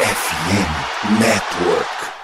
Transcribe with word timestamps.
FM 0.00 1.18
Network. 1.18 2.17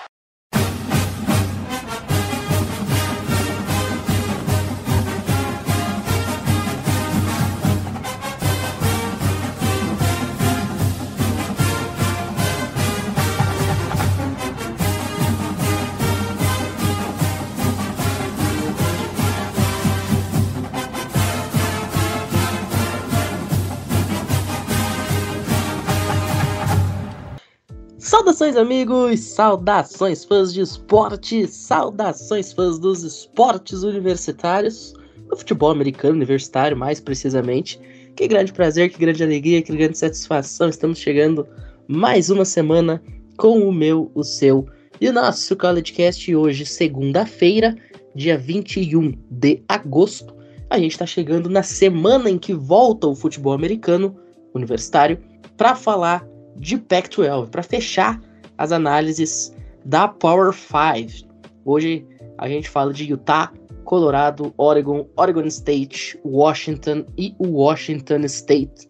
Saudações, 28.45 28.56
amigos! 28.56 29.21
Saudações, 29.21 30.25
fãs 30.26 30.53
de 30.53 30.61
esporte! 30.61 31.46
Saudações, 31.46 32.53
fãs 32.53 32.79
dos 32.79 33.03
esportes 33.03 33.83
universitários, 33.83 34.93
do 35.30 35.37
futebol 35.37 35.70
americano 35.70 36.17
universitário, 36.17 36.77
mais 36.77 37.01
precisamente. 37.01 37.80
Que 38.15 38.29
grande 38.29 38.53
prazer, 38.53 38.91
que 38.91 38.98
grande 38.98 39.23
alegria, 39.23 39.62
que 39.62 39.75
grande 39.75 39.97
satisfação! 39.97 40.69
Estamos 40.69 40.98
chegando 40.98 41.48
mais 41.89 42.29
uma 42.29 42.45
semana 42.45 43.03
com 43.39 43.61
o 43.67 43.73
meu, 43.73 44.11
o 44.15 44.23
seu 44.23 44.69
e 45.01 45.09
o 45.09 45.12
nosso 45.12 45.56
CollegeCast 45.56 46.37
hoje, 46.37 46.67
segunda-feira, 46.67 47.75
dia 48.15 48.37
21 48.37 49.15
de 49.31 49.62
agosto. 49.67 50.34
A 50.69 50.79
gente 50.79 50.92
está 50.92 51.06
chegando 51.06 51.48
na 51.48 51.62
semana 51.62 52.29
em 52.29 52.37
que 52.37 52.53
volta 52.53 53.06
o 53.06 53.15
futebol 53.15 53.55
americano 53.55 54.15
universitário 54.53 55.19
para 55.56 55.75
falar 55.75 56.29
de 56.59 56.77
Pac-12, 56.77 57.48
para 57.48 57.62
fechar 57.62 58.20
as 58.59 58.73
análises 58.73 59.55
da 59.85 60.09
Power 60.09 60.53
5. 60.53 61.28
Hoje 61.65 62.06
a 62.39 62.48
gente 62.48 62.69
fala 62.69 62.92
de 62.92 63.05
Utah, 63.05 63.53
Colorado, 63.84 64.53
Oregon, 64.56 65.06
Oregon 65.17 65.47
State, 65.47 66.19
Washington 66.25 67.05
e 67.17 67.34
Washington 67.39 68.20
State 68.25 68.89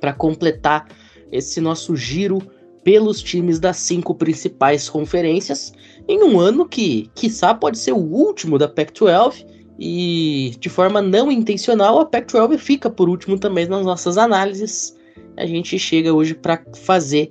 para 0.00 0.12
completar 0.12 0.86
esse 1.30 1.60
nosso 1.60 1.96
giro 1.96 2.40
pelos 2.82 3.22
times 3.22 3.60
das 3.60 3.76
cinco 3.76 4.14
principais 4.14 4.88
conferências 4.88 5.72
em 6.08 6.22
um 6.22 6.40
ano 6.40 6.66
que, 6.66 7.10
quiçá, 7.14 7.54
pode 7.54 7.78
ser 7.78 7.92
o 7.92 7.98
último 7.98 8.56
da 8.56 8.66
Pac-12 8.66 9.46
e 9.78 10.54
de 10.58 10.68
forma 10.68 11.02
não 11.02 11.30
intencional 11.30 12.00
a 12.00 12.06
Pac-12 12.06 12.58
fica 12.58 12.88
por 12.88 13.08
último 13.08 13.38
também 13.38 13.66
nas 13.66 13.84
nossas 13.84 14.16
análises 14.16 14.96
a 15.36 15.46
gente 15.46 15.78
chega 15.78 16.12
hoje 16.12 16.34
para 16.34 16.62
fazer 16.74 17.30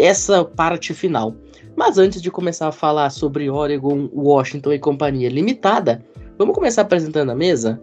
essa 0.00 0.44
parte 0.44 0.94
final. 0.94 1.34
Mas 1.76 1.98
antes 1.98 2.20
de 2.20 2.30
começar 2.30 2.68
a 2.68 2.72
falar 2.72 3.10
sobre 3.10 3.48
Oregon, 3.48 4.08
Washington 4.12 4.72
e 4.72 4.78
companhia 4.78 5.28
limitada, 5.28 6.04
vamos 6.38 6.54
começar 6.54 6.82
apresentando 6.82 7.30
a 7.30 7.34
mesa? 7.34 7.80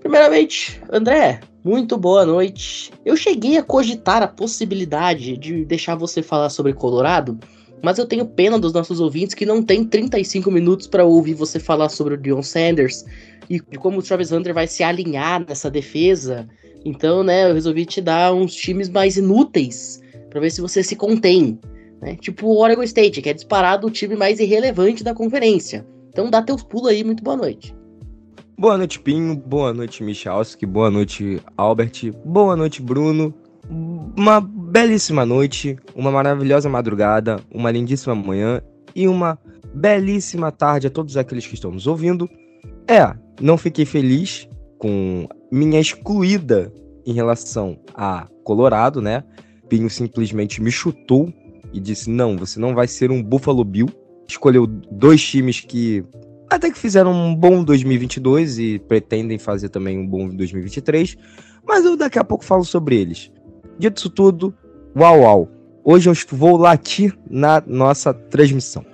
Primeiramente, 0.00 0.82
André, 0.90 1.40
muito 1.64 1.96
boa 1.96 2.26
noite. 2.26 2.90
Eu 3.04 3.16
cheguei 3.16 3.56
a 3.56 3.62
cogitar 3.62 4.22
a 4.22 4.28
possibilidade 4.28 5.36
de 5.36 5.64
deixar 5.64 5.94
você 5.94 6.22
falar 6.22 6.50
sobre 6.50 6.72
Colorado, 6.72 7.38
mas 7.82 7.98
eu 7.98 8.06
tenho 8.06 8.26
pena 8.26 8.58
dos 8.58 8.72
nossos 8.72 9.00
ouvintes 9.00 9.34
que 9.34 9.46
não 9.46 9.62
tem 9.62 9.84
35 9.84 10.50
minutos 10.50 10.86
para 10.86 11.04
ouvir 11.04 11.34
você 11.34 11.60
falar 11.60 11.88
sobre 11.88 12.14
o 12.14 12.18
Dion 12.18 12.42
Sanders 12.42 13.04
e 13.48 13.60
de 13.60 13.78
como 13.78 13.98
o 13.98 14.02
Travis 14.02 14.32
Hunter 14.32 14.52
vai 14.52 14.66
se 14.66 14.82
alinhar 14.82 15.44
nessa 15.46 15.70
defesa 15.70 16.48
então, 16.84 17.22
né, 17.22 17.48
eu 17.48 17.54
resolvi 17.54 17.86
te 17.86 18.00
dar 18.00 18.34
uns 18.34 18.54
times 18.54 18.88
mais 18.88 19.16
inúteis 19.16 20.00
para 20.32 20.40
ver 20.40 20.50
se 20.50 20.62
você 20.62 20.82
se 20.82 20.96
contém. 20.96 21.60
Né? 22.00 22.16
Tipo 22.16 22.46
o 22.46 22.58
Oregon 22.58 22.82
State, 22.82 23.20
que 23.20 23.28
é 23.28 23.34
disparado 23.34 23.86
o 23.86 23.90
time 23.90 24.16
mais 24.16 24.40
irrelevante 24.40 25.04
da 25.04 25.14
conferência. 25.14 25.86
Então 26.08 26.30
dá 26.30 26.42
teus 26.42 26.62
pulos 26.62 26.88
aí, 26.88 27.04
muito 27.04 27.22
boa 27.22 27.36
noite. 27.36 27.74
Boa 28.58 28.78
noite, 28.78 28.98
Pinho. 28.98 29.36
Boa 29.36 29.74
noite, 29.74 30.02
Michalski. 30.02 30.64
Boa 30.64 30.90
noite, 30.90 31.40
Albert. 31.56 32.12
Boa 32.24 32.56
noite, 32.56 32.80
Bruno. 32.80 33.34
Uma 34.16 34.40
belíssima 34.40 35.26
noite, 35.26 35.76
uma 35.94 36.10
maravilhosa 36.10 36.68
madrugada, 36.68 37.40
uma 37.52 37.70
lindíssima 37.70 38.14
manhã 38.14 38.60
e 38.94 39.06
uma 39.06 39.38
belíssima 39.74 40.50
tarde 40.50 40.86
a 40.86 40.90
todos 40.90 41.16
aqueles 41.16 41.46
que 41.46 41.54
estão 41.54 41.70
nos 41.70 41.86
ouvindo. 41.86 42.28
É, 42.86 43.14
não 43.40 43.56
fiquei 43.56 43.84
feliz 43.84 44.48
com 44.78 45.26
minha 45.50 45.80
excluída 45.80 46.72
em 47.06 47.12
relação 47.12 47.78
a 47.94 48.26
Colorado, 48.44 49.00
né? 49.00 49.24
Pinho 49.72 49.88
simplesmente 49.88 50.60
me 50.60 50.70
chutou 50.70 51.32
e 51.72 51.80
disse: 51.80 52.10
não, 52.10 52.36
você 52.36 52.60
não 52.60 52.74
vai 52.74 52.86
ser 52.86 53.10
um 53.10 53.22
Buffalo 53.22 53.64
Bill. 53.64 53.88
Escolheu 54.28 54.66
dois 54.66 55.24
times 55.24 55.60
que 55.60 56.04
até 56.50 56.70
que 56.70 56.78
fizeram 56.78 57.10
um 57.10 57.34
bom 57.34 57.64
2022 57.64 58.58
e 58.58 58.78
pretendem 58.80 59.38
fazer 59.38 59.70
também 59.70 59.98
um 59.98 60.06
bom 60.06 60.28
2023, 60.28 61.16
mas 61.66 61.86
eu 61.86 61.96
daqui 61.96 62.18
a 62.18 62.24
pouco 62.24 62.44
falo 62.44 62.64
sobre 62.64 63.00
eles. 63.00 63.32
Dito 63.78 63.96
isso 63.96 64.10
tudo, 64.10 64.54
uau, 64.94 65.20
uau. 65.20 65.48
Hoje 65.82 66.10
eu 66.10 66.14
vou 66.32 66.58
latir 66.58 67.18
na 67.30 67.62
nossa 67.66 68.12
transmissão. 68.12 68.84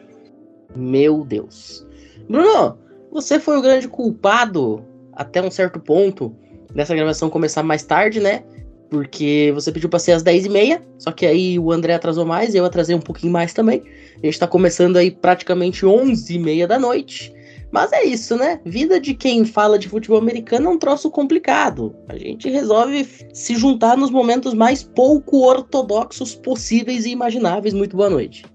Meu 0.77 1.25
Deus. 1.25 1.85
Bruno, 2.31 2.79
você 3.11 3.41
foi 3.41 3.59
o 3.59 3.63
grande 3.63 3.89
culpado 3.89 4.85
até 5.13 5.43
um 5.43 5.51
certo 5.51 5.81
ponto 5.81 6.33
dessa 6.73 6.95
gravação 6.95 7.29
começar 7.29 7.65
mais 7.65 7.83
tarde, 7.83 8.21
né? 8.21 8.45
Porque 8.91 9.51
você 9.55 9.71
pediu 9.71 9.89
pra 9.89 9.99
ser 9.99 10.13
às 10.13 10.23
10h30, 10.23 10.81
só 10.99 11.13
que 11.13 11.27
aí 11.27 11.59
o 11.59 11.71
André 11.71 11.95
atrasou 11.95 12.25
mais, 12.25 12.55
eu 12.55 12.65
atrasei 12.65 12.95
um 12.95 13.01
pouquinho 13.01 13.33
mais 13.33 13.53
também. 13.53 13.83
A 14.23 14.27
gente 14.27 14.39
tá 14.39 14.47
começando 14.47 14.97
aí 14.97 15.11
praticamente 15.11 15.85
11h30 15.85 16.67
da 16.67 16.79
noite. 16.79 17.33
Mas 17.71 17.93
é 17.93 18.03
isso, 18.03 18.35
né? 18.35 18.61
Vida 18.65 18.99
de 18.99 19.13
quem 19.13 19.45
fala 19.45 19.79
de 19.79 19.89
futebol 19.89 20.19
americano 20.19 20.69
é 20.69 20.71
um 20.71 20.79
troço 20.79 21.11
complicado. 21.11 21.95
A 22.09 22.17
gente 22.17 22.49
resolve 22.49 23.07
se 23.35 23.57
juntar 23.57 23.95
nos 23.97 24.11
momentos 24.11 24.55
mais 24.55 24.83
pouco 24.83 25.47
ortodoxos 25.47 26.35
possíveis 26.35 27.05
e 27.05 27.11
imagináveis. 27.11 27.75
Muito 27.75 27.95
boa 27.95 28.09
noite. 28.09 28.47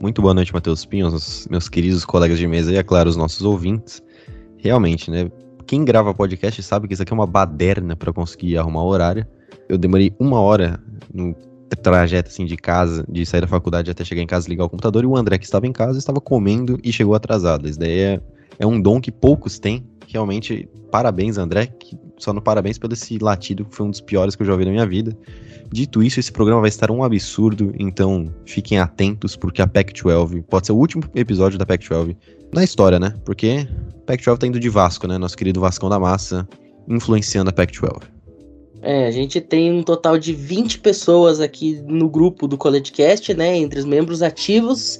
Muito 0.00 0.22
boa 0.22 0.32
noite, 0.32 0.54
Matheus 0.54 0.84
Pinhos, 0.86 1.46
meus 1.50 1.68
queridos 1.68 2.04
colegas 2.04 2.38
de 2.38 2.46
mesa 2.46 2.72
e, 2.72 2.76
é 2.76 2.82
claro, 2.84 3.10
os 3.10 3.16
nossos 3.16 3.42
ouvintes. 3.42 4.00
Realmente, 4.58 5.10
né? 5.10 5.28
quem 5.70 5.84
grava 5.84 6.12
podcast 6.12 6.60
sabe 6.64 6.88
que 6.88 6.94
isso 6.94 7.02
aqui 7.04 7.12
é 7.12 7.14
uma 7.14 7.28
baderna 7.28 7.94
para 7.94 8.12
conseguir 8.12 8.58
arrumar 8.58 8.82
horário. 8.82 9.24
Eu 9.70 9.78
demorei 9.78 10.12
uma 10.18 10.40
hora 10.40 10.80
no 11.14 11.32
trajeto 11.80 12.28
assim 12.28 12.44
de 12.44 12.56
casa, 12.56 13.04
de 13.08 13.24
sair 13.24 13.40
da 13.40 13.46
faculdade 13.46 13.88
até 13.88 14.04
chegar 14.04 14.20
em 14.20 14.26
casa 14.26 14.48
ligar 14.48 14.64
o 14.64 14.68
computador, 14.68 15.04
e 15.04 15.06
o 15.06 15.16
André 15.16 15.38
que 15.38 15.44
estava 15.44 15.64
em 15.64 15.72
casa 15.72 15.96
estava 15.96 16.20
comendo 16.20 16.76
e 16.82 16.92
chegou 16.92 17.14
atrasado. 17.14 17.68
Isso 17.68 17.78
daí 17.78 18.00
é, 18.00 18.20
é 18.58 18.66
um 18.66 18.80
dom 18.80 19.00
que 19.00 19.12
poucos 19.12 19.60
têm. 19.60 19.86
Realmente, 20.08 20.68
parabéns, 20.90 21.38
André. 21.38 21.66
Que, 21.66 21.96
só 22.18 22.32
no 22.32 22.42
parabéns 22.42 22.78
pelo 22.78 22.92
esse 22.92 23.16
latido, 23.18 23.64
que 23.64 23.76
foi 23.76 23.86
um 23.86 23.90
dos 23.90 24.00
piores 24.00 24.34
que 24.34 24.42
eu 24.42 24.46
já 24.46 24.52
ouvi 24.52 24.64
na 24.64 24.72
minha 24.72 24.86
vida. 24.86 25.16
Dito 25.72 26.02
isso, 26.02 26.18
esse 26.18 26.32
programa 26.32 26.60
vai 26.60 26.68
estar 26.68 26.90
um 26.90 27.04
absurdo, 27.04 27.72
então 27.78 28.34
fiquem 28.44 28.80
atentos, 28.80 29.36
porque 29.36 29.62
a 29.62 29.68
Pac-12 29.68 30.42
pode 30.50 30.66
ser 30.66 30.72
o 30.72 30.76
último 30.76 31.04
episódio 31.14 31.56
da 31.56 31.64
Pac-12 31.64 32.16
na 32.52 32.64
história, 32.64 32.98
né? 32.98 33.14
Porque 33.24 33.68
Pac-12 34.04 34.38
tá 34.38 34.46
indo 34.48 34.58
de 34.58 34.68
Vasco, 34.68 35.06
né? 35.06 35.16
Nosso 35.16 35.36
querido 35.36 35.60
Vascão 35.60 35.88
da 35.88 36.00
Massa, 36.00 36.46
influenciando 36.88 37.50
a 37.50 37.52
Pac-12. 37.52 38.02
É, 38.82 39.06
a 39.06 39.10
gente 39.10 39.40
tem 39.40 39.72
um 39.72 39.82
total 39.82 40.18
de 40.18 40.32
20 40.32 40.80
pessoas 40.80 41.40
aqui 41.40 41.82
no 41.86 42.08
grupo 42.08 42.48
do 42.48 42.56
CollegeCast, 42.56 43.34
né? 43.34 43.56
Entre 43.56 43.78
os 43.78 43.84
membros 43.84 44.22
ativos. 44.22 44.98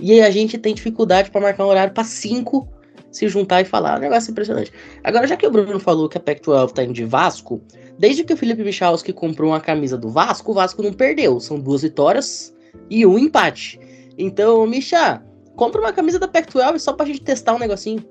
E 0.00 0.20
a 0.20 0.30
gente 0.30 0.58
tem 0.58 0.74
dificuldade 0.74 1.30
para 1.30 1.40
marcar 1.40 1.64
um 1.64 1.68
horário 1.68 1.92
para 1.92 2.04
cinco 2.04 2.68
se 3.10 3.28
juntar 3.28 3.62
e 3.62 3.64
falar. 3.64 3.98
Um 3.98 4.02
negócio 4.02 4.30
impressionante. 4.30 4.72
Agora, 5.02 5.26
já 5.26 5.36
que 5.36 5.46
o 5.46 5.50
Bruno 5.50 5.80
falou 5.80 6.08
que 6.08 6.18
a 6.18 6.20
Pac-12 6.20 6.72
tá 6.72 6.84
indo 6.84 6.92
de 6.92 7.04
Vasco, 7.04 7.60
desde 7.98 8.22
que 8.22 8.34
o 8.34 8.36
Felipe 8.36 8.62
Michalski 8.62 9.12
comprou 9.12 9.50
uma 9.50 9.60
camisa 9.60 9.96
do 9.96 10.08
Vasco, 10.08 10.52
o 10.52 10.54
Vasco 10.54 10.82
não 10.82 10.92
perdeu. 10.92 11.40
São 11.40 11.58
duas 11.58 11.82
vitórias 11.82 12.54
e 12.90 13.06
um 13.06 13.18
empate. 13.18 13.80
Então, 14.18 14.66
Micha, 14.66 15.22
compra 15.56 15.80
uma 15.80 15.92
camisa 15.92 16.18
da 16.18 16.28
Pac-12 16.28 16.78
só 16.78 16.92
pra 16.92 17.06
gente 17.06 17.22
testar 17.22 17.54
um 17.54 17.58
negocinho. 17.58 18.04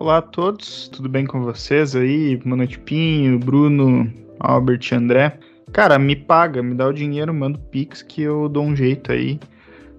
Olá 0.00 0.16
a 0.16 0.22
todos, 0.22 0.88
tudo 0.88 1.10
bem 1.10 1.26
com 1.26 1.42
vocês 1.42 1.94
aí? 1.94 2.34
Boa 2.38 2.56
noite, 2.56 2.78
Pinho, 2.78 3.38
Bruno, 3.38 4.10
Albert 4.40 4.80
e 4.90 4.94
André. 4.94 5.38
Cara, 5.74 5.98
me 5.98 6.16
paga, 6.16 6.62
me 6.62 6.74
dá 6.74 6.88
o 6.88 6.92
dinheiro, 6.92 7.34
manda 7.34 7.58
o 7.58 7.60
Pix 7.60 8.00
que 8.00 8.22
eu 8.22 8.48
dou 8.48 8.64
um 8.64 8.74
jeito 8.74 9.12
aí. 9.12 9.38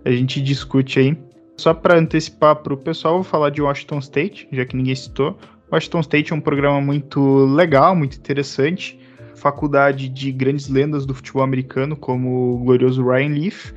A 0.04 0.10
gente 0.10 0.42
discute 0.42 0.98
aí. 0.98 1.16
Só 1.56 1.72
para 1.72 2.00
antecipar 2.00 2.56
para 2.56 2.74
o 2.74 2.78
pessoal, 2.78 3.14
vou 3.14 3.24
falar 3.24 3.52
de 3.52 3.62
Washington 3.62 4.00
State, 4.00 4.48
já 4.52 4.66
que 4.66 4.76
ninguém 4.76 4.96
citou. 4.96 5.38
Washington 5.72 6.00
State 6.00 6.34
é 6.34 6.36
um 6.36 6.42
programa 6.42 6.82
muito 6.82 7.46
legal, 7.46 7.96
muito 7.96 8.18
interessante. 8.18 9.00
Faculdade 9.36 10.10
de 10.10 10.32
grandes 10.32 10.68
lendas 10.68 11.06
do 11.06 11.14
futebol 11.14 11.44
americano, 11.44 11.96
como 11.96 12.56
o 12.56 12.58
glorioso 12.58 13.08
Ryan 13.08 13.36
Leaf 13.36 13.72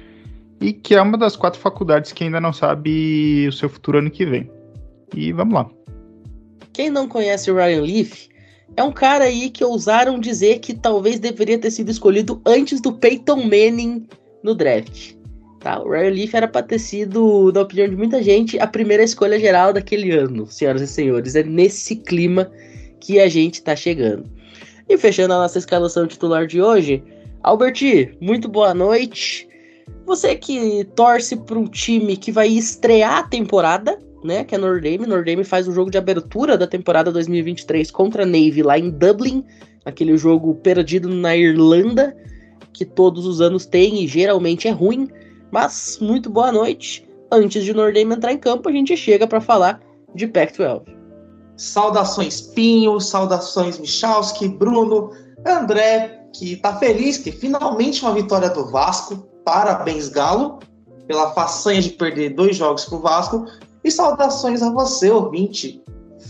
e 0.59 0.73
que 0.73 0.94
é 0.94 1.03
uma 1.03 1.19
das 1.19 1.37
quatro 1.37 1.61
faculdades 1.61 2.15
que 2.15 2.25
ainda 2.25 2.41
não 2.41 2.55
sabe 2.55 3.47
o 3.47 3.53
seu 3.53 3.69
futuro 3.69 3.99
ano 3.99 4.11
que 4.11 4.25
vem. 4.25 4.50
E 5.15 5.31
vamos 5.31 5.53
lá. 5.53 5.84
Quem 6.75 6.91
não 6.91 7.09
conhece 7.09 7.50
o 7.50 7.55
Ryan 7.55 7.82
Leaf 7.82 8.29
é 8.76 8.82
um 8.82 8.91
cara 8.91 9.25
aí 9.25 9.49
que 9.49 9.65
ousaram 9.65 10.19
dizer 10.19 10.59
que 10.59 10.75
talvez 10.75 11.21
deveria 11.21 11.56
ter 11.56 11.71
sido 11.71 11.88
escolhido 11.88 12.43
antes 12.44 12.81
do 12.81 12.93
Peyton 12.93 13.44
Manning 13.44 14.09
no 14.43 14.56
draft. 14.56 15.15
Tá? 15.61 15.81
O 15.81 15.88
Ryan 15.88 16.11
Leaf 16.11 16.35
era 16.35 16.49
para 16.49 16.67
ter 16.67 16.81
sido, 16.81 17.53
na 17.55 17.61
opinião 17.61 17.88
de 17.88 17.97
muita 17.97 18.21
gente, 18.21 18.59
a 18.59 18.67
primeira 18.67 19.05
escolha 19.05 19.38
geral 19.38 19.73
daquele 19.73 20.11
ano, 20.11 20.50
senhoras 20.50 20.82
e 20.82 20.88
senhores. 20.88 21.37
É 21.37 21.44
nesse 21.44 21.94
clima 21.94 22.50
que 22.99 23.21
a 23.21 23.29
gente 23.29 23.55
está 23.55 23.76
chegando. 23.76 24.29
E 24.88 24.99
fechando 24.99 25.32
a 25.32 25.38
nossa 25.38 25.59
escalação 25.59 26.09
titular 26.09 26.44
de 26.44 26.61
hoje, 26.61 27.05
Alberti, 27.41 28.17
muito 28.21 28.49
boa 28.49 28.75
noite. 28.75 29.49
Você 30.06 30.35
que 30.35 30.85
torce 30.97 31.37
para 31.37 31.59
um 31.59 31.67
time 31.67 32.17
que 32.17 32.32
vai 32.32 32.49
estrear 32.49 33.19
a 33.19 33.23
temporada, 33.23 33.97
né? 34.25 34.43
Que 34.43 34.55
é 34.55 34.59
Nordame. 34.59 35.06
Nordame 35.06 35.44
faz 35.44 35.69
o 35.69 35.73
jogo 35.73 35.91
de 35.91 35.99
abertura 35.99 36.56
da 36.56 36.67
temporada 36.67 37.12
2023 37.12 37.91
contra 37.91 38.23
a 38.23 38.26
Navy 38.26 38.62
lá 38.62 38.79
em 38.79 38.91
Dublin, 38.91 39.44
aquele 39.85 40.17
jogo 40.17 40.55
perdido 40.56 41.09
na 41.09 41.37
Irlanda, 41.37 42.17
que 42.73 42.85
todos 42.85 43.26
os 43.26 43.41
anos 43.41 43.67
tem 43.67 44.03
e 44.03 44.06
geralmente 44.06 44.67
é 44.67 44.71
ruim. 44.71 45.09
Mas 45.53 45.99
muito 46.00 46.31
boa 46.31 46.50
noite. 46.50 47.06
Antes 47.31 47.65
de 47.65 47.75
Nordame 47.75 48.15
entrar 48.15 48.32
em 48.32 48.38
campo, 48.38 48.69
a 48.69 48.73
gente 48.73 48.97
chega 48.97 49.26
para 49.26 49.41
falar 49.41 49.81
de 50.15 50.26
Pac-12. 50.26 50.82
Saudações 51.56 52.41
Pinho, 52.41 52.99
saudações 53.00 53.79
Michalski, 53.79 54.49
Bruno, 54.49 55.11
André, 55.47 56.25
que 56.32 56.56
tá 56.56 56.76
feliz 56.79 57.19
que 57.19 57.31
finalmente 57.31 58.03
uma 58.03 58.15
vitória 58.15 58.50
do 58.50 58.71
Vasco. 58.71 59.29
Parabéns, 59.44 60.09
Galo, 60.09 60.59
pela 61.06 61.32
façanha 61.32 61.81
de 61.81 61.91
perder 61.91 62.31
dois 62.31 62.56
jogos 62.56 62.87
pro 62.87 62.99
Vasco. 62.99 63.47
E 63.85 63.91
saudações 63.91 64.63
a 64.63 64.71
você, 64.71 65.11
ouvinte. 65.11 65.83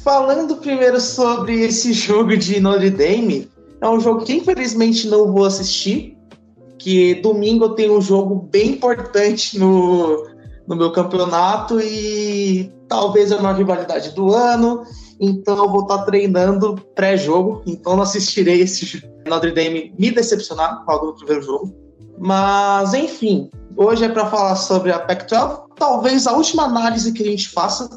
Falando 0.03 0.56
primeiro 0.56 1.01
sobre 1.01 1.62
esse 1.62 1.93
jogo 1.95 2.37
de 2.37 2.59
Notre 2.61 2.91
Dame, 2.91 3.49
é 3.81 3.89
um 3.89 4.01
jogo 4.01 4.25
que 4.25 4.35
infelizmente 4.35 5.09
não 5.09 5.33
vou 5.33 5.45
assistir, 5.45 6.19
que 6.79 7.15
domingo 7.17 7.67
eu 7.67 7.71
tenho 7.71 7.97
um 7.97 8.01
jogo 8.01 8.35
bem 8.51 8.71
importante 8.71 9.59
no, 9.59 10.27
no 10.67 10.77
meu 10.77 10.91
campeonato 10.91 11.81
e 11.81 12.73
talvez 12.89 13.31
é 13.31 13.37
uma 13.37 13.53
rivalidade 13.53 14.11
do 14.15 14.35
ano, 14.35 14.85
então 15.21 15.56
eu 15.56 15.71
vou 15.71 15.83
estar 15.83 15.99
treinando 16.05 16.75
pré-jogo, 16.95 17.62
então 17.67 17.97
não 17.97 18.03
assistirei 18.03 18.62
esse 18.62 19.03
Notre 19.29 19.53
Dame 19.53 19.95
me 19.99 20.11
decepcionar 20.11 20.85
com 20.85 20.91
algo 20.91 21.06
do 21.06 21.15
primeiro 21.15 21.43
jogo. 21.43 21.75
Mas 22.19 22.95
enfim, 22.95 23.51
hoje 23.76 24.05
é 24.05 24.09
para 24.09 24.26
falar 24.26 24.56
sobre 24.56 24.93
a 24.93 24.99
Pac-12, 24.99 25.65
talvez 25.76 26.26
a 26.26 26.32
última 26.32 26.65
análise 26.65 27.12
que 27.12 27.23
a 27.23 27.26
gente 27.26 27.49
faça, 27.49 27.88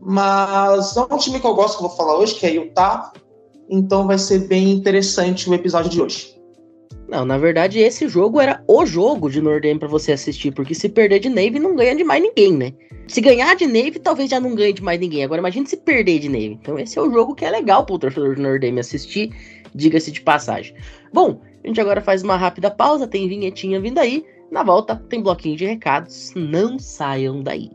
mas 0.00 0.96
é 0.96 1.00
um 1.00 1.18
time 1.18 1.40
que 1.40 1.46
eu 1.46 1.54
gosto 1.54 1.78
que 1.78 1.84
eu 1.84 1.88
vou 1.88 1.96
falar 1.96 2.18
hoje, 2.18 2.34
que 2.34 2.46
é 2.46 2.50
Utah, 2.50 3.12
então 3.70 4.06
vai 4.06 4.18
ser 4.18 4.40
bem 4.40 4.70
interessante 4.70 5.48
o 5.48 5.54
episódio 5.54 5.90
de 5.90 6.00
hoje. 6.00 6.42
Não, 7.08 7.26
na 7.26 7.36
verdade, 7.36 7.78
esse 7.78 8.08
jogo 8.08 8.40
era 8.40 8.64
o 8.66 8.86
jogo 8.86 9.28
de 9.28 9.40
Nordem 9.40 9.78
para 9.78 9.86
você 9.86 10.12
assistir, 10.12 10.50
porque 10.50 10.74
se 10.74 10.88
perder 10.88 11.18
de 11.20 11.28
Navy 11.28 11.58
não 11.58 11.76
ganha 11.76 11.94
de 11.94 12.02
mais 12.02 12.22
ninguém, 12.22 12.54
né? 12.54 12.72
Se 13.06 13.20
ganhar 13.20 13.54
de 13.54 13.66
Navy, 13.66 13.98
talvez 13.98 14.30
já 14.30 14.40
não 14.40 14.54
ganhe 14.54 14.72
de 14.72 14.82
mais 14.82 14.98
ninguém. 14.98 15.22
Agora 15.22 15.40
imagine 15.40 15.66
se 15.66 15.76
perder 15.76 16.20
de 16.20 16.28
Navy. 16.30 16.58
Então 16.60 16.78
esse 16.78 16.98
é 16.98 17.02
o 17.02 17.12
jogo 17.12 17.34
que 17.34 17.44
é 17.44 17.50
legal 17.50 17.84
pro 17.84 17.98
torcedor 17.98 18.36
de 18.36 18.40
Nordem 18.40 18.78
assistir, 18.78 19.30
diga-se 19.74 20.10
de 20.10 20.22
passagem. 20.22 20.74
Bom, 21.12 21.38
a 21.62 21.66
gente 21.66 21.78
agora 21.80 22.00
faz 22.00 22.22
uma 22.22 22.36
rápida 22.36 22.70
pausa, 22.70 23.06
tem 23.06 23.28
vinhetinha 23.28 23.78
vindo 23.78 23.98
aí. 23.98 24.24
Na 24.52 24.62
volta 24.62 24.94
tem 25.08 25.22
bloquinho 25.22 25.56
de 25.56 25.64
recados, 25.64 26.30
não 26.36 26.78
saiam 26.78 27.42
daí. 27.42 27.70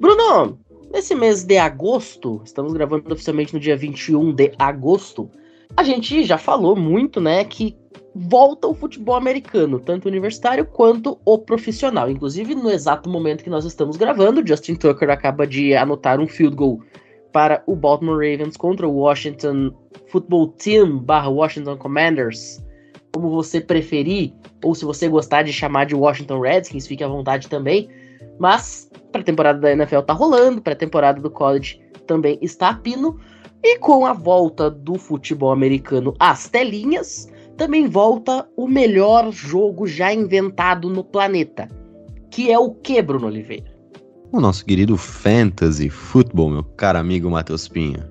Bruno, 0.00 0.58
nesse 0.92 1.14
mês 1.14 1.44
de 1.44 1.58
agosto, 1.58 2.40
estamos 2.44 2.72
gravando 2.72 3.12
oficialmente 3.12 3.54
no 3.54 3.60
dia 3.60 3.76
21 3.76 4.34
de 4.34 4.52
agosto, 4.58 5.30
a 5.76 5.82
gente 5.82 6.24
já 6.24 6.38
falou 6.38 6.76
muito, 6.76 7.20
né, 7.20 7.44
que 7.44 7.76
volta 8.14 8.66
o 8.66 8.74
futebol 8.74 9.14
americano, 9.14 9.78
tanto 9.78 10.08
universitário 10.08 10.64
quanto 10.64 11.18
o 11.24 11.38
profissional. 11.38 12.10
Inclusive, 12.10 12.54
no 12.54 12.70
exato 12.70 13.10
momento 13.10 13.44
que 13.44 13.50
nós 13.50 13.64
estamos 13.64 13.96
gravando, 13.96 14.46
Justin 14.46 14.74
Tucker 14.74 15.10
acaba 15.10 15.46
de 15.46 15.74
anotar 15.74 16.18
um 16.18 16.26
field 16.26 16.56
goal 16.56 16.80
para 17.32 17.62
o 17.66 17.76
Baltimore 17.76 18.16
Ravens 18.16 18.56
contra 18.56 18.88
o 18.88 18.94
Washington 18.94 19.70
Football 20.06 20.48
Team 20.52 20.98
barra 20.98 21.28
Washington 21.28 21.76
Commanders, 21.76 22.64
como 23.12 23.28
você 23.28 23.60
preferir, 23.60 24.32
ou 24.64 24.74
se 24.74 24.84
você 24.84 25.08
gostar 25.08 25.42
de 25.42 25.52
chamar 25.52 25.84
de 25.84 25.94
Washington 25.94 26.40
Redskins, 26.40 26.86
fique 26.86 27.04
à 27.04 27.08
vontade 27.08 27.48
também. 27.48 27.90
Mas 28.38 28.90
pré-temporada 29.12 29.60
da 29.60 29.72
NFL 29.72 30.00
tá 30.00 30.12
rolando, 30.12 30.60
pré-temporada 30.60 31.20
do 31.20 31.30
college 31.30 31.80
também 32.06 32.38
está 32.40 32.70
a 32.70 32.74
pino. 32.74 33.18
E 33.62 33.78
com 33.78 34.06
a 34.06 34.12
volta 34.12 34.70
do 34.70 34.96
futebol 34.96 35.50
americano 35.50 36.14
às 36.18 36.48
telinhas, 36.48 37.28
também 37.56 37.88
volta 37.88 38.48
o 38.56 38.68
melhor 38.68 39.32
jogo 39.32 39.86
já 39.86 40.12
inventado 40.12 40.88
no 40.88 41.02
planeta. 41.02 41.68
Que 42.30 42.52
é 42.52 42.58
o 42.58 42.70
que, 42.74 43.00
Bruno 43.00 43.26
Oliveira? 43.26 43.74
O 44.30 44.40
nosso 44.40 44.64
querido 44.64 44.96
Fantasy 44.96 45.88
Football, 45.88 46.50
meu 46.50 46.64
caro 46.64 46.98
amigo 46.98 47.30
Matheus 47.30 47.66
Pinha. 47.66 48.10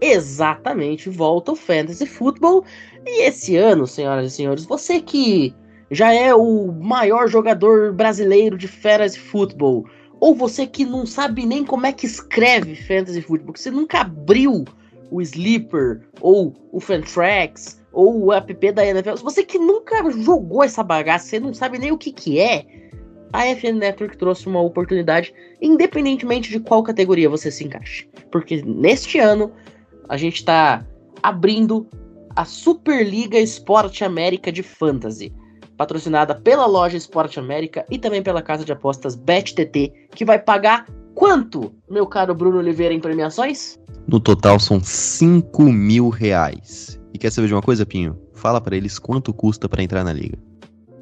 Exatamente, 0.00 1.10
volta 1.10 1.52
o 1.52 1.56
Fantasy 1.56 2.06
Football. 2.06 2.64
E 3.04 3.22
esse 3.22 3.56
ano, 3.56 3.86
senhoras 3.86 4.32
e 4.32 4.36
senhores, 4.36 4.64
você 4.64 5.00
que 5.00 5.54
já 5.90 6.12
é 6.12 6.34
o 6.34 6.72
maior 6.72 7.28
jogador 7.28 7.92
brasileiro 7.92 8.56
de 8.56 8.68
Fantasy 8.68 9.18
Football, 9.18 9.86
ou 10.20 10.34
você 10.34 10.66
que 10.66 10.84
não 10.84 11.06
sabe 11.06 11.46
nem 11.46 11.64
como 11.64 11.86
é 11.86 11.92
que 11.92 12.06
escreve 12.06 12.74
Fantasy 12.74 13.22
Football, 13.22 13.52
que 13.52 13.60
você 13.60 13.70
nunca 13.70 14.00
abriu 14.00 14.64
o 15.10 15.22
Sleeper, 15.22 16.02
ou 16.20 16.54
o 16.72 16.80
Fantrax, 16.80 17.80
ou 17.92 18.24
o 18.24 18.32
app 18.32 18.72
da 18.72 18.84
NFL, 18.84 19.14
você 19.22 19.42
que 19.42 19.58
nunca 19.58 20.08
jogou 20.10 20.62
essa 20.62 20.82
bagaça, 20.82 21.26
você 21.26 21.40
não 21.40 21.54
sabe 21.54 21.78
nem 21.78 21.90
o 21.90 21.98
que 21.98 22.12
que 22.12 22.38
é, 22.38 22.66
a 23.32 23.46
FN 23.54 23.78
Network 23.78 24.16
trouxe 24.16 24.46
uma 24.46 24.60
oportunidade, 24.60 25.34
independentemente 25.60 26.50
de 26.50 26.60
qual 26.60 26.82
categoria 26.82 27.28
você 27.28 27.50
se 27.50 27.64
encaixe. 27.64 28.08
Porque 28.30 28.62
neste 28.62 29.18
ano, 29.18 29.52
a 30.08 30.16
gente 30.16 30.36
está 30.36 30.84
abrindo 31.22 31.86
a 32.34 32.44
Superliga 32.44 33.38
Esporte 33.38 34.04
América 34.04 34.52
de 34.52 34.62
Fantasy 34.62 35.32
patrocinada 35.78 36.34
pela 36.34 36.66
loja 36.66 36.96
Esporte 36.96 37.38
América 37.38 37.86
e 37.88 37.98
também 37.98 38.22
pela 38.22 38.42
casa 38.42 38.64
de 38.64 38.72
apostas 38.72 39.14
BetTT, 39.14 40.08
que 40.10 40.24
vai 40.24 40.38
pagar 40.38 40.86
quanto, 41.14 41.72
meu 41.88 42.06
caro 42.06 42.34
Bruno 42.34 42.58
Oliveira, 42.58 42.92
em 42.92 43.00
premiações? 43.00 43.78
No 44.06 44.18
total 44.18 44.58
são 44.58 44.80
5 44.80 45.62
mil 45.62 46.08
reais. 46.08 47.00
E 47.14 47.18
quer 47.18 47.30
saber 47.30 47.46
de 47.46 47.54
uma 47.54 47.62
coisa, 47.62 47.86
Pinho? 47.86 48.18
Fala 48.34 48.60
para 48.60 48.76
eles 48.76 48.98
quanto 48.98 49.32
custa 49.32 49.68
para 49.68 49.82
entrar 49.82 50.04
na 50.04 50.12
liga. 50.12 50.36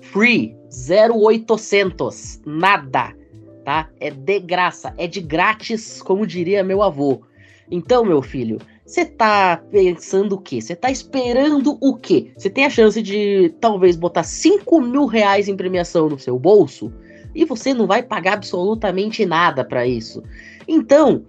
Free, 0.02 0.54
0800, 0.70 2.42
nada, 2.44 3.14
tá? 3.64 3.88
É 3.98 4.10
de 4.10 4.38
graça, 4.40 4.94
é 4.98 5.06
de 5.06 5.20
grátis, 5.20 6.02
como 6.02 6.26
diria 6.26 6.62
meu 6.62 6.82
avô. 6.82 7.22
Então, 7.70 8.04
meu 8.04 8.22
filho, 8.22 8.58
você 8.86 9.04
tá 9.04 9.60
pensando 9.72 10.36
o 10.36 10.38
quê? 10.38 10.60
Você 10.60 10.76
tá 10.76 10.90
esperando 10.92 11.76
o 11.80 11.96
quê? 11.96 12.30
Você 12.36 12.48
tem 12.48 12.64
a 12.64 12.70
chance 12.70 13.02
de 13.02 13.52
talvez 13.60 13.96
botar 13.96 14.22
5 14.22 14.80
mil 14.80 15.06
reais 15.06 15.48
em 15.48 15.56
premiação 15.56 16.08
no 16.08 16.16
seu 16.16 16.38
bolso 16.38 16.92
e 17.34 17.44
você 17.44 17.74
não 17.74 17.86
vai 17.86 18.00
pagar 18.00 18.34
absolutamente 18.34 19.26
nada 19.26 19.64
para 19.64 19.84
isso. 19.84 20.22
Então, 20.68 21.24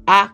a 0.06 0.32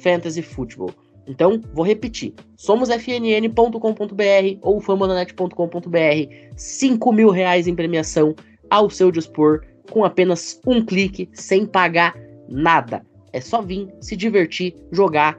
fantasy 0.00 0.42
football. 0.42 0.92
Então, 1.26 1.60
vou 1.74 1.84
repetir. 1.84 2.34
Somos 2.56 2.88
fnn.com.br 2.88 4.58
ou 4.62 4.80
famonanet.com.br. 4.80 6.34
5 6.56 7.12
mil 7.12 7.30
reais 7.30 7.66
em 7.66 7.74
premiação 7.74 8.34
ao 8.70 8.88
seu 8.88 9.10
dispor, 9.10 9.62
com 9.90 10.04
apenas 10.04 10.60
um 10.66 10.84
clique, 10.84 11.28
sem 11.32 11.66
pagar 11.66 12.14
nada. 12.48 13.02
É 13.32 13.40
só 13.40 13.60
vir, 13.60 13.88
se 14.00 14.16
divertir, 14.16 14.74
jogar 14.90 15.38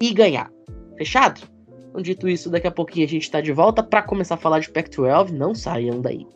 e 0.00 0.12
ganhar. 0.12 0.50
Fechado? 0.98 1.51
Então, 1.92 2.00
dito 2.00 2.26
isso, 2.26 2.48
daqui 2.48 2.66
a 2.66 2.70
pouquinho 2.70 3.04
a 3.04 3.08
gente 3.08 3.24
está 3.24 3.38
de 3.42 3.52
volta 3.52 3.82
para 3.82 4.02
começar 4.02 4.36
a 4.36 4.38
falar 4.38 4.60
de 4.60 4.70
Pac-12. 4.70 5.30
Não 5.30 5.54
saiam 5.54 6.00
daí. 6.00 6.26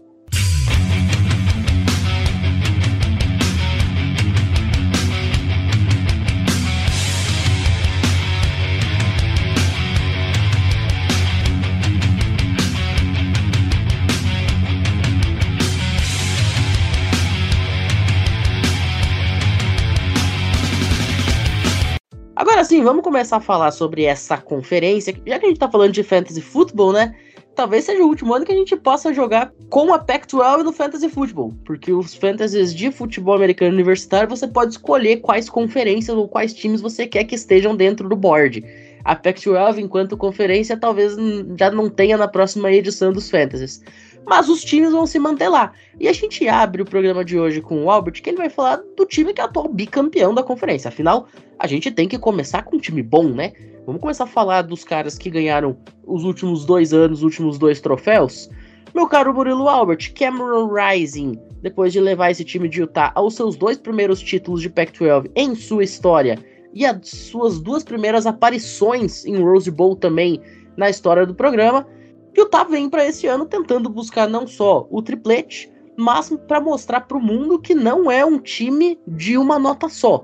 Vamos 22.82 23.02
começar 23.02 23.36
a 23.36 23.40
falar 23.40 23.70
sobre 23.70 24.04
essa 24.04 24.36
conferência. 24.36 25.14
Já 25.26 25.38
que 25.38 25.46
a 25.46 25.48
gente 25.48 25.58
tá 25.58 25.70
falando 25.70 25.92
de 25.92 26.02
fantasy 26.02 26.40
football, 26.40 26.92
né? 26.92 27.14
Talvez 27.54 27.84
seja 27.84 28.02
o 28.02 28.06
último 28.06 28.34
ano 28.34 28.44
que 28.44 28.52
a 28.52 28.56
gente 28.56 28.76
possa 28.76 29.14
jogar 29.14 29.50
com 29.70 29.92
a 29.92 29.98
Pac-12 29.98 30.62
no 30.62 30.72
fantasy 30.72 31.08
football, 31.08 31.54
porque 31.64 31.90
os 31.90 32.14
fantasies 32.14 32.74
de 32.74 32.90
futebol 32.92 33.34
americano 33.34 33.72
universitário 33.72 34.28
você 34.28 34.46
pode 34.46 34.72
escolher 34.72 35.18
quais 35.18 35.48
conferências 35.48 36.14
ou 36.14 36.28
quais 36.28 36.52
times 36.52 36.82
você 36.82 37.06
quer 37.06 37.24
que 37.24 37.34
estejam 37.34 37.74
dentro 37.74 38.08
do 38.08 38.14
board. 38.14 38.62
A 39.04 39.16
Pac-12, 39.16 39.78
enquanto 39.78 40.16
conferência, 40.18 40.76
talvez 40.76 41.16
já 41.58 41.70
não 41.70 41.88
tenha 41.88 42.18
na 42.18 42.28
próxima 42.28 42.70
edição 42.70 43.10
dos 43.10 43.30
fantasies 43.30 43.82
mas 44.26 44.48
os 44.48 44.62
times 44.62 44.92
vão 44.92 45.06
se 45.06 45.18
manter 45.18 45.48
lá. 45.48 45.72
E 45.98 46.08
a 46.08 46.12
gente 46.12 46.46
abre 46.48 46.82
o 46.82 46.84
programa 46.84 47.24
de 47.24 47.38
hoje 47.38 47.60
com 47.60 47.84
o 47.84 47.90
Albert, 47.90 48.20
que 48.20 48.28
ele 48.28 48.36
vai 48.36 48.50
falar 48.50 48.82
do 48.96 49.06
time 49.06 49.32
que 49.32 49.40
é 49.40 49.44
atual 49.44 49.68
bicampeão 49.68 50.34
da 50.34 50.42
conferência. 50.42 50.88
Afinal, 50.88 51.28
a 51.58 51.66
gente 51.66 51.90
tem 51.90 52.08
que 52.08 52.18
começar 52.18 52.62
com 52.62 52.76
um 52.76 52.80
time 52.80 53.02
bom, 53.02 53.28
né? 53.28 53.52
Vamos 53.86 54.00
começar 54.00 54.24
a 54.24 54.26
falar 54.26 54.62
dos 54.62 54.82
caras 54.82 55.16
que 55.16 55.30
ganharam 55.30 55.76
os 56.04 56.24
últimos 56.24 56.66
dois 56.66 56.92
anos, 56.92 57.18
os 57.18 57.24
últimos 57.24 57.56
dois 57.56 57.80
troféus. 57.80 58.50
Meu 58.92 59.06
caro 59.06 59.32
Murilo 59.32 59.68
Albert, 59.68 60.12
Cameron 60.14 60.72
Rising, 60.72 61.38
depois 61.62 61.92
de 61.92 62.00
levar 62.00 62.30
esse 62.30 62.44
time 62.44 62.68
de 62.68 62.80
Utah 62.80 63.12
aos 63.14 63.34
seus 63.34 63.54
dois 63.54 63.76
primeiros 63.76 64.20
títulos 64.20 64.60
de 64.60 64.68
Pac-12 64.70 65.30
em 65.36 65.54
sua 65.54 65.84
história 65.84 66.38
e 66.72 66.84
as 66.84 67.08
suas 67.08 67.60
duas 67.60 67.84
primeiras 67.84 68.26
aparições 68.26 69.24
em 69.24 69.36
Rose 69.36 69.70
Bowl 69.70 69.94
também 69.94 70.40
na 70.76 70.90
história 70.90 71.24
do 71.24 71.34
programa, 71.34 71.86
e 72.36 72.40
o 72.40 72.44
Utah 72.44 72.64
vem 72.64 72.88
para 72.88 73.06
esse 73.06 73.26
ano 73.26 73.46
tentando 73.46 73.88
buscar 73.88 74.28
não 74.28 74.46
só 74.46 74.86
o 74.90 75.00
triplete, 75.00 75.70
mas 75.96 76.28
para 76.46 76.60
mostrar 76.60 77.00
para 77.00 77.16
o 77.16 77.22
mundo 77.22 77.58
que 77.58 77.74
não 77.74 78.10
é 78.10 78.24
um 78.24 78.38
time 78.38 78.98
de 79.06 79.38
uma 79.38 79.58
nota 79.58 79.88
só, 79.88 80.22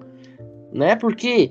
né? 0.72 0.94
Porque 0.94 1.50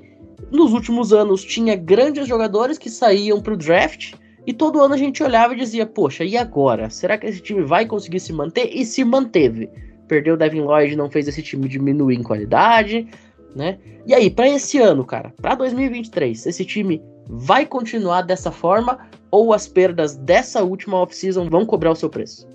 nos 0.50 0.72
últimos 0.72 1.12
anos 1.12 1.44
tinha 1.44 1.74
grandes 1.74 2.28
jogadores 2.28 2.78
que 2.78 2.88
saíam 2.88 3.40
para 3.40 3.54
o 3.54 3.56
draft 3.56 4.14
e 4.46 4.52
todo 4.52 4.80
ano 4.80 4.94
a 4.94 4.96
gente 4.96 5.22
olhava 5.22 5.54
e 5.54 5.56
dizia: 5.58 5.84
Poxa, 5.84 6.24
e 6.24 6.36
agora? 6.36 6.88
Será 6.90 7.18
que 7.18 7.26
esse 7.26 7.40
time 7.40 7.62
vai 7.62 7.84
conseguir 7.84 8.20
se 8.20 8.32
manter? 8.32 8.70
E 8.72 8.84
se 8.84 9.04
manteve. 9.04 9.68
Perdeu 10.06 10.34
o 10.34 10.36
Devin 10.36 10.60
Lloyd, 10.60 10.94
não 10.94 11.10
fez 11.10 11.26
esse 11.26 11.42
time 11.42 11.68
diminuir 11.68 12.16
em 12.16 12.22
qualidade, 12.22 13.08
né? 13.54 13.78
E 14.06 14.14
aí, 14.14 14.30
para 14.30 14.48
esse 14.48 14.78
ano, 14.78 15.04
cara, 15.04 15.32
para 15.40 15.54
2023, 15.54 16.46
esse 16.46 16.64
time 16.64 17.02
vai 17.28 17.64
continuar 17.64 18.22
dessa 18.22 18.50
forma 18.50 18.98
ou 19.32 19.52
as 19.52 19.66
perdas 19.66 20.14
dessa 20.14 20.62
última 20.62 20.98
off-season 20.98 21.48
vão 21.48 21.66
cobrar 21.66 21.90
o 21.90 21.96
seu 21.96 22.10
preço? 22.10 22.46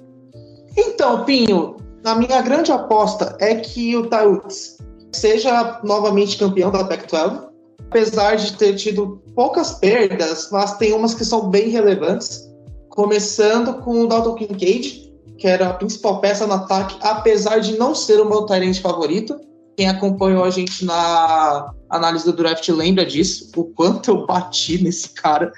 Então, 0.78 1.26
Pinho, 1.26 1.76
a 2.06 2.16
minha 2.16 2.42
grande 2.42 2.72
aposta 2.72 3.36
é 3.42 3.56
que 3.56 3.98
o 3.98 4.08
Tyrus 4.08 4.78
seja 5.12 5.82
novamente 5.84 6.38
campeão 6.38 6.72
da 6.72 6.84
Pac-12, 6.84 7.48
apesar 7.88 8.36
de 8.36 8.56
ter 8.56 8.76
tido 8.76 9.22
poucas 9.34 9.74
perdas, 9.74 10.50
mas 10.52 10.78
tem 10.78 10.94
umas 10.94 11.16
que 11.16 11.26
são 11.26 11.50
bem 11.50 11.70
relevantes, 11.70 12.48
começando 12.90 13.82
com 13.82 14.04
o 14.04 14.08
Dalton 14.08 14.36
Kincaid, 14.36 15.12
que 15.38 15.48
era 15.48 15.70
a 15.70 15.74
principal 15.74 16.20
peça 16.20 16.46
no 16.46 16.54
ataque, 16.54 16.98
apesar 17.02 17.60
de 17.60 17.78
não 17.78 17.96
ser 17.96 18.20
o 18.20 18.30
meu 18.30 18.46
Tyrant 18.46 18.80
favorito. 18.80 19.40
Quem 19.78 19.88
acompanhou 19.88 20.44
a 20.44 20.50
gente 20.50 20.84
na 20.84 21.72
análise 21.88 22.26
do 22.26 22.34
draft 22.34 22.68
lembra 22.70 23.06
disso, 23.06 23.52
o 23.56 23.64
quanto 23.64 24.10
eu 24.10 24.26
bati 24.26 24.84
nesse 24.84 25.10
cara, 25.10 25.54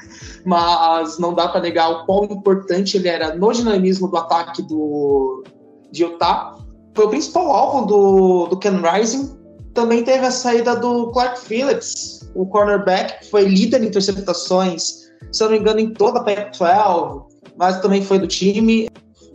mas 0.46 1.18
não 1.18 1.34
dá 1.34 1.48
para 1.48 1.62
negar 1.62 1.90
o 1.90 2.06
quão 2.06 2.26
importante 2.26 2.98
ele 2.98 3.08
era 3.08 3.34
no 3.34 3.50
dinamismo 3.54 4.10
do 4.10 4.18
ataque 4.18 4.62
do, 4.62 5.42
de 5.90 6.04
Utah. 6.04 6.58
Foi 6.94 7.06
o 7.06 7.10
principal 7.10 7.50
alvo 7.50 7.86
do, 7.86 8.48
do 8.48 8.60
Ken 8.60 8.82
Rising. 8.82 9.40
Também 9.74 10.04
teve 10.04 10.26
a 10.26 10.32
saída 10.32 10.76
do 10.76 11.12
Clark 11.12 11.40
Phillips, 11.40 12.30
o 12.36 12.46
cornerback, 12.46 13.22
que 13.22 13.32
foi 13.32 13.46
líder 13.46 13.82
em 13.82 13.88
interceptações, 13.88 15.10
se 15.32 15.42
não 15.42 15.52
me 15.52 15.60
engano, 15.60 15.80
em 15.80 15.94
toda 15.94 16.20
a 16.20 16.24
Pac-12, 16.24 17.24
mas 17.58 17.80
também 17.80 18.04
foi 18.04 18.20
do 18.20 18.28
time. 18.28 18.90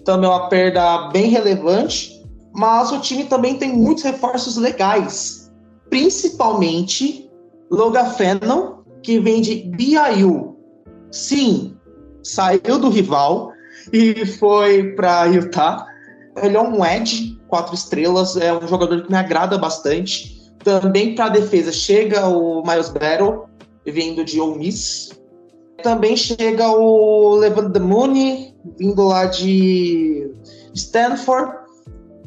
Também 0.05 0.29
é 0.29 0.33
uma 0.33 0.51
perda 0.51 1.09
bem 1.09 1.31
relevante. 1.31 2.23
Mas 2.55 2.93
o 2.93 3.01
time 3.01 3.25
também 3.25 3.59
tem 3.59 3.73
muitos 3.73 4.05
reforços 4.05 4.57
legais 4.57 5.45
principalmente 5.95 7.31
Logan 7.71 8.07
Fennon, 8.11 8.79
que 9.01 9.21
vem 9.21 9.41
de 9.41 9.71
BYU. 9.77 10.57
Sim, 11.13 11.77
saiu 12.21 12.81
do 12.81 12.89
rival 12.89 13.53
e 13.93 14.27
foi 14.27 14.93
para 14.95 15.27
Utah. 15.27 15.87
Ele 16.43 16.57
é 16.57 16.61
um 16.61 16.85
edge, 16.85 17.39
quatro 17.47 17.77
estrelas, 17.77 18.37
é 18.37 18.53
um 18.53 18.67
jogador 18.67 19.03
que 19.03 19.11
me 19.11 19.17
agrada 19.17 19.57
bastante. 19.57 20.53
Também 20.65 21.15
para 21.15 21.27
a 21.27 21.29
defesa 21.29 21.71
chega 21.71 22.27
o 22.27 22.65
Miles 22.67 22.89
Battle, 22.89 23.45
vindo 23.87 24.25
de 24.25 24.41
Ole 24.41 24.59
Miss. 24.59 25.13
Também 25.81 26.17
chega 26.17 26.69
o 26.71 27.37
Levant 27.37 27.77
Mooney, 27.79 28.53
vindo 28.77 29.05
lá 29.05 29.27
de 29.27 30.29
Stanford. 30.75 31.64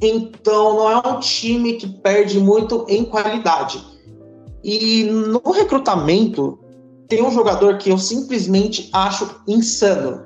Então 0.02 0.76
não 0.76 0.92
é 0.92 0.98
um 1.08 1.20
time 1.20 1.74
que 1.74 1.88
perde 1.88 2.40
muito 2.40 2.86
em 2.88 3.04
qualidade. 3.04 3.84
E 4.64 5.04
no 5.06 5.40
recrutamento 5.52 6.60
tem 7.08 7.24
um 7.24 7.32
jogador 7.32 7.78
que 7.78 7.90
eu 7.90 7.98
simplesmente 7.98 8.90
acho 8.94 9.42
insano, 9.48 10.26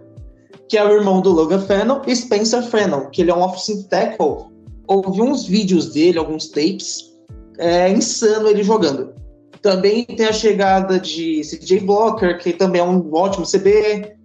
que 0.67 0.77
é 0.77 0.83
o 0.83 0.91
irmão 0.91 1.21
do 1.21 1.31
Logan 1.31 1.61
Fennel, 1.61 2.01
Spencer 2.13 2.63
Fennel, 2.63 3.09
que 3.09 3.21
ele 3.21 3.31
é 3.31 3.35
um 3.35 3.43
offensive 3.43 3.83
tackle. 3.83 4.49
Ouvi 4.87 5.21
uns 5.21 5.45
vídeos 5.45 5.93
dele, 5.93 6.17
alguns 6.17 6.47
tapes, 6.47 7.11
é 7.57 7.89
insano 7.91 8.47
ele 8.47 8.63
jogando. 8.63 9.13
Também 9.61 10.05
tem 10.05 10.25
a 10.25 10.33
chegada 10.33 10.99
de 10.99 11.41
CJ 11.41 11.81
Blocker, 11.81 12.39
que 12.39 12.51
também 12.51 12.81
é 12.81 12.83
um 12.83 13.13
ótimo 13.13 13.45
CB. 13.45 14.15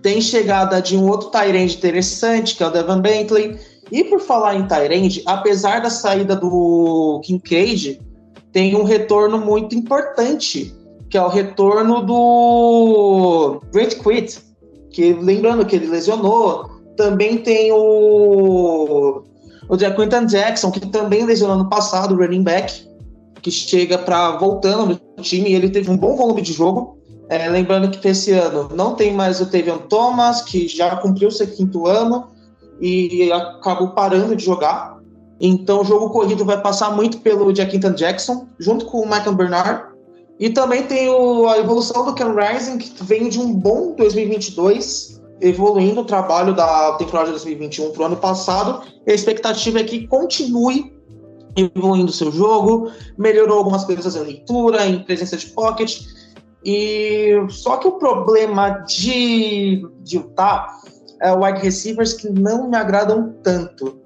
Tem 0.00 0.20
chegada 0.20 0.80
de 0.80 0.96
um 0.96 1.08
outro 1.08 1.30
Tyrande 1.30 1.76
interessante, 1.76 2.54
que 2.54 2.62
é 2.62 2.66
o 2.66 2.70
Devin 2.70 3.00
Bentley 3.00 3.58
e 3.90 4.04
por 4.04 4.20
falar 4.20 4.56
em 4.56 4.66
Tyrande, 4.66 5.22
apesar 5.26 5.80
da 5.80 5.90
saída 5.90 6.34
do 6.34 7.20
Kincaid, 7.24 8.00
tem 8.52 8.74
um 8.76 8.84
retorno 8.84 9.38
muito 9.38 9.74
importante, 9.74 10.74
que 11.10 11.18
é 11.18 11.22
o 11.22 11.28
retorno 11.28 12.02
do 12.02 13.60
Great 13.72 13.96
Quit, 14.00 14.40
que 14.90 15.12
lembrando 15.12 15.66
que 15.66 15.76
ele 15.76 15.86
lesionou. 15.86 16.70
Também 16.96 17.38
tem 17.38 17.72
o, 17.72 19.24
o 19.68 19.76
Quinton 19.76 20.26
Jackson, 20.26 20.70
que 20.70 20.80
também 20.80 21.24
lesionou 21.24 21.56
no 21.56 21.68
passado, 21.68 22.14
o 22.14 22.18
running 22.18 22.44
back, 22.44 22.88
que 23.42 23.50
chega 23.50 23.98
para 23.98 24.36
voltando 24.38 25.00
no 25.16 25.22
time 25.22 25.50
e 25.50 25.54
ele 25.54 25.68
teve 25.68 25.90
um 25.90 25.96
bom 25.96 26.16
volume 26.16 26.40
de 26.40 26.52
jogo. 26.52 26.98
É, 27.28 27.48
lembrando 27.48 27.90
que 27.90 28.06
esse 28.06 28.32
ano 28.32 28.68
não 28.74 28.94
tem 28.94 29.12
mais 29.12 29.40
o 29.40 29.46
Tavion 29.46 29.78
Thomas, 29.88 30.42
que 30.42 30.68
já 30.68 30.94
cumpriu 30.96 31.30
seu 31.30 31.46
quinto 31.46 31.86
ano, 31.86 32.28
e 32.80 33.30
acabou 33.32 33.90
parando 33.90 34.34
de 34.36 34.44
jogar. 34.44 34.98
Então 35.40 35.80
o 35.80 35.84
jogo 35.84 36.10
corrido 36.10 36.44
vai 36.44 36.60
passar 36.60 36.90
muito 36.90 37.18
pelo 37.18 37.52
Jackington 37.52 37.92
Jackson, 37.92 38.46
junto 38.58 38.86
com 38.86 39.00
o 39.00 39.08
Michael 39.08 39.34
Bernard. 39.34 39.94
E 40.38 40.50
também 40.50 40.82
tem 40.84 41.08
o, 41.08 41.48
a 41.48 41.58
evolução 41.58 42.04
do 42.04 42.14
Ken 42.14 42.32
Rising, 42.34 42.78
que 42.78 43.04
vem 43.04 43.28
de 43.28 43.38
um 43.38 43.52
bom 43.52 43.94
2022, 43.96 45.22
evoluindo 45.40 46.00
o 46.00 46.04
trabalho 46.04 46.54
da 46.54 46.92
temporada 46.94 47.26
de 47.26 47.32
2021 47.32 47.92
para 47.92 48.02
o 48.02 48.06
ano 48.06 48.16
passado. 48.16 48.82
A 49.06 49.12
expectativa 49.12 49.80
é 49.80 49.84
que 49.84 50.06
continue 50.08 50.92
evoluindo 51.56 52.10
o 52.10 52.14
seu 52.14 52.32
jogo, 52.32 52.90
melhorou 53.16 53.58
algumas 53.58 53.84
coisas 53.84 54.16
em 54.16 54.20
leitura, 54.20 54.86
em 54.86 55.04
presença 55.04 55.36
de 55.36 55.46
pocket. 55.46 56.00
E 56.64 57.32
só 57.50 57.76
que 57.76 57.86
o 57.86 57.92
problema 57.92 58.70
de, 58.88 59.86
de 60.02 60.16
Utah 60.16 60.80
o 61.22 61.44
wide 61.44 61.60
receivers 61.60 62.12
que 62.12 62.28
não 62.28 62.68
me 62.68 62.76
agradam 62.76 63.34
tanto. 63.42 63.98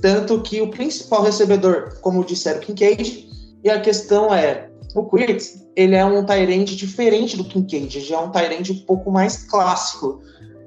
Tanto 0.00 0.40
que 0.40 0.60
o 0.60 0.70
principal 0.70 1.22
recebedor, 1.22 1.98
como 2.00 2.24
disseram, 2.24 2.60
Kincaid, 2.60 3.28
e 3.62 3.68
a 3.68 3.80
questão 3.80 4.32
é, 4.32 4.70
o 4.94 5.04
Quirt, 5.04 5.44
ele 5.76 5.94
é 5.94 6.04
um 6.04 6.24
Tyrande 6.24 6.74
diferente 6.74 7.36
do 7.36 7.44
Kincaid, 7.44 8.00
já 8.00 8.16
é 8.16 8.18
um 8.18 8.30
Tyrande 8.30 8.72
um 8.72 8.78
pouco 8.86 9.10
mais 9.10 9.44
clássico, 9.44 10.20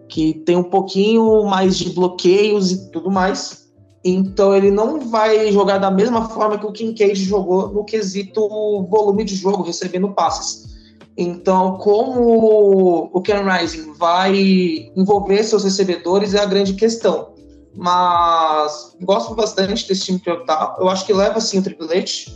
que 0.07 0.33
tem 0.45 0.55
um 0.55 0.63
pouquinho 0.63 1.43
mais 1.45 1.77
de 1.77 1.89
bloqueios 1.89 2.71
e 2.71 2.91
tudo 2.91 3.09
mais. 3.09 3.63
Então 4.05 4.55
ele 4.55 4.69
não 4.69 4.99
vai 4.99 5.51
jogar 5.51 5.77
da 5.77 5.89
mesma 5.89 6.29
forma 6.29 6.57
que 6.57 6.65
o 6.65 6.71
Kincaid 6.71 7.15
jogou 7.15 7.69
no 7.69 7.83
quesito 7.83 8.47
volume 8.89 9.23
de 9.23 9.35
jogo, 9.35 9.63
recebendo 9.63 10.13
passes. 10.13 10.72
Então, 11.17 11.77
como 11.77 13.09
o 13.13 13.21
Ken 13.21 13.43
Rising 13.43 13.93
vai 13.93 14.91
envolver 14.95 15.43
seus 15.43 15.63
recebedores 15.63 16.33
é 16.33 16.39
a 16.39 16.45
grande 16.45 16.73
questão. 16.73 17.33
Mas 17.75 18.95
gosto 19.01 19.35
bastante 19.35 19.87
desse 19.87 20.05
time 20.05 20.19
que 20.19 20.29
eu. 20.29 20.43
Eu 20.79 20.89
acho 20.89 21.05
que 21.05 21.13
leva 21.13 21.39
sim 21.39 21.59
o 21.59 21.63
triplete 21.63 22.33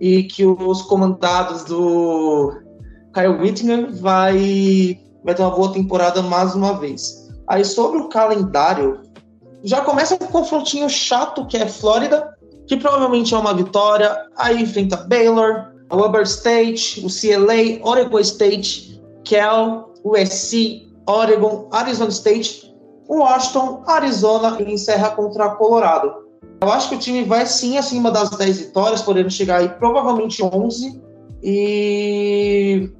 e 0.00 0.24
que 0.24 0.44
os 0.44 0.82
comandados 0.82 1.64
do 1.64 2.52
Kyle 3.12 3.38
Whittingham 3.40 3.92
vai, 3.92 4.98
vai 5.24 5.34
ter 5.34 5.42
uma 5.42 5.50
boa 5.50 5.72
temporada 5.72 6.22
mais 6.22 6.54
uma 6.54 6.78
vez. 6.78 7.28
Aí 7.46 7.64
sobre 7.64 7.98
o 7.98 8.08
calendário, 8.08 9.02
já 9.62 9.80
começa 9.80 10.16
com 10.16 10.24
um 10.24 10.28
confrontinho 10.28 10.88
chato 10.88 11.46
que 11.46 11.56
é 11.56 11.66
Flórida, 11.66 12.36
que 12.66 12.76
provavelmente 12.76 13.34
é 13.34 13.38
uma 13.38 13.54
vitória. 13.54 14.14
Aí 14.36 14.62
enfrenta 14.62 14.96
Baylor, 14.96 15.72
Weber 15.92 16.22
State, 16.22 17.04
o 17.04 17.08
CLA, 17.08 17.86
Oregon 17.88 18.18
State, 18.20 19.00
Cal, 19.24 19.94
USC, 20.04 20.86
Oregon, 21.06 21.68
Arizona 21.72 22.10
State, 22.10 22.74
Washington, 23.08 23.82
Arizona 23.86 24.58
e 24.60 24.72
encerra 24.72 25.10
contra 25.10 25.50
Colorado. 25.50 26.28
Eu 26.60 26.70
acho 26.70 26.90
que 26.90 26.96
o 26.96 26.98
time 26.98 27.24
vai 27.24 27.46
sim 27.46 27.78
acima 27.78 28.10
das 28.10 28.30
10 28.30 28.58
vitórias, 28.58 29.02
podendo 29.02 29.30
chegar 29.30 29.60
aí 29.60 29.68
provavelmente 29.68 30.42
11. 30.42 31.00
E 31.42 32.90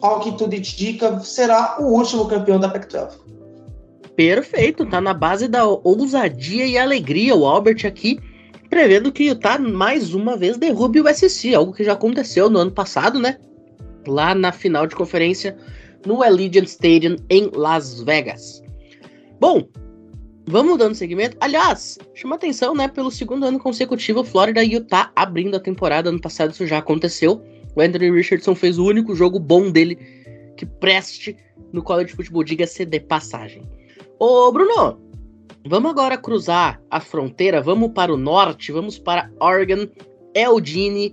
ao 0.00 0.20
que 0.20 0.32
tudo 0.32 0.54
indica, 0.54 1.20
será 1.20 1.76
o 1.78 1.92
último 1.92 2.26
campeão 2.26 2.58
da 2.58 2.68
Pac-12. 2.68 3.26
Perfeito, 4.16 4.86
tá 4.86 4.98
na 5.00 5.12
base 5.12 5.46
da 5.46 5.66
ousadia 5.66 6.66
e 6.66 6.78
alegria 6.78 7.36
o 7.36 7.44
Albert 7.44 7.84
aqui, 7.84 8.18
prevendo 8.68 9.12
que 9.12 9.24
Utah 9.24 9.58
mais 9.58 10.14
uma 10.14 10.36
vez 10.36 10.56
derrube 10.56 11.00
o 11.00 11.08
SC, 11.08 11.54
algo 11.54 11.72
que 11.72 11.84
já 11.84 11.92
aconteceu 11.92 12.50
no 12.50 12.58
ano 12.58 12.70
passado, 12.70 13.18
né? 13.18 13.38
Lá 14.06 14.34
na 14.34 14.52
final 14.52 14.86
de 14.86 14.94
conferência 14.94 15.56
no 16.06 16.22
Allegiant 16.22 16.66
Stadium 16.66 17.16
em 17.28 17.50
Las 17.54 18.00
Vegas. 18.00 18.62
Bom, 19.40 19.68
Vamos 20.48 20.78
dando 20.78 20.94
segmento. 20.94 21.36
Aliás, 21.40 21.98
chama 22.14 22.36
atenção, 22.36 22.72
né? 22.72 22.86
Pelo 22.86 23.10
segundo 23.10 23.44
ano 23.44 23.58
consecutivo, 23.58 24.22
Flórida 24.22 24.62
e 24.62 24.74
Utah 24.74 25.10
abrindo 25.16 25.56
a 25.56 25.60
temporada. 25.60 26.08
Ano 26.08 26.20
passado 26.20 26.52
isso 26.52 26.64
já 26.68 26.78
aconteceu. 26.78 27.42
O 27.74 27.80
Anthony 27.80 28.12
Richardson 28.12 28.54
fez 28.54 28.78
o 28.78 28.84
único 28.84 29.16
jogo 29.16 29.40
bom 29.40 29.72
dele 29.72 29.96
que 30.56 30.64
preste 30.64 31.36
no 31.72 31.82
college 31.82 32.14
futebol, 32.14 32.44
diga-se 32.44 32.84
de 32.84 33.00
passagem. 33.00 33.62
Ô, 34.20 34.52
Bruno, 34.52 35.00
vamos 35.68 35.90
agora 35.90 36.16
cruzar 36.16 36.80
a 36.90 37.00
fronteira, 37.00 37.60
vamos 37.60 37.92
para 37.92 38.12
o 38.12 38.16
norte, 38.16 38.72
vamos 38.72 38.98
para 38.98 39.30
Oregon, 39.40 39.86
Eugene, 40.34 41.12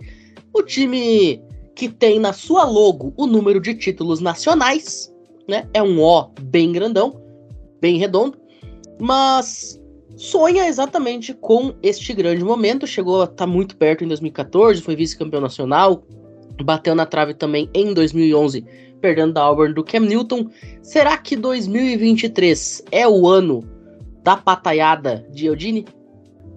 o 0.53 0.62
time 0.62 1.41
que 1.75 1.89
tem 1.89 2.19
na 2.19 2.33
sua 2.33 2.63
logo 2.63 3.13
o 3.17 3.25
número 3.25 3.60
de 3.60 3.74
títulos 3.74 4.19
nacionais, 4.19 5.13
né? 5.48 5.67
É 5.74 5.81
um 5.81 6.00
O 6.00 6.29
bem 6.41 6.72
grandão, 6.72 7.22
bem 7.81 7.98
redondo 7.98 8.43
mas 9.00 9.79
sonha 10.15 10.67
exatamente 10.67 11.33
com 11.33 11.74
este 11.81 12.13
grande 12.13 12.43
momento. 12.43 12.88
Chegou 12.88 13.22
a 13.22 13.25
estar 13.25 13.36
tá 13.36 13.48
muito 13.48 13.75
perto 13.75 14.03
em 14.03 14.07
2014, 14.07 14.81
foi 14.81 14.96
vice-campeão 14.96 15.42
nacional, 15.42 16.03
bateu 16.63 16.96
na 16.96 17.05
trave 17.05 17.33
também 17.33 17.70
em 17.74 17.94
2011, 17.94 18.63
perdendo 19.01 19.33
da 19.33 19.42
Auburn 19.42 19.74
do 19.74 19.83
Cam 19.83 20.01
Newton. 20.01 20.50
Será 20.81 21.18
que 21.18 21.35
2023 21.35 22.83
é 22.92 23.07
o 23.07 23.27
ano 23.27 23.63
da 24.24 24.38
pataiada 24.38 25.25
de 25.31 25.48
Eudine? 25.48 25.86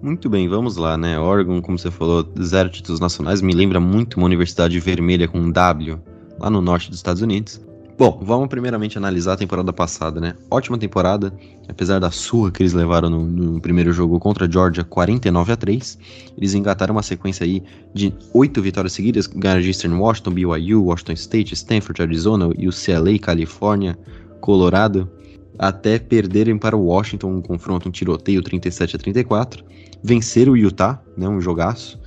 Muito 0.01 0.29
bem, 0.29 0.47
vamos 0.47 0.77
lá, 0.77 0.95
né? 0.95 1.19
Oregon, 1.19 1.61
como 1.61 1.77
você 1.77 1.89
falou, 1.89 2.25
zero 2.41 2.69
títulos 2.69 2.99
nacionais, 2.99 3.41
me 3.41 3.53
lembra 3.53 3.79
muito 3.79 4.17
uma 4.17 4.25
universidade 4.25 4.79
vermelha 4.79 5.27
com 5.27 5.39
um 5.39 5.51
W 5.51 5.99
lá 6.39 6.49
no 6.49 6.61
norte 6.61 6.89
dos 6.89 6.99
Estados 6.99 7.21
Unidos. 7.21 7.59
Bom, 7.97 8.19
vamos 8.21 8.47
primeiramente 8.47 8.95
analisar 8.95 9.33
a 9.33 9.37
temporada 9.37 9.73
passada, 9.73 10.21
né? 10.21 10.35
Ótima 10.51 10.77
temporada, 10.77 11.33
apesar 11.67 11.97
da 11.97 12.11
surra 12.11 12.51
que 12.51 12.61
eles 12.61 12.73
levaram 12.73 13.09
no, 13.09 13.25
no, 13.25 13.59
primeiro 13.59 13.91
jogo 13.91 14.19
contra 14.19 14.45
a 14.45 14.49
Georgia, 14.49 14.83
49 14.83 15.51
a 15.51 15.55
3. 15.55 15.97
Eles 16.37 16.53
engataram 16.53 16.93
uma 16.93 17.01
sequência 17.01 17.43
aí 17.43 17.63
de 17.95 18.13
oito 18.35 18.61
vitórias 18.61 18.93
seguidas, 18.93 19.25
ganharam 19.25 19.61
de 19.61 19.69
Eastern 19.69 19.95
Washington, 19.95 20.29
BYU, 20.29 20.83
Washington 20.83 21.13
State, 21.13 21.55
Stanford, 21.55 21.99
Arizona, 21.99 22.45
UCLA, 22.45 23.17
Califórnia, 23.19 23.97
Colorado, 24.41 25.09
até 25.57 25.97
perderem 25.99 26.57
para 26.57 26.75
o 26.75 26.85
Washington 26.85 27.35
um 27.35 27.41
confronto, 27.41 27.89
um 27.89 27.91
tiroteio 27.91 28.41
37 28.41 28.95
a 28.95 28.99
34. 28.99 29.63
Venceram 30.03 30.53
o 30.53 30.57
Utah, 30.57 31.01
né, 31.17 31.27
um 31.27 31.41
jogaço 31.41 31.99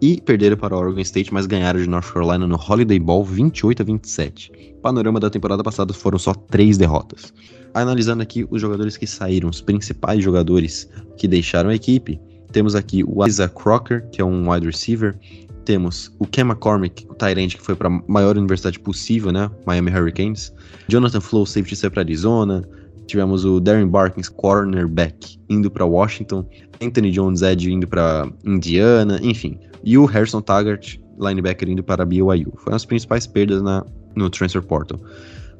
e 0.00 0.20
perderam 0.20 0.56
para 0.56 0.74
o 0.74 0.78
Oregon 0.78 1.00
State, 1.00 1.32
mas 1.32 1.46
ganharam 1.46 1.80
de 1.80 1.88
North 1.88 2.12
Carolina 2.12 2.46
no 2.46 2.56
Holiday 2.56 2.98
Bowl 2.98 3.24
28 3.24 3.82
a 3.82 3.84
27. 3.84 4.52
Panorama 4.82 5.18
da 5.18 5.30
temporada 5.30 5.62
passada 5.62 5.94
foram 5.94 6.18
só 6.18 6.34
três 6.34 6.76
derrotas. 6.76 7.32
Analisando 7.72 8.22
aqui 8.22 8.46
os 8.50 8.60
jogadores 8.60 8.96
que 8.96 9.06
saíram, 9.06 9.48
os 9.48 9.60
principais 9.60 10.22
jogadores 10.22 10.88
que 11.16 11.26
deixaram 11.26 11.70
a 11.70 11.74
equipe, 11.74 12.20
temos 12.52 12.74
aqui 12.74 13.02
o 13.02 13.26
Isaac 13.26 13.54
Crocker, 13.54 14.08
que 14.10 14.20
é 14.20 14.24
um 14.24 14.50
wide 14.50 14.66
receiver, 14.66 15.16
temos 15.64 16.14
o 16.18 16.26
Ken 16.26 16.42
McCormick, 16.42 17.06
o 17.08 17.14
Tyrant, 17.14 17.54
que 17.54 17.62
foi 17.62 17.74
para 17.74 17.88
a 17.88 18.02
maior 18.06 18.36
universidade 18.36 18.78
possível, 18.78 19.32
né? 19.32 19.50
Miami 19.66 19.90
Hurricanes. 19.90 20.52
Jonathan 20.86 21.20
Flow, 21.20 21.46
safety, 21.46 21.74
foi 21.74 21.90
para 21.90 22.02
Arizona. 22.02 22.68
Tivemos 23.06 23.44
o 23.44 23.60
Darren 23.60 23.88
Barkins, 23.88 24.28
cornerback, 24.28 25.38
indo 25.48 25.70
para 25.70 25.84
Washington. 25.84 26.48
Anthony 26.82 27.10
Jones, 27.10 27.42
Ed, 27.42 27.70
indo 27.70 27.86
para 27.86 28.28
Indiana. 28.44 29.18
Enfim, 29.22 29.58
e 29.82 29.96
o 29.98 30.04
Harrison 30.06 30.40
Taggart, 30.40 30.96
linebacker, 31.18 31.68
indo 31.68 31.82
para 31.82 32.04
BYU. 32.04 32.52
Foram 32.56 32.76
as 32.76 32.84
principais 32.84 33.26
perdas 33.26 33.62
na, 33.62 33.84
no 34.16 34.30
Transfer 34.30 34.62
Portal. 34.62 34.98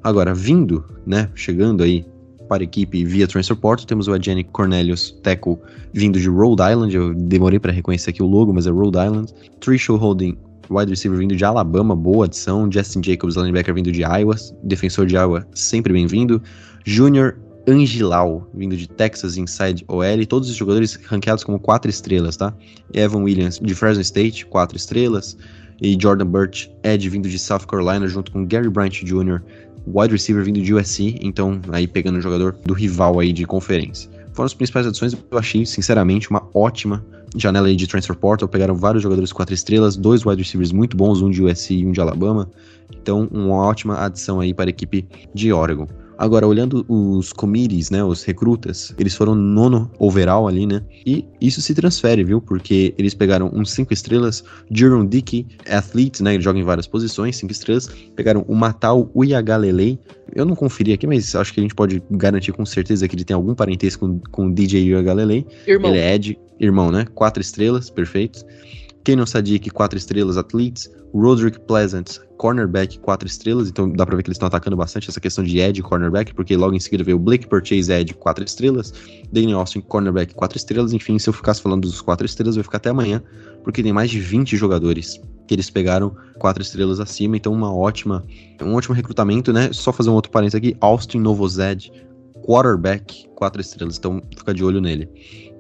Agora, 0.03 0.35
vindo, 0.35 0.85
né, 1.07 1.31
chegando 1.35 1.83
aí 1.83 2.05
para 2.49 2.63
a 2.63 2.65
equipe 2.65 3.05
via 3.05 3.27
Transfer 3.27 3.57
Portal, 3.57 3.87
temos 3.87 4.07
o 4.07 4.13
Adjani 4.13 4.45
Cornelius 4.45 5.13
Teco 5.23 5.59
vindo 5.93 6.21
de 6.21 6.29
Rhode 6.29 6.63
Island, 6.63 6.95
eu 6.95 7.15
demorei 7.15 7.59
para 7.59 7.73
reconhecer 7.73 8.11
aqui 8.11 8.23
o 8.23 8.27
logo, 8.27 8.53
mas 8.53 8.67
é 8.67 8.71
Rhode 8.71 8.99
Island. 8.99 9.33
Trish 9.61 9.89
Holding, 9.89 10.37
wide 10.71 10.91
receiver 10.91 11.19
vindo 11.19 11.35
de 11.35 11.45
Alabama, 11.45 11.97
boa 11.97 12.27
adição. 12.27 12.71
Justin 12.71 13.03
Jacobs, 13.03 13.37
linebacker 13.37 13.75
vindo 13.75 13.91
de 13.91 14.03
Iowa, 14.03 14.37
defensor 14.63 15.07
de 15.07 15.15
Iowa, 15.15 15.47
sempre 15.55 15.93
bem-vindo. 15.93 16.43
Junior 16.85 17.37
Angilau, 17.67 18.47
vindo 18.53 18.77
de 18.77 18.87
Texas 18.87 19.39
Inside 19.39 19.85
OL, 19.89 20.27
todos 20.29 20.51
os 20.51 20.55
jogadores 20.55 20.97
ranqueados 21.07 21.43
como 21.43 21.59
quatro 21.59 21.91
estrelas, 21.91 22.37
tá? 22.37 22.55
Evan 22.93 23.23
Williams, 23.23 23.59
de 23.59 23.75
Fresno 23.75 24.03
State, 24.03 24.45
quatro 24.47 24.77
estrelas. 24.77 25.37
E 25.81 25.99
Jordan 26.01 26.27
Burch, 26.27 26.71
Ed, 26.85 27.09
vindo 27.09 27.29
de 27.29 27.39
South 27.39 27.67
Carolina, 27.67 28.07
junto 28.07 28.31
com 28.31 28.47
Gary 28.47 28.69
Bryant 28.69 29.03
Jr., 29.03 29.41
wide 29.87 30.13
receiver 30.13 30.45
vindo 30.45 30.61
de 30.61 30.73
USC, 30.73 31.19
então 31.21 31.61
aí 31.73 31.87
pegando 31.87 32.19
o 32.19 32.21
jogador 32.21 32.57
do 32.65 32.75
rival 32.75 33.19
aí 33.19 33.33
de 33.33 33.45
conferência. 33.45 34.11
Foram 34.33 34.47
as 34.47 34.55
principais 34.55 34.87
adições, 34.87 35.15
eu 35.31 35.39
achei, 35.39 35.65
sinceramente, 35.65 36.31
uma 36.31 36.47
ótima 36.55 37.05
janela 37.37 37.67
aí 37.67 37.77
de 37.77 37.87
transfer 37.87 38.15
portal. 38.15 38.49
Pegaram 38.49 38.75
vários 38.75 39.03
jogadores 39.03 39.33
quatro 39.33 39.55
estrelas, 39.55 39.97
dois 39.97 40.25
wide 40.25 40.43
receivers 40.43 40.73
muito 40.73 40.97
bons, 40.97 41.23
um 41.23 41.31
de 41.31 41.43
USC 41.43 41.75
e 41.75 41.87
um 41.87 41.93
de 41.93 42.01
Alabama. 42.01 42.51
Então, 42.93 43.29
uma 43.33 43.57
ótima 43.57 44.05
adição 44.05 44.41
aí 44.41 44.53
para 44.53 44.69
a 44.69 44.71
equipe 44.71 45.07
de 45.35 45.53
Oregon. 45.53 45.87
Agora, 46.17 46.47
olhando 46.47 46.85
os 46.89 47.33
committees, 47.33 47.91
né, 47.91 48.05
os 48.05 48.23
recrutas, 48.23 48.95
eles 48.99 49.15
foram 49.15 49.35
nono 49.35 49.91
overall 49.99 50.47
ali, 50.47 50.67
né? 50.67 50.83
E 51.05 51.25
isso 51.41 51.61
se 51.61 51.75
transfere, 51.75 52.25
viu? 52.25 52.41
Porque 52.41 52.95
eles 52.97 53.15
pegaram 53.15 53.51
uns 53.53 53.73
cinco 53.73 53.93
estrelas, 53.93 54.45
Jerome 54.71 55.09
Dickey, 55.09 55.47
athlete, 55.69 56.23
né, 56.23 56.35
ele 56.35 56.43
joga 56.43 56.59
em 56.59 56.63
várias 56.63 56.87
posições, 56.87 57.37
cinco 57.37 57.53
estrelas. 57.53 57.89
Pegaram 58.15 58.45
o 58.47 58.55
Matal 58.55 59.11
Uyagalelei. 59.15 59.99
Eu 60.35 60.45
não 60.45 60.55
conferi 60.55 60.93
aqui, 60.93 61.07
mas 61.07 61.35
acho 61.35 61.53
que 61.53 61.61
a 61.61 61.63
gente 61.63 61.75
pode 61.75 62.03
garantir 62.11 62.53
com 62.53 62.65
certeza 62.65 63.07
que 63.09 63.15
ele 63.15 63.25
tem 63.25 63.35
algum 63.35 63.55
parentesco 63.55 64.07
com, 64.07 64.21
com 64.31 64.47
o 64.47 64.55
DJ 64.55 64.95
Uyagalelei. 64.95 65.47
Irmão. 65.67 65.91
Ele 65.91 66.01
é 66.01 66.15
Ed, 66.15 66.39
irmão, 66.61 66.91
né? 66.91 67.07
Quatro 67.15 67.41
estrelas, 67.41 67.91
perfeito. 67.91 68.45
Kenan 69.05 69.27
Sadiq, 69.27 69.71
4 69.71 69.99
estrelas, 69.99 70.37
Athletes. 70.37 70.91
Roderick 71.15 71.61
Pleasant, 71.61 72.19
cornerback, 72.39 72.99
4 72.99 73.29
estrelas. 73.29 73.69
Então 73.69 73.89
dá 73.89 74.05
pra 74.05 74.17
ver 74.17 74.25
que 74.25 74.29
eles 74.29 74.35
estão 74.35 74.49
atacando 74.49 74.77
bastante 74.77 75.09
essa 75.09 75.21
questão 75.21 75.45
de 75.45 75.61
edge 75.61 75.81
cornerback, 75.81 76.35
porque 76.35 76.57
logo 76.57 76.75
em 76.75 76.81
seguida 76.81 77.05
veio 77.05 77.17
o 77.17 77.21
Blake 77.21 77.47
Purchase 77.47 77.93
edge, 77.93 78.15
4 78.15 78.45
estrelas. 78.45 78.93
Danny 79.33 79.53
Austin, 79.53 79.81
cornerback, 79.81 80.35
4 80.35 80.59
estrelas. 80.59 80.93
Enfim, 80.93 81.17
se 81.21 81.29
eu 81.29 81.33
ficasse 81.33 81.63
falando 81.63 81.83
dos 81.83 82.01
4 82.01 82.27
estrelas, 82.27 82.57
vai 82.57 82.65
ficar 82.65 82.79
até 82.79 82.91
amanhã, 82.91 83.23
porque 83.63 83.81
tem 83.81 83.93
mais 83.93 84.11
de 84.11 84.19
20 84.19 84.57
jogadores 84.57 85.21
que 85.47 85.55
eles 85.55 85.71
pegaram 85.71 86.17
4 86.41 86.63
estrelas 86.63 86.99
acima. 86.99 87.37
Então, 87.37 87.53
uma 87.53 87.73
ótima, 87.73 88.25
um 88.61 88.75
ótimo 88.75 88.93
recrutamento, 88.93 89.53
né? 89.53 89.73
Só 89.73 89.93
fazer 89.93 90.11
um 90.11 90.15
outro 90.15 90.33
parênteses 90.33 90.57
aqui: 90.57 90.77
Austin 90.81 91.21
Novozed, 91.21 91.93
quarterback, 92.45 93.29
4 93.37 93.61
estrelas. 93.61 93.99
Então, 93.99 94.21
fica 94.37 94.53
de 94.53 94.65
olho 94.65 94.81
nele, 94.81 95.09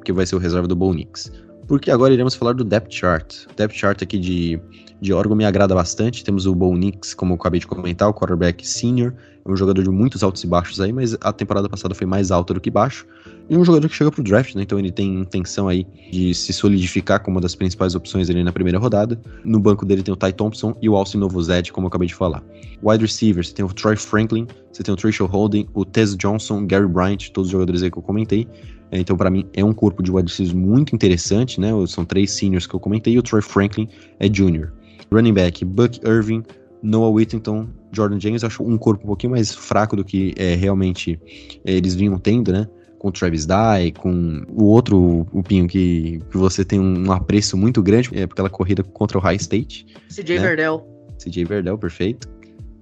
que 0.04 0.12
vai 0.12 0.26
ser 0.26 0.35
o 0.35 0.40
reserva 0.40 0.66
do 0.66 0.74
Bo 0.74 0.92
Nix. 0.92 1.30
Porque 1.66 1.90
agora 1.90 2.12
iremos 2.12 2.35
falar 2.35 2.53
do 2.53 2.64
depth 2.64 2.92
chart. 2.92 3.46
O 3.50 3.55
depth 3.55 3.74
chart 3.74 4.03
aqui 4.03 4.18
de, 4.18 4.61
de 5.00 5.12
Oregon 5.12 5.35
me 5.35 5.44
agrada 5.44 5.74
bastante. 5.74 6.22
Temos 6.22 6.46
o 6.46 6.55
Bo 6.55 6.74
Nix, 6.77 7.14
como 7.14 7.33
eu 7.33 7.37
acabei 7.37 7.61
de 7.61 7.66
comentar, 7.66 8.09
o 8.09 8.14
quarterback 8.14 8.66
senior. 8.66 9.14
É 9.46 9.50
um 9.50 9.57
jogador 9.57 9.83
de 9.83 9.90
muitos 9.90 10.22
altos 10.22 10.42
e 10.42 10.46
baixos 10.46 10.81
aí, 10.81 10.92
mas 10.92 11.16
a 11.20 11.33
temporada 11.33 11.68
passada 11.68 11.94
foi 11.94 12.07
mais 12.07 12.31
alta 12.31 12.55
do 12.55 12.61
que 12.61 12.70
baixo. 12.70 13.07
E 13.48 13.57
um 13.57 13.64
jogador 13.64 13.88
que 13.88 13.94
chega 13.94 14.11
pro 14.11 14.22
draft, 14.22 14.55
né? 14.55 14.62
Então 14.62 14.79
ele 14.79 14.90
tem 14.90 15.20
intenção 15.20 15.68
aí 15.68 15.87
de 16.11 16.35
se 16.35 16.50
solidificar 16.50 17.22
como 17.22 17.37
uma 17.37 17.40
das 17.42 17.55
principais 17.55 17.94
opções 17.94 18.31
ali 18.31 18.42
na 18.42 18.53
primeira 18.53 18.79
rodada. 18.79 19.20
No 19.44 19.61
banco 19.61 19.85
dele 19.85 20.03
tem 20.03 20.14
o 20.14 20.16
Ty 20.16 20.33
Thompson 20.33 20.74
e 20.81 20.88
o 20.88 20.96
Alcin 20.96 21.18
Novozed, 21.18 21.70
como 21.72 21.87
eu 21.87 21.88
acabei 21.88 22.09
de 22.09 22.14
falar. 22.14 22.42
Wide 22.83 23.05
receivers, 23.05 23.48
você 23.48 23.55
tem 23.55 23.64
o 23.64 23.68
Troy 23.68 23.96
Franklin, 23.96 24.46
você 24.72 24.83
tem 24.83 24.94
o 24.94 24.96
Tracial 24.96 25.29
Holding, 25.29 25.68
o 25.74 25.85
Tez 25.85 26.16
Johnson, 26.16 26.66
Gary 26.66 26.88
Bryant, 26.88 27.29
todos 27.33 27.48
os 27.48 27.53
jogadores 27.53 27.83
aí 27.83 27.90
que 27.90 27.98
eu 27.98 28.03
comentei. 28.03 28.48
Então, 28.94 29.16
para 29.16 29.30
mim, 29.30 29.44
é 29.52 29.64
um 29.64 29.72
corpo 29.72 30.02
de 30.02 30.11
wide 30.11 30.30
receivers 30.30 30.54
muito 30.54 30.94
interessante, 30.94 31.61
né? 31.61 31.70
São 31.87 32.04
três 32.04 32.30
seniors 32.30 32.66
que 32.66 32.74
eu 32.74 32.80
comentei 32.80 33.14
e 33.14 33.18
o 33.18 33.22
Troy 33.22 33.42
Franklin 33.42 33.88
é 34.18 34.33
junior. 34.33 34.72
Running 35.12 35.33
back, 35.33 35.64
Buck 35.64 36.00
Irving, 36.07 36.42
Noah 36.83 37.11
Whittington, 37.11 37.68
Jordan 37.92 38.20
James, 38.20 38.42
eu 38.42 38.48
acho 38.48 38.62
um 38.62 38.76
corpo 38.76 39.04
um 39.04 39.07
pouquinho 39.07 39.33
mais 39.33 39.54
fraco 39.54 39.96
do 39.96 40.04
que 40.04 40.35
é, 40.37 40.54
realmente 40.54 41.18
é, 41.64 41.72
eles 41.72 41.94
vinham 41.94 42.18
tendo, 42.18 42.52
né? 42.52 42.68
Com 42.98 43.09
o 43.09 43.12
Travis 43.12 43.46
Dye, 43.46 43.92
com 43.92 44.44
o 44.48 44.64
outro, 44.64 45.26
o 45.33 45.42
Pinho, 45.42 45.66
que, 45.66 46.20
que 46.30 46.37
você 46.37 46.64
tem 46.64 46.80
um 46.80 47.12
apreço 47.12 47.57
muito 47.57 47.83
grande, 47.83 48.11
é 48.12 48.22
aquela 48.22 48.50
corrida 48.50 48.83
contra 48.83 49.18
o 49.18 49.20
High 49.20 49.37
State. 49.37 49.87
CJ 50.09 50.37
né? 50.37 50.46
Verdell. 50.46 50.87
CJ 51.18 51.44
Verdell, 51.44 51.78
perfeito. 51.78 52.28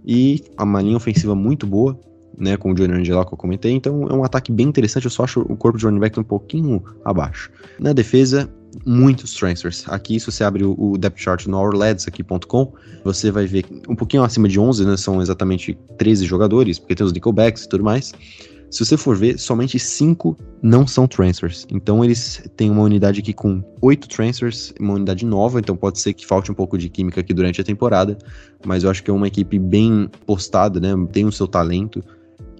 E 0.05 0.42
uma 0.61 0.81
linha 0.81 0.96
ofensiva 0.96 1.35
muito 1.35 1.66
boa, 1.66 1.98
né, 2.37 2.57
com 2.57 2.73
o 2.73 2.75
Johnny 2.75 2.95
Angelo 2.95 3.25
que 3.27 3.35
eu 3.35 3.38
comentei, 3.38 3.73
então 3.73 4.07
é 4.09 4.12
um 4.12 4.25
ataque 4.25 4.51
bem 4.51 4.68
interessante, 4.68 5.05
eu 5.05 5.11
só 5.11 5.25
acho 5.25 5.40
o 5.40 5.57
corpo 5.57 5.79
de 5.79 5.85
running 5.85 6.01
back 6.01 6.18
um 6.18 6.25
pouquinho 6.25 6.83
abaixo. 7.05 7.51
Na 7.79 7.92
defesa, 7.92 8.49
muitos 8.87 9.35
transfers. 9.35 9.85
Aqui, 9.88 10.18
se 10.18 10.27
você 10.27 10.45
abre 10.45 10.64
o, 10.64 10.97
depth 10.99 11.18
chart 11.18 11.47
no 11.47 11.59
ourladsaqui.com, 11.59 12.73
você 13.05 13.31
vai 13.31 13.47
ver 13.47 13.64
um 13.88 13.95
pouquinho 13.95 14.23
acima 14.23 14.49
de 14.49 14.59
11, 14.59 14.87
né, 14.87 14.97
são 14.97 15.21
exatamente 15.21 15.79
13 15.99 16.25
jogadores, 16.25 16.79
porque 16.79 16.95
tem 16.95 17.07
os 17.07 17.12
nickelbacks 17.12 17.64
e 17.64 17.68
tudo 17.68 17.85
mais. 17.85 18.12
Se 18.73 18.83
você 18.83 18.97
for 18.97 19.14
ver, 19.14 19.38
somente 19.38 19.79
5 19.79 20.35
não 20.62 20.87
são 20.87 21.07
transfers. 21.07 21.66
Então 21.71 22.03
eles 22.03 22.42
têm 22.57 22.71
uma 22.71 22.81
unidade 22.81 23.21
aqui 23.21 23.35
com 23.35 23.62
8 23.83 24.09
transfers, 24.09 24.73
uma 24.81 24.95
unidade 24.95 25.27
nova, 25.27 25.61
então 25.61 25.77
pode 25.77 26.01
ser 26.01 26.14
que 26.14 26.27
falte 26.27 26.51
um 26.51 26.55
pouco 26.55 26.79
de 26.79 26.88
química 26.88 27.21
aqui 27.21 27.35
durante 27.35 27.61
a 27.61 27.64
temporada, 27.64 28.16
mas 28.64 28.83
eu 28.83 28.90
acho 28.90 29.03
que 29.03 29.11
é 29.11 29.12
uma 29.12 29.29
equipe 29.29 29.59
bem 29.59 30.09
postada, 30.25 30.81
né? 30.81 30.95
Tem 31.12 31.27
o 31.27 31.33
seu 31.33 31.47
talento. 31.47 32.03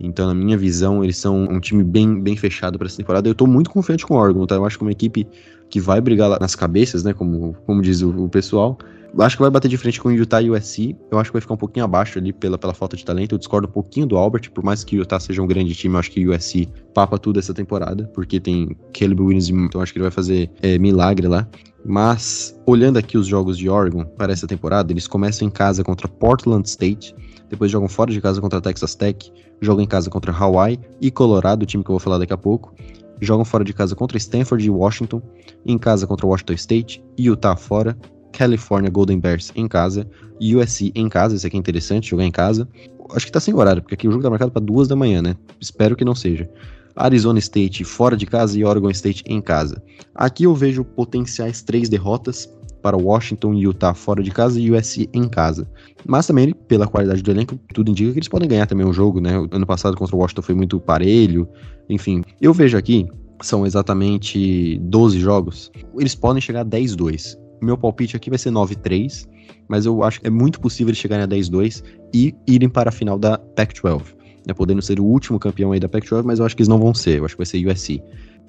Então, 0.01 0.27
na 0.27 0.35
minha 0.35 0.57
visão, 0.57 1.05
eles 1.05 1.17
são 1.17 1.45
um 1.45 1.61
time 1.61 1.85
bem, 1.85 2.21
bem 2.21 2.37
fechado 2.37 2.79
para 2.79 2.87
essa 2.87 2.97
temporada. 2.97 3.29
Eu 3.29 3.35
tô 3.35 3.47
muito 3.47 3.71
confiante 3.71 4.05
com 4.07 4.15
o 4.15 4.17
Oregon, 4.17 4.47
tá? 4.47 4.57
Eu 4.57 4.65
acho 4.65 4.77
que 4.77 4.85
é 4.85 4.87
uma 4.87 4.93
equipe 4.93 5.27
que 5.71 5.81
vai 5.81 6.01
brigar 6.01 6.29
lá 6.29 6.39
nas 6.41 6.55
cabeças, 6.55 7.05
né? 7.05 7.13
Como, 7.13 7.57
como 7.67 7.81
diz 7.81 8.03
o, 8.03 8.11
o 8.25 8.29
pessoal. 8.29 8.77
Acho 9.19 9.37
que 9.37 9.43
vai 9.43 9.51
bater 9.51 9.69
de 9.69 9.77
frente 9.77 10.01
com 10.01 10.09
o 10.09 10.13
Utah 10.13 10.41
e 10.41 10.51
o 10.51 10.55
USC. 10.55 10.97
Eu 11.11 11.19
acho 11.19 11.31
que 11.31 11.35
vai 11.35 11.41
ficar 11.43 11.55
um 11.55 11.59
pouquinho 11.59 11.85
abaixo 11.85 12.19
ali 12.19 12.33
pela, 12.33 12.57
pela 12.57 12.73
falta 12.73 12.97
de 12.97 13.05
talento. 13.05 13.35
Eu 13.35 13.39
discordo 13.39 13.69
um 13.69 13.71
pouquinho 13.71 14.07
do 14.07 14.17
Albert, 14.17 14.51
por 14.53 14.65
mais 14.65 14.83
que 14.85 14.97
o 14.97 15.01
Utah 15.01 15.21
seja 15.21 15.43
um 15.43 15.47
grande 15.47 15.75
time, 15.75 15.95
eu 15.95 15.99
acho 15.99 16.11
que 16.11 16.27
o 16.27 16.35
USC 16.35 16.67
papa 16.95 17.19
tudo 17.19 17.39
essa 17.39 17.53
temporada, 17.53 18.11
porque 18.15 18.41
tem 18.41 18.75
Caleb 18.99 19.21
Williams, 19.21 19.51
então 19.51 19.83
acho 19.83 19.93
que 19.93 19.99
ele 19.99 20.05
vai 20.05 20.11
fazer 20.11 20.51
é, 20.63 20.79
milagre 20.79 21.29
lá. 21.29 21.47
Mas, 21.85 22.59
olhando 22.65 22.97
aqui 22.97 23.19
os 23.19 23.27
jogos 23.27 23.59
de 23.59 23.69
Oregon 23.69 24.05
para 24.05 24.33
essa 24.33 24.47
temporada, 24.47 24.93
eles 24.93 25.07
começam 25.07 25.47
em 25.47 25.51
casa 25.51 25.85
contra 25.85 26.09
Portland 26.09 26.67
State, 26.67 27.15
depois 27.51 27.71
jogam 27.71 27.89
fora 27.89 28.11
de 28.11 28.21
casa 28.21 28.41
contra 28.41 28.61
Texas 28.61 28.95
Tech, 28.95 29.31
jogam 29.62 29.85
em 29.85 29.87
casa 29.87 30.11
contra 30.11 30.33
Hawaii 30.33 30.79
e 31.01 31.11
Colorado, 31.11 31.62
o 31.62 31.66
time 31.66 31.83
que 31.83 31.90
eu 31.90 31.94
vou 31.94 32.01
falar 32.01 32.18
daqui 32.18 32.33
a 32.33 32.37
pouco. 32.37 32.75
Jogam 33.20 33.44
fora 33.44 33.64
de 33.64 33.72
casa 33.72 33.94
contra 33.94 34.18
Stanford 34.18 34.66
e 34.66 34.68
Washington, 34.68 35.22
em 35.64 35.79
casa 35.79 36.07
contra 36.07 36.27
Washington 36.27 36.55
State, 36.55 37.05
Utah 37.18 37.57
fora, 37.57 37.96
California 38.33 38.90
Golden 38.90 39.20
Bears 39.20 39.53
em 39.55 39.68
casa, 39.68 40.09
USC 40.40 40.90
em 40.94 41.09
casa, 41.09 41.37
isso 41.37 41.46
aqui 41.46 41.57
é 41.57 41.61
interessante, 41.61 42.11
jogar 42.11 42.25
em 42.25 42.33
casa. 42.33 42.68
Acho 43.14 43.27
que 43.27 43.33
tá 43.33 43.38
sem 43.38 43.55
horário, 43.55 43.81
porque 43.81 43.94
aqui 43.94 44.09
o 44.09 44.11
jogo 44.11 44.25
tá 44.25 44.31
marcado 44.31 44.51
para 44.51 44.62
duas 44.62 44.88
da 44.88 44.96
manhã, 44.96 45.22
né? 45.22 45.37
Espero 45.61 45.94
que 45.94 46.05
não 46.05 46.14
seja. 46.14 46.51
Arizona 46.96 47.38
State 47.38 47.85
fora 47.85 48.16
de 48.16 48.27
casa 48.27 48.59
e 48.59 48.64
Oregon 48.64 48.90
State 48.90 49.22
em 49.27 49.40
casa. 49.40 49.83
Aqui 50.14 50.44
eu 50.44 50.55
vejo 50.55 50.85
potenciais 50.85 51.62
três 51.62 51.88
derrotas, 51.88 52.53
para 52.83 52.97
Washington 52.97 53.55
e 53.55 53.62
Utah 53.62 53.95
fora 53.95 54.23
de 54.23 54.31
casa 54.31 54.61
e 54.61 54.71
USC 54.71 55.09
em 55.14 55.29
casa. 55.29 55.68
Mas 56.05 56.27
também, 56.27 56.53
pela 56.53 56.87
qualidade 56.87 57.23
do 57.23 57.31
elenco, 57.31 57.59
tudo 57.73 57.90
indica 57.90 58.12
que 58.12 58.18
eles 58.18 58.29
podem 58.29 58.49
ganhar 58.49 58.66
também 58.66 58.87
o 58.87 58.92
jogo, 58.92 59.21
né? 59.21 59.38
O 59.38 59.49
ano 59.51 59.66
passado 59.66 59.97
contra 59.97 60.14
o 60.16 60.18
Washington 60.18 60.42
foi 60.42 60.55
muito 60.55 60.81
parelho. 60.81 61.49
Enfim, 61.88 62.23
eu 62.40 62.53
vejo 62.53 62.77
aqui, 62.77 63.07
são 63.40 63.64
exatamente 63.64 64.79
12 64.83 65.18
jogos. 65.21 65.71
Eles 65.99 66.14
podem 66.14 66.40
chegar 66.40 66.62
a 66.62 66.64
10-2. 66.64 67.37
Meu 67.62 67.79
palpite 67.79 68.16
aqui 68.16 68.29
vai 68.29 68.38
ser 68.38 68.51
9-3, 68.51 69.29
mas 69.68 69.87
eu 69.87 70.03
acho 70.03 70.21
que 70.21 70.27
é 70.27 70.31
muito 70.31 70.61
possível 70.61 70.90
eles 70.90 70.99
chegarem 70.99 71.25
a 71.25 71.29
10-2 71.29 71.83
e 72.12 72.35
irem 72.47 72.68
para 72.68 72.88
a 72.88 72.92
final 72.92 73.18
da 73.18 73.38
Pac-12. 73.38 74.03
Né, 74.45 74.53
podendo 74.53 74.83
ser 74.83 74.99
o 74.99 75.05
último 75.05 75.38
campeão 75.38 75.71
aí 75.71 75.79
da 75.79 75.88
Pac-12, 75.88 76.25
mas 76.25 76.40
eu 76.40 76.45
acho 76.45 76.57
que 76.57 76.62
eles 76.62 76.68
não 76.68 76.79
vão 76.79 76.92
ser. 76.92 77.21
Eu 77.21 77.25
acho 77.25 77.35
que 77.35 77.38
vai 77.38 77.47
ser 77.47 77.64
USC. 77.64 78.03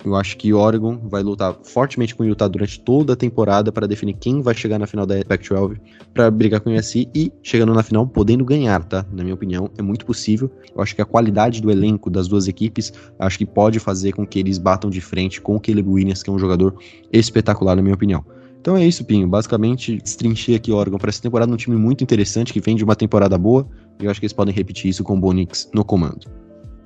Eu 0.05 0.15
acho 0.15 0.35
que 0.37 0.53
Oregon 0.53 0.97
vai 1.07 1.23
lutar 1.23 1.57
fortemente 1.63 2.13
com 2.13 2.25
Utah 2.25 2.47
durante 2.47 2.79
toda 2.79 3.13
a 3.13 3.15
temporada 3.15 3.71
para 3.71 3.87
definir 3.87 4.13
quem 4.13 4.41
vai 4.41 4.53
chegar 4.53 4.77
na 4.77 4.85
final 4.85 5.05
da 5.05 5.23
Pac-12 5.23 5.79
para 6.13 6.29
brigar 6.29 6.59
com 6.59 6.69
o 6.69 6.75
USC 6.75 7.07
e 7.15 7.31
chegando 7.41 7.73
na 7.73 7.81
final 7.81 8.05
podendo 8.05 8.43
ganhar, 8.43 8.83
tá? 8.83 9.05
Na 9.11 9.23
minha 9.23 9.33
opinião, 9.33 9.69
é 9.77 9.81
muito 9.81 10.05
possível. 10.05 10.51
Eu 10.75 10.81
acho 10.81 10.93
que 10.93 11.01
a 11.01 11.05
qualidade 11.05 11.61
do 11.61 11.71
elenco 11.71 12.09
das 12.09 12.27
duas 12.27 12.47
equipes 12.47 12.91
acho 13.17 13.37
que 13.37 13.45
pode 13.45 13.79
fazer 13.79 14.11
com 14.11 14.27
que 14.27 14.39
eles 14.39 14.57
batam 14.57 14.89
de 14.89 14.99
frente 14.99 15.39
com 15.39 15.55
o 15.55 15.59
Caleb 15.59 15.89
Williams, 15.89 16.21
que 16.21 16.29
é 16.29 16.33
um 16.33 16.39
jogador 16.39 16.75
espetacular 17.11 17.75
na 17.75 17.81
minha 17.81 17.95
opinião. 17.95 18.25
Então 18.59 18.77
é 18.77 18.85
isso, 18.85 19.03
Pinho. 19.05 19.27
Basicamente, 19.27 19.97
destrinchei 19.97 20.55
aqui 20.55 20.71
Oregon 20.71 20.97
para 20.97 21.09
essa 21.09 21.21
temporada 21.21 21.51
um 21.51 21.57
time 21.57 21.75
muito 21.75 22.03
interessante 22.03 22.53
que 22.53 22.61
vem 22.61 22.75
de 22.75 22.83
uma 22.83 22.95
temporada 22.95 23.37
boa 23.37 23.67
e 23.99 24.05
eu 24.05 24.11
acho 24.11 24.19
que 24.19 24.25
eles 24.25 24.33
podem 24.33 24.53
repetir 24.53 24.89
isso 24.89 25.03
com 25.03 25.15
o 25.15 25.19
Bonix 25.19 25.69
no 25.73 25.83
comando. 25.83 26.27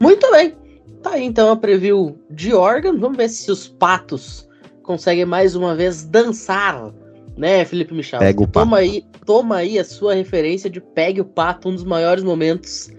Muito 0.01 0.29
bem. 0.31 0.66
Tá 1.01 1.11
aí 1.11 1.23
então 1.23 1.51
a 1.51 1.55
preview 1.55 2.17
de 2.29 2.53
Oregon. 2.53 2.97
Vamos 2.97 3.17
ver 3.17 3.29
se 3.29 3.51
os 3.51 3.67
patos 3.67 4.47
conseguem 4.83 5.25
mais 5.25 5.55
uma 5.55 5.75
vez 5.75 6.03
dançar, 6.03 6.93
né, 7.37 7.63
Felipe 7.65 7.93
Michel? 7.93 8.19
Pega 8.19 8.41
o 8.41 8.47
toma 8.47 8.77
aí, 8.77 9.05
toma 9.25 9.57
aí 9.57 9.77
a 9.77 9.85
sua 9.85 10.13
referência 10.13 10.69
de 10.69 10.79
Pegue 10.81 11.21
o 11.21 11.25
Pato, 11.25 11.69
um 11.69 11.75
dos 11.75 11.83
maiores 11.83 12.23
momentos 12.23 12.89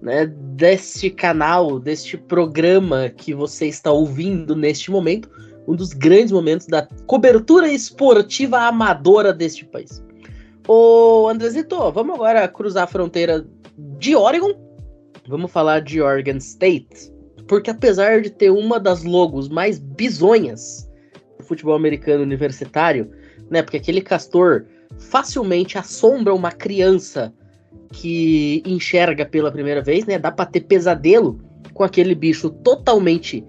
né, 0.00 0.26
deste 0.26 1.10
canal, 1.10 1.78
deste 1.78 2.16
programa 2.16 3.08
que 3.08 3.34
você 3.34 3.66
está 3.66 3.92
ouvindo 3.92 4.56
neste 4.56 4.90
momento, 4.90 5.30
um 5.66 5.76
dos 5.76 5.92
grandes 5.92 6.32
momentos 6.32 6.66
da 6.66 6.88
cobertura 7.06 7.70
esportiva 7.70 8.60
amadora 8.60 9.32
deste 9.32 9.64
país. 9.64 10.02
Ô 10.66 11.28
Andrezito, 11.28 11.76
vamos 11.92 12.14
agora 12.14 12.46
cruzar 12.48 12.84
a 12.84 12.86
fronteira 12.86 13.46
de 13.98 14.14
Oregon. 14.16 14.54
Vamos 15.28 15.50
falar 15.50 15.80
de 15.80 16.00
Oregon 16.00 16.36
State. 16.38 17.11
Porque 17.52 17.70
apesar 17.70 18.22
de 18.22 18.30
ter 18.30 18.48
uma 18.48 18.80
das 18.80 19.04
logos 19.04 19.46
mais 19.46 19.78
bizonhas 19.78 20.90
do 21.38 21.44
futebol 21.44 21.74
americano 21.74 22.22
universitário, 22.22 23.10
né? 23.50 23.60
Porque 23.60 23.76
aquele 23.76 24.00
castor 24.00 24.64
facilmente 24.96 25.76
assombra 25.76 26.32
uma 26.32 26.50
criança 26.50 27.30
que 27.92 28.62
enxerga 28.64 29.26
pela 29.26 29.52
primeira 29.52 29.82
vez, 29.82 30.06
né? 30.06 30.18
Dá 30.18 30.32
para 30.32 30.46
ter 30.46 30.62
pesadelo 30.62 31.42
com 31.74 31.84
aquele 31.84 32.14
bicho 32.14 32.48
totalmente 32.48 33.44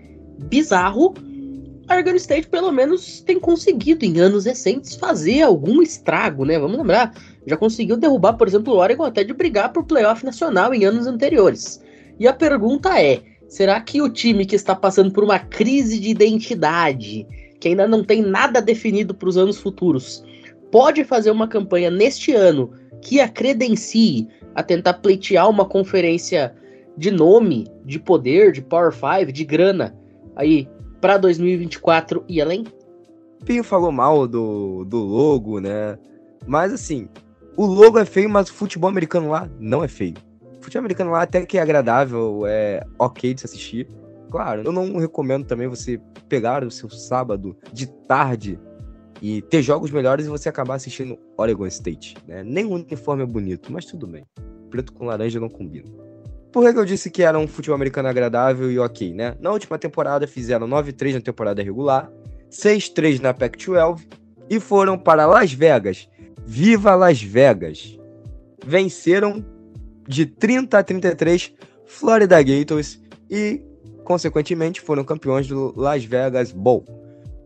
bizarro. 0.50 1.14
A 1.88 1.94
Oregon 1.94 2.16
State 2.16 2.50
pelo 2.50 2.74
menos 2.74 3.22
tem 3.22 3.40
conseguido 3.40 4.04
em 4.04 4.20
anos 4.20 4.44
recentes 4.44 4.96
fazer 4.96 5.44
algum 5.44 5.82
estrago, 5.82 6.44
né? 6.44 6.60
Vamos 6.60 6.78
lembrar, 6.78 7.16
já 7.48 7.56
conseguiu 7.56 7.96
derrubar, 7.96 8.34
por 8.34 8.50
exemplo, 8.50 8.74
o 8.74 8.80
Oregon 8.80 9.06
até 9.06 9.24
de 9.24 9.32
brigar 9.32 9.72
por 9.72 9.86
playoff 9.86 10.26
nacional 10.26 10.74
em 10.74 10.84
anos 10.84 11.08
anteriores. 11.08 11.82
E 12.20 12.28
a 12.28 12.34
pergunta 12.34 13.02
é: 13.02 13.33
Será 13.54 13.80
que 13.80 14.02
o 14.02 14.10
time 14.10 14.48
que 14.48 14.56
está 14.56 14.76
passando 14.76 15.12
por 15.12 15.24
uma 15.24 15.38
crise 15.38 16.00
de 16.00 16.10
identidade, 16.10 17.24
que 17.60 17.68
ainda 17.68 17.88
não 17.88 18.04
tem 18.04 18.20
nada 18.20 18.60
definido 18.60 19.14
para 19.14 19.30
os 19.30 19.38
anos 19.38 19.60
futuros, 19.60 20.24
pode 20.72 21.04
fazer 21.04 21.30
uma 21.30 21.48
campanha 21.48 21.92
neste 21.92 22.34
ano 22.34 22.72
que 23.00 23.20
a 23.20 23.30
credencie 23.30 24.28
a 24.56 24.64
tentar 24.64 24.96
pleitear 24.96 25.48
uma 25.48 25.66
conferência 25.66 26.56
de 26.98 27.12
nome, 27.12 27.68
de 27.86 28.00
poder, 28.00 28.52
de 28.52 28.60
Power 28.60 28.92
5, 28.92 29.32
de 29.32 29.46
grana 29.46 29.96
aí 30.36 30.68
para 31.00 31.20
2024 31.20 32.26
e 32.28 32.42
além? 32.42 32.64
Pinho 33.46 33.64
falou 33.64 33.92
mal 33.92 34.28
do, 34.28 34.84
do 34.84 34.98
logo, 34.98 35.60
né? 35.60 35.96
Mas 36.48 36.74
assim, 36.74 37.08
o 37.56 37.68
logo 37.68 38.00
é 38.00 38.06
feio, 38.06 38.32
mas 38.32 38.50
o 38.50 38.54
futebol 38.54 38.90
americano 38.90 39.30
lá 39.30 39.48
não 39.60 39.84
é 39.84 39.88
feio. 39.88 40.16
Futebol 40.64 40.80
americano 40.80 41.12
lá 41.12 41.24
até 41.24 41.46
que 41.46 41.58
é 41.58 41.62
agradável, 41.62 42.46
é 42.48 42.82
ok 42.98 43.34
de 43.34 43.42
se 43.42 43.46
assistir. 43.46 43.88
Claro, 44.32 44.64
eu 44.64 44.72
não 44.72 44.98
recomendo 44.98 45.46
também 45.46 45.68
você 45.68 46.00
pegar 46.30 46.64
o 46.64 46.72
seu 46.72 46.90
sábado 46.90 47.56
de 47.74 47.86
tarde 48.08 48.58
e 49.22 49.42
ter 49.42 49.62
jogos 49.62 49.92
melhores 49.92 50.26
e 50.26 50.30
você 50.30 50.48
acabar 50.48 50.76
assistindo 50.76 51.20
Oregon 51.38 51.68
State, 51.68 52.16
né? 52.26 52.44
Nem 52.44 52.64
o 52.64 52.72
uniforme 52.72 53.24
é 53.24 53.26
bonito, 53.26 53.74
mas 53.74 53.86
tudo 53.86 54.08
bem. 54.08 54.26
Preto 54.70 54.94
com 54.94 55.06
laranja 55.06 55.38
não 55.38 55.50
combina. 55.50 55.92
Por 56.52 56.72
que 56.72 56.80
eu 56.80 56.86
disse 56.86 57.12
que 57.12 57.24
era 57.24 57.38
um 57.38 57.48
futebol 57.48 57.76
americano 57.76 58.08
agradável 58.08 58.72
e 58.72 58.80
ok, 58.80 59.14
né? 59.14 59.36
Na 59.42 59.52
última 59.52 59.78
temporada 59.78 60.26
fizeram 60.26 60.66
9-3 60.66 61.16
na 61.16 61.22
temporada 61.22 61.62
regular, 61.62 62.10
6-3 62.50 63.20
na 63.20 63.34
Pac-12 63.34 64.08
e 64.50 64.62
foram 64.62 64.98
para 64.98 65.26
Las 65.26 65.52
Vegas. 65.52 66.08
Viva 66.46 66.96
Las 66.96 67.22
Vegas! 67.22 68.00
Venceram 68.66 69.44
de 70.08 70.26
30 70.26 70.78
a 70.78 70.84
33 70.84 71.54
Florida 71.86 72.42
Gators 72.42 73.00
e, 73.30 73.62
consequentemente, 74.04 74.82
foram 74.82 75.04
campeões 75.04 75.48
do 75.48 75.74
Las 75.76 76.04
Vegas 76.04 76.52
Bowl. 76.52 76.86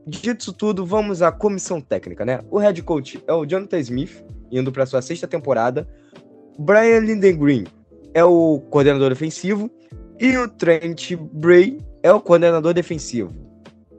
Dito 0.05 0.41
isso 0.41 0.53
tudo, 0.53 0.85
vamos 0.85 1.21
à 1.21 1.31
comissão 1.31 1.81
técnica, 1.81 2.23
né? 2.23 2.39
O 2.49 2.57
head 2.57 2.81
coach 2.81 3.21
é 3.27 3.33
o 3.33 3.45
Jonathan 3.45 3.79
Smith, 3.79 4.23
indo 4.49 4.71
para 4.71 4.85
sua 4.85 5.01
sexta 5.01 5.27
temporada. 5.27 5.87
Brian 6.57 6.99
Lindengreen 6.99 7.65
é 8.13 8.23
o 8.23 8.61
coordenador 8.69 9.11
ofensivo 9.11 9.69
e 10.19 10.37
o 10.37 10.47
Trent 10.47 11.13
Bray 11.15 11.79
é 12.01 12.11
o 12.11 12.21
coordenador 12.21 12.73
defensivo. 12.73 13.33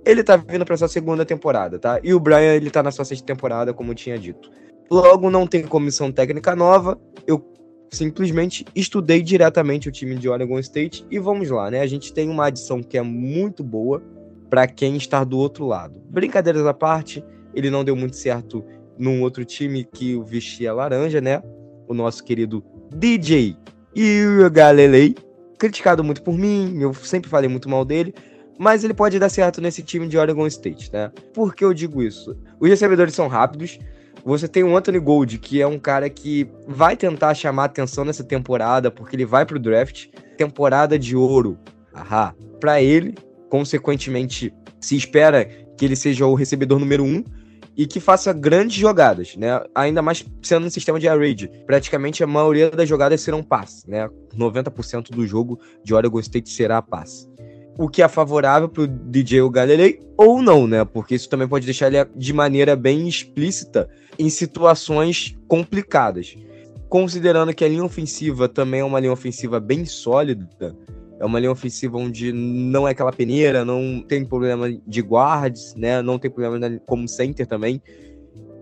Ele 0.05 0.25
tá 0.25 0.37
vindo 0.37 0.65
para 0.65 0.77
sua 0.77 0.89
segunda 0.89 1.27
temporada, 1.27 1.79
tá? 1.79 2.01
E 2.03 2.15
o 2.15 2.19
Brian, 2.19 2.55
ele 2.55 2.71
tá 2.71 2.83
na 2.83 2.91
sua 2.91 3.05
sexta 3.05 3.27
temporada, 3.27 3.75
como 3.75 3.91
eu 3.91 3.95
tinha 3.95 4.19
dito. 4.19 4.51
Logo, 4.91 5.31
não 5.31 5.47
tem 5.47 5.67
comissão 5.67 6.11
técnica 6.11 6.57
nova. 6.57 6.99
Eu 7.27 7.39
simplesmente 7.91 8.65
estudei 8.75 9.23
diretamente 9.23 9.89
o 9.89 9.93
time 9.93 10.15
de 10.17 10.29
Oregon 10.29 10.59
State 10.59 11.07
e 11.11 11.19
vamos 11.19 11.51
lá, 11.51 11.71
né? 11.71 11.81
A 11.81 11.87
gente 11.87 12.13
tem 12.13 12.29
uma 12.29 12.47
adição 12.47 12.83
que 12.83 12.99
é 12.99 13.03
muito 13.03 13.63
boa 13.65 14.03
para 14.51 14.67
quem 14.67 14.97
está 14.97 15.25
do 15.25 15.39
outro 15.39 15.67
lado. 15.67 16.01
Brincadeiras 16.09 16.67
à 16.67 16.75
parte, 16.75 17.25
ele 17.55 17.71
não 17.71 17.85
deu 17.85 17.97
muito 17.97 18.17
certo 18.17 18.65
num 18.99 19.23
outro 19.23 19.45
time 19.45 19.85
que 19.85 20.19
vestia 20.25 20.73
laranja, 20.73 21.21
né? 21.21 21.43
O 21.87 21.95
nosso 21.95 22.25
querido 22.25 22.63
DJ 22.95 23.57
Galilei, 24.53 25.15
criticado 25.59 26.05
muito 26.05 26.23
por 26.23 26.37
mim, 26.37 26.79
eu 26.81 26.95
sempre 26.95 27.29
falei 27.29 27.49
muito 27.49 27.69
mal 27.69 27.85
dele, 27.85 28.15
mas 28.59 28.85
ele 28.85 28.95
pode 28.95 29.19
dar 29.19 29.29
certo 29.29 29.61
nesse 29.61 29.83
time 29.83 30.07
de 30.07 30.17
Oregon 30.17 30.47
State, 30.47 30.93
né? 30.93 31.11
Por 31.33 31.55
que 31.55 31.65
eu 31.65 31.73
digo 31.73 32.03
isso? 32.03 32.37
Os 32.61 32.69
recebedores 32.69 33.15
são 33.15 33.29
rápidos, 33.29 33.79
você 34.29 34.47
tem 34.47 34.63
o 34.63 34.77
Anthony 34.77 34.99
Gold, 34.99 35.39
que 35.39 35.63
é 35.63 35.67
um 35.67 35.79
cara 35.79 36.11
que 36.11 36.47
vai 36.67 36.97
tentar 36.97 37.33
chamar 37.33 37.65
atenção 37.65 38.05
nessa 38.05 38.23
temporada, 38.23 38.91
porque 38.91 39.17
ele 39.17 39.25
vai 39.25 39.47
pro 39.47 39.59
draft, 39.59 40.09
temporada 40.37 40.99
de 40.99 41.17
ouro, 41.17 41.59
ahá, 41.95 42.35
para 42.61 42.83
ele, 42.83 43.15
consequentemente, 43.49 44.53
se 44.79 44.97
espera 44.97 45.47
que 45.77 45.85
ele 45.85 45.97
seja 45.97 46.27
o 46.27 46.35
recebedor 46.35 46.79
número 46.79 47.05
um, 47.05 47.25
e 47.75 47.87
que 47.87 48.01
faça 48.01 48.33
grandes 48.33 48.77
jogadas, 48.77 49.35
né? 49.37 49.63
Ainda 49.75 50.03
mais 50.03 50.27
sendo 50.43 50.67
um 50.67 50.71
sistema 50.71 51.01
de 51.01 51.09
air 51.09 51.19
raid. 51.19 51.51
Praticamente 51.65 52.23
a 52.23 52.27
maioria 52.27 52.71
das 52.71 52.89
jogadas 52.89 53.21
serão 53.21 53.43
passe, 53.43 53.89
né? 53.89 54.11
90% 54.37 55.11
do 55.11 55.25
jogo 55.27 55.59
de 55.85 55.95
Oregon 55.95 56.19
State 56.19 56.51
será 56.51 56.83
passe. 56.83 57.29
O 57.79 57.89
que 57.89 58.03
é 58.03 58.09
favorável 58.09 58.69
para 58.69 58.83
o 58.83 58.87
DJ 58.89 59.49
Galilei 59.49 60.01
ou 60.17 60.43
não, 60.43 60.67
né? 60.67 60.85
Porque 60.85 61.15
isso 61.15 61.29
também 61.29 61.47
pode 61.47 61.65
deixar 61.65 61.87
ele 61.87 62.05
de 62.17 62.33
maneira 62.33 62.75
bem 62.75 63.07
explícita 63.07 63.89
em 64.19 64.29
situações 64.29 65.39
complicadas. 65.47 66.37
Considerando 66.89 67.55
que 67.55 67.65
a 67.65 67.69
linha 67.69 67.85
ofensiva 67.85 68.49
também 68.49 68.81
é 68.81 68.85
uma 68.85 68.99
linha 68.99 69.13
ofensiva 69.13 69.61
bem 69.61 69.85
sólida, 69.85 70.77
é 71.21 71.25
uma 71.25 71.39
linha 71.39 71.53
ofensiva 71.53 71.97
onde 71.97 72.33
não 72.33 72.89
é 72.89 72.91
aquela 72.91 73.13
peneira, 73.13 73.65
não 73.65 74.03
tem 74.07 74.25
problema 74.25 74.69
de 74.87 75.01
guards, 75.01 75.75
né? 75.77 76.03
Não 76.03 76.19
tem 76.19 76.31
problema 76.31 76.81
como 76.85 77.07
center 77.07 77.47
também. 77.47 77.81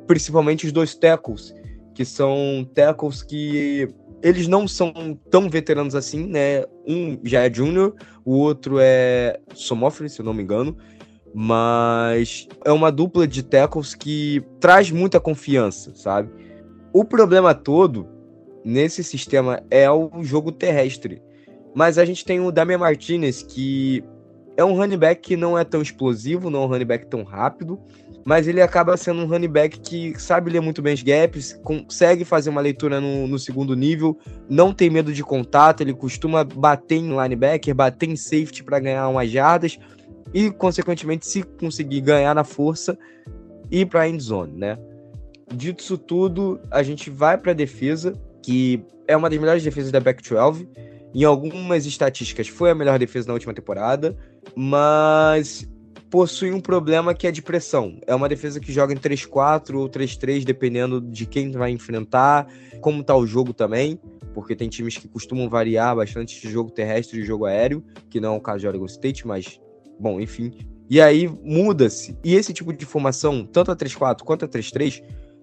Principalmente 0.07 0.67
os 0.67 0.73
dois 0.73 0.95
tackles, 0.95 1.55
que 1.95 2.05
são 2.05 2.69
tackles 2.75 3.23
que 3.23 3.89
eles 4.23 4.49
não 4.49 4.67
são 4.67 4.93
tão 5.31 5.49
veteranos 5.49 5.95
assim, 5.95 6.27
né? 6.27 6.65
Um 6.87 7.19
já 7.25 7.47
é 7.47 7.53
júnior, 7.53 7.95
o 8.25 8.37
outro 8.37 8.79
é 8.81 9.39
sophomore, 9.55 10.09
se 10.09 10.21
eu 10.21 10.25
não 10.25 10.35
me 10.35 10.43
engano. 10.43 10.77
Mas 11.35 12.49
é 12.65 12.73
uma 12.73 12.91
dupla 12.91 13.27
de 13.27 13.43
tackles 13.43 13.95
que 13.95 14.43
traz 14.59 14.91
muita 14.91 15.21
confiança, 15.21 15.95
sabe? 15.95 16.31
O 16.93 17.05
problema 17.05 17.55
todo 17.55 18.09
nesse 18.65 19.05
sistema 19.05 19.63
é 19.71 19.91
o 19.91 20.11
jogo 20.23 20.51
terrestre 20.51 21.21
mas 21.77 21.99
a 21.99 22.07
gente 22.07 22.25
tem 22.25 22.41
o 22.41 22.51
Damian 22.51 22.79
Martinez, 22.79 23.43
que 23.43 24.03
é 24.57 24.65
um 24.65 24.75
running 24.75 24.97
back 24.97 25.21
que 25.21 25.37
não 25.37 25.59
é 25.59 25.63
tão 25.63 25.83
explosivo, 25.83 26.49
não 26.49 26.63
é 26.63 26.65
um 26.65 26.69
running 26.69 26.87
back 26.87 27.07
tão 27.07 27.23
rápido, 27.23 27.79
mas 28.27 28.49
ele 28.49 28.61
acaba 28.61 28.97
sendo 28.97 29.23
um 29.23 29.27
running 29.27 29.49
back 29.49 29.79
que 29.79 30.21
sabe 30.21 30.51
ler 30.51 30.61
muito 30.61 30.83
bem 30.83 30.93
os 30.93 31.03
gaps, 31.03 31.57
consegue 31.63 32.25
fazer 32.25 32.51
uma 32.51 32.61
leitura 32.61 33.01
no, 33.01 33.29
no 33.29 33.39
segundo 33.39 33.77
nível, 33.77 34.19
não 34.51 34.75
tem 34.75 34.91
medo 34.91 35.13
de 35.13 35.23
contato, 35.23 35.81
ele 35.81 35.95
costuma 35.95 36.43
bater 36.43 36.97
em 36.97 37.17
linebacker, 37.17 37.73
bater 37.73 38.09
em 38.09 38.17
safety 38.17 38.65
para 38.65 38.81
ganhar 38.81 39.09
umas 39.09 39.31
jardas 39.31 39.79
e, 40.35 40.51
consequentemente, 40.51 41.25
se 41.25 41.45
conseguir 41.45 42.01
ganhar 42.01 42.35
na 42.35 42.43
força, 42.43 42.99
ir 43.71 43.87
para 43.87 44.03
a 44.03 44.09
end 44.09 44.21
zone, 44.21 44.59
né? 44.59 44.77
Dito 45.55 45.85
isso 45.85 45.97
tudo, 45.97 46.59
a 46.69 46.83
gente 46.83 47.09
vai 47.09 47.39
para 47.39 47.53
a 47.53 47.55
defesa, 47.55 48.13
que 48.43 48.85
é 49.07 49.17
uma 49.17 49.31
das 49.31 49.39
melhores 49.39 49.63
defesas 49.63 49.93
da 49.93 50.01
Back-12, 50.01 50.67
em 51.15 51.23
algumas 51.23 51.87
estatísticas 51.87 52.49
foi 52.49 52.73
a 52.73 52.75
melhor 52.75 52.99
defesa 52.99 53.29
na 53.29 53.35
última 53.35 53.55
temporada, 53.55 54.17
mas 54.57 55.65
possui 56.11 56.53
um 56.53 56.61
problema 56.61 57.15
que 57.15 57.27
é 57.27 57.33
de 57.33 57.43
pressão. 57.43 57.99
É 58.07 58.15
uma 58.15 58.29
defesa 58.29 58.61
que 58.61 58.73
joga 58.73 58.93
em 58.93 58.97
3-4 58.97 59.75
ou 59.75 59.89
3-3, 59.89 60.45
dependendo 60.45 61.01
de 61.01 61.27
quem 61.27 61.51
vai 61.51 61.71
enfrentar, 61.71 62.47
como 62.81 63.03
tá 63.03 63.17
o 63.17 63.27
jogo 63.27 63.53
também, 63.53 64.01
porque 64.33 64.55
tem 64.55 64.69
times 64.69 64.97
que 64.97 65.09
costumam 65.09 65.49
variar 65.49 65.97
bastante 65.97 66.41
de 66.41 66.51
jogo 66.51 66.71
terrestre 66.71 67.21
e 67.21 67.25
jogo 67.25 67.47
aéreo, 67.47 67.85
que 68.09 68.21
não 68.21 68.35
é 68.35 68.37
o 68.37 68.41
caso 68.41 68.61
de 68.61 68.69
Oregon 68.69 68.87
State, 68.87 69.27
mas, 69.27 69.61
bom, 69.99 70.21
enfim. 70.21 70.53
E 70.89 71.01
aí 71.01 71.29
muda-se. 71.43 72.17
E 72.23 72.35
esse 72.35 72.53
tipo 72.53 72.73
de 72.73 72.87
formação, 72.87 73.45
tanto 73.45 73.73
a 73.73 73.77
3-4 73.77 74.23
quanto 74.23 74.45
a 74.45 74.49
3-3, 74.49 75.03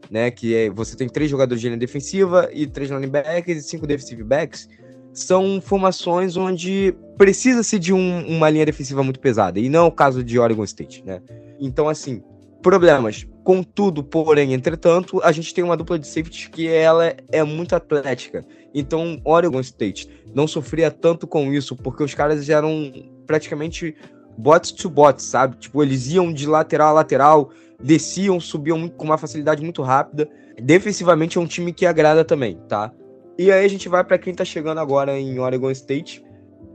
né, 0.10 0.30
que 0.32 0.54
é 0.56 0.70
você 0.70 0.96
tem 0.96 1.08
três 1.08 1.30
jogadores 1.30 1.62
de 1.62 1.68
linha 1.68 1.78
defensiva 1.78 2.50
e 2.54 2.68
três 2.68 2.90
linebackers 2.90 3.66
e 3.66 3.68
cinco 3.68 3.88
defensive 3.88 4.24
backs, 4.24 4.68
são 5.14 5.62
formações 5.62 6.36
onde 6.36 6.94
precisa-se 7.18 7.78
de 7.78 7.94
um, 7.94 8.28
uma 8.28 8.50
linha 8.50 8.66
defensiva 8.66 9.04
muito 9.04 9.20
pesada, 9.20 9.60
e 9.60 9.70
não 9.70 9.80
é 9.82 9.88
o 9.88 9.92
caso 9.92 10.24
de 10.24 10.40
Oregon 10.40 10.64
State, 10.64 11.04
né? 11.06 11.22
Então, 11.60 11.88
assim, 11.88 12.22
problemas. 12.62 13.28
Contudo, 13.44 14.04
porém, 14.04 14.54
entretanto, 14.54 15.22
a 15.22 15.32
gente 15.32 15.54
tem 15.54 15.64
uma 15.64 15.78
dupla 15.78 16.00
de 16.00 16.08
safety 16.08 16.50
que 16.50 16.68
ela 16.68 17.14
é 17.32 17.44
muito 17.44 17.76
atlética. 17.76 18.44
Então, 18.74 19.22
Oregon 19.24 19.60
State 19.60 20.10
não 20.34 20.48
sofria 20.48 20.90
tanto 20.90 21.28
com 21.28 21.54
isso, 21.54 21.76
porque 21.76 22.04
os 22.04 22.14
caras 22.14 22.50
eram 22.50 22.92
praticamente 23.28 23.96
bots 24.38 24.72
to 24.72 24.90
bots, 24.90 25.26
sabe? 25.26 25.58
Tipo, 25.58 25.84
eles 25.84 26.08
iam 26.12 26.34
de 26.34 26.48
lateral 26.48 26.90
a 26.90 26.94
lateral, 26.94 27.52
desciam, 27.82 28.40
subiam 28.40 28.88
com 28.88 29.06
uma 29.06 29.18
facilidade 29.18 29.62
muito 29.62 29.82
rápida. 29.82 30.28
Defensivamente 30.62 31.38
é 31.38 31.42
um 31.42 31.46
time 31.46 31.74
que 31.74 31.86
agrada 31.86 32.24
também, 32.24 32.58
tá? 32.68 32.92
E 33.38 33.52
aí 33.52 33.66
a 33.66 33.68
gente 33.68 33.90
vai 33.90 34.04
para 34.04 34.18
quem 34.18 34.34
tá 34.34 34.46
chegando 34.46 34.80
agora 34.80 35.18
em 35.20 35.40
Oregon 35.40 35.72
State. 35.72 36.24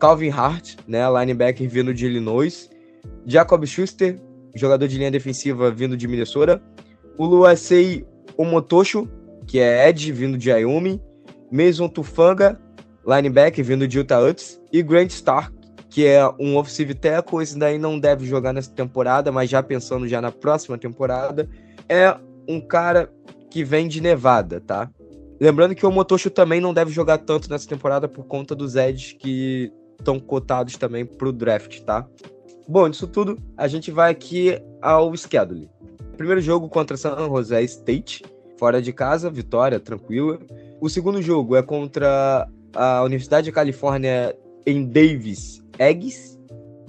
Calvin 0.00 0.30
Hart, 0.30 0.76
né, 0.86 1.00
linebacker 1.08 1.68
vindo 1.68 1.94
de 1.94 2.06
Illinois. 2.06 2.68
Jacob 3.24 3.64
Schuster, 3.64 4.20
jogador 4.54 4.86
de 4.88 4.98
linha 4.98 5.10
defensiva 5.10 5.70
vindo 5.70 5.96
de 5.96 6.08
Minnesota. 6.08 6.62
O 7.16 7.26
Luasei 7.26 8.06
Omotosho, 8.36 9.08
que 9.46 9.58
é 9.58 9.88
Ed 9.88 10.12
vindo 10.12 10.36
de 10.36 10.50
Ayumi. 10.50 11.00
Mason 11.50 11.88
Tufanga, 11.88 12.60
linebacker 13.06 13.64
vindo 13.64 13.86
de 13.86 13.98
Utah 13.98 14.20
Utes. 14.20 14.60
E 14.72 14.82
Grant 14.82 15.10
Stark, 15.10 15.52
que 15.88 16.06
é 16.06 16.28
um 16.38 16.56
offensive 16.56 16.94
tackle. 16.94 17.42
Esse 17.42 17.58
daí 17.58 17.78
não 17.78 17.98
deve 17.98 18.26
jogar 18.26 18.52
nessa 18.52 18.70
temporada, 18.70 19.30
mas 19.30 19.48
já 19.48 19.62
pensando 19.62 20.08
já 20.08 20.20
na 20.20 20.32
próxima 20.32 20.76
temporada. 20.76 21.48
É 21.88 22.16
um 22.48 22.60
cara 22.60 23.12
que 23.50 23.64
vem 23.64 23.88
de 23.88 24.00
Nevada, 24.00 24.60
tá? 24.60 24.90
Lembrando 25.40 25.74
que 25.74 25.86
o 25.86 25.90
Motosho 25.92 26.30
também 26.30 26.60
não 26.60 26.74
deve 26.74 26.90
jogar 26.90 27.18
tanto 27.18 27.48
nessa 27.48 27.68
temporada 27.68 28.08
por 28.08 28.24
conta 28.24 28.54
dos 28.54 28.74
Eds 28.74 29.12
que 29.12 29.72
estão 29.98 30.18
cotados 30.18 30.76
também 30.76 31.04
para 31.04 31.28
o 31.28 31.32
draft, 31.32 31.80
tá? 31.80 32.06
Bom, 32.66 32.88
disso 32.88 33.06
tudo, 33.06 33.38
a 33.56 33.66
gente 33.68 33.90
vai 33.90 34.10
aqui 34.10 34.60
ao 34.82 35.16
schedule. 35.16 35.70
Primeiro 36.16 36.40
jogo 36.40 36.68
contra 36.68 36.96
San 36.96 37.16
Jose 37.28 37.62
State, 37.64 38.24
fora 38.58 38.82
de 38.82 38.92
casa, 38.92 39.30
vitória 39.30 39.78
tranquila. 39.78 40.38
O 40.80 40.88
segundo 40.88 41.22
jogo 41.22 41.56
é 41.56 41.62
contra 41.62 42.48
a 42.74 43.02
Universidade 43.02 43.46
de 43.46 43.52
Califórnia 43.52 44.36
em 44.66 44.84
Davis 44.84 45.62
Eggs, 45.78 46.38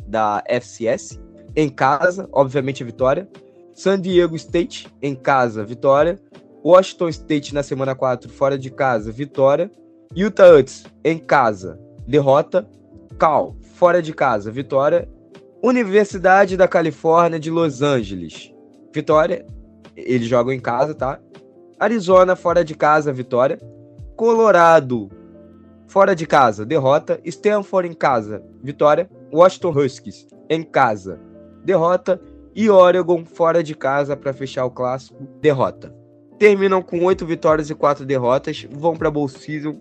da 0.08 0.44
FCS, 0.48 1.20
em 1.56 1.70
casa, 1.70 2.28
obviamente 2.32 2.84
vitória. 2.84 3.30
San 3.74 4.02
Diego 4.02 4.36
State 4.36 4.88
em 5.02 5.16
casa, 5.16 5.64
vitória. 5.64 6.20
Washington 6.64 7.10
State 7.10 7.54
na 7.54 7.64
semana 7.64 7.96
4 7.96 8.30
fora 8.30 8.58
de 8.58 8.70
casa, 8.70 9.12
vitória. 9.12 9.72
Utah 10.16 10.52
Utes 10.52 10.86
em 11.04 11.18
casa, 11.18 11.80
derrota. 12.08 12.68
Cal 13.18 13.56
fora 13.76 14.02
de 14.02 14.14
casa, 14.14 14.52
vitória. 14.52 15.08
Universidade 15.62 16.58
da 16.58 16.68
Califórnia 16.68 17.40
de 17.40 17.50
Los 17.50 17.82
Angeles, 17.82 18.54
vitória. 18.94 19.46
Eles 19.96 20.28
jogam 20.28 20.54
em 20.54 20.60
casa, 20.60 20.94
tá? 20.94 21.20
Arizona 21.80 22.36
fora 22.36 22.64
de 22.64 22.76
casa, 22.76 23.12
vitória. 23.12 23.60
Colorado 24.16 25.10
fora 25.88 26.16
de 26.16 26.26
casa, 26.26 26.66
derrota. 26.66 27.20
Stanford 27.24 27.90
em 27.90 27.94
casa, 27.94 28.44
vitória. 28.62 29.10
Washington 29.34 29.72
Huskies 29.72 30.28
em 30.50 30.64
casa, 30.64 31.20
derrota. 31.64 32.22
E 32.56 32.70
Oregon 32.70 33.24
fora 33.26 33.64
de 33.64 33.76
casa 33.76 34.18
para 34.18 34.34
fechar 34.34 34.66
o 34.66 34.72
clássico, 34.72 35.24
derrota. 35.40 35.99
Terminam 36.40 36.82
com 36.82 37.04
oito 37.04 37.26
vitórias 37.26 37.70
e 37.70 37.76
quatro 37.76 38.06
derrotas, 38.06 38.66
vão 38.72 38.96
para 38.96 39.12
Bowl 39.12 39.28
Season 39.28 39.76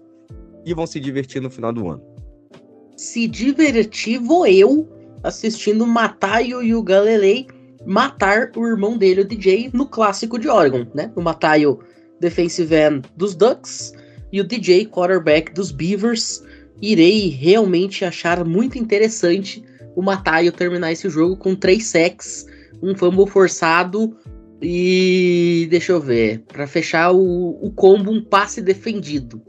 e 0.66 0.74
vão 0.74 0.88
se 0.88 0.98
divertir 0.98 1.40
no 1.40 1.48
final 1.48 1.72
do 1.72 1.88
ano. 1.88 2.02
Se 2.96 3.28
divertir 3.28 4.18
vou 4.18 4.44
eu 4.44 4.88
assistindo 5.22 5.86
Mataio 5.86 6.60
e 6.60 6.74
o 6.74 6.82
Galilei 6.82 7.46
matar 7.86 8.50
o 8.56 8.66
irmão 8.66 8.98
dele, 8.98 9.20
o 9.20 9.24
DJ, 9.24 9.70
no 9.72 9.86
clássico 9.86 10.36
de 10.36 10.48
Oregon, 10.48 10.84
né? 10.92 11.12
O 11.14 11.22
Mataio, 11.22 11.78
defensive 12.20 12.74
end 12.74 13.02
dos 13.16 13.36
Ducks, 13.36 13.94
e 14.32 14.40
o 14.40 14.44
DJ, 14.44 14.86
quarterback 14.86 15.52
dos 15.52 15.70
Beavers. 15.70 16.42
Irei 16.82 17.28
realmente 17.28 18.04
achar 18.04 18.44
muito 18.44 18.78
interessante 18.78 19.64
o 19.96 20.02
Mataio 20.02 20.52
terminar 20.52 20.92
esse 20.92 21.08
jogo 21.08 21.36
com 21.36 21.54
três 21.54 21.86
sacks, 21.86 22.46
um 22.82 22.94
fumble 22.94 23.26
forçado 23.26 24.16
e 24.60 25.66
deixa 25.70 25.92
eu 25.92 26.00
ver, 26.00 26.40
para 26.48 26.66
fechar 26.66 27.12
o, 27.12 27.58
o 27.62 27.70
combo, 27.70 28.10
um 28.10 28.22
passe 28.22 28.60
defendido. 28.60 29.40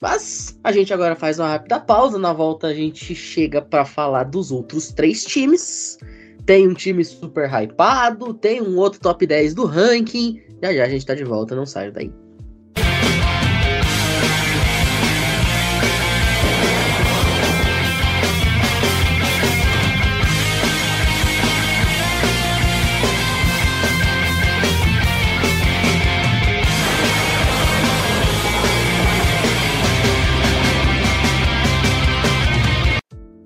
Mas 0.00 0.58
a 0.62 0.70
gente 0.70 0.92
agora 0.92 1.16
faz 1.16 1.38
uma 1.38 1.48
rápida 1.48 1.80
pausa. 1.80 2.18
Na 2.18 2.32
volta 2.32 2.66
a 2.66 2.74
gente 2.74 3.14
chega 3.14 3.62
para 3.62 3.84
falar 3.84 4.24
dos 4.24 4.50
outros 4.50 4.92
três 4.92 5.24
times. 5.24 5.98
Tem 6.44 6.68
um 6.68 6.74
time 6.74 7.02
super 7.02 7.48
hypado, 7.48 8.34
tem 8.34 8.60
um 8.60 8.76
outro 8.76 9.00
top 9.00 9.26
10 9.26 9.54
do 9.54 9.64
ranking. 9.64 10.42
Já 10.62 10.74
já 10.74 10.84
a 10.84 10.88
gente 10.88 11.06
tá 11.06 11.14
de 11.14 11.24
volta, 11.24 11.56
não 11.56 11.64
saio 11.64 11.90
daí. 11.90 12.12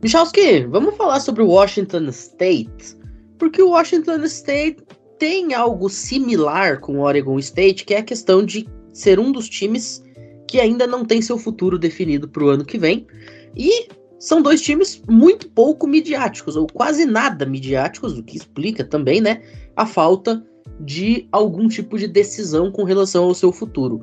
Michalski, 0.01 0.65
vamos 0.67 0.95
falar 0.97 1.19
sobre 1.19 1.43
o 1.43 1.49
Washington 1.49 2.09
State, 2.11 2.97
porque 3.37 3.61
o 3.61 3.71
Washington 3.71 4.23
State 4.25 4.79
tem 5.19 5.55
algo 5.55 5.89
similar 5.89 6.79
com 6.79 6.99
o 6.99 7.01
Oregon 7.01 7.37
State, 7.41 7.85
que 7.85 7.95
é 7.95 7.99
a 7.99 8.03
questão 8.05 8.45
de 8.45 8.69
ser 8.93 9.19
um 9.19 9.33
dos 9.33 9.49
times 9.49 10.05
que 10.47 10.61
ainda 10.61 10.87
não 10.87 11.05
tem 11.05 11.21
seu 11.21 11.37
futuro 11.37 11.77
definido 11.77 12.29
para 12.29 12.45
o 12.45 12.49
ano 12.49 12.65
que 12.65 12.79
vem. 12.79 13.09
E 13.57 13.89
são 14.21 14.41
dois 14.41 14.63
times 14.63 15.03
muito 15.09 15.49
pouco 15.51 15.87
midiáticos, 15.89 16.55
ou 16.55 16.69
quase 16.69 17.05
nada 17.05 17.45
midiáticos, 17.45 18.17
o 18.17 18.23
que 18.23 18.37
explica 18.37 18.85
também, 18.85 19.21
né, 19.21 19.43
a 19.75 19.85
falta 19.85 20.47
de 20.81 21.27
algum 21.33 21.67
tipo 21.67 21.99
de 21.99 22.07
decisão 22.07 22.71
com 22.71 22.85
relação 22.85 23.25
ao 23.25 23.35
seu 23.35 23.53
futuro. 23.53 24.01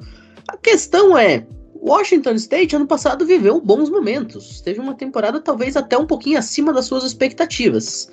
A 0.48 0.58
questão 0.58 1.18
é, 1.18 1.48
Washington 1.86 2.34
State 2.34 2.76
ano 2.76 2.88
passado 2.88 3.28
viveu 3.28 3.62
bons 3.62 3.92
momentos. 3.92 4.60
Teve 4.60 4.80
uma 4.80 4.96
temporada 4.96 5.40
talvez 5.40 5.78
até 5.78 5.96
um 5.96 6.08
pouquinho 6.08 6.40
acima 6.40 6.74
das 6.74 6.86
suas 6.86 7.04
expectativas. 7.04 8.12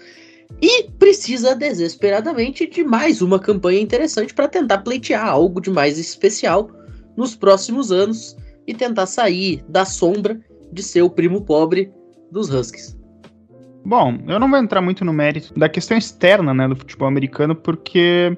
E 0.60 0.90
precisa 0.98 1.56
desesperadamente 1.56 2.68
de 2.68 2.84
mais 2.84 3.22
uma 3.22 3.38
campanha 3.38 3.80
interessante 3.80 4.34
para 4.34 4.46
tentar 4.46 4.78
pleitear 4.78 5.26
algo 5.26 5.58
de 5.58 5.70
mais 5.70 5.98
especial 5.98 6.70
nos 7.16 7.34
próximos 7.34 7.90
anos 7.90 8.36
e 8.66 8.74
tentar 8.74 9.06
sair 9.06 9.64
da 9.66 9.86
sombra 9.86 10.38
de 10.70 10.82
ser 10.82 11.00
o 11.00 11.08
primo 11.08 11.40
pobre 11.40 11.90
dos 12.30 12.50
Huskies. 12.50 12.94
Bom, 13.86 14.18
eu 14.28 14.38
não 14.38 14.50
vou 14.50 14.58
entrar 14.58 14.82
muito 14.82 15.02
no 15.02 15.14
mérito 15.14 15.58
da 15.58 15.68
questão 15.68 15.96
externa 15.96 16.52
né, 16.52 16.68
do 16.68 16.76
futebol 16.76 17.08
americano, 17.08 17.56
porque, 17.56 18.36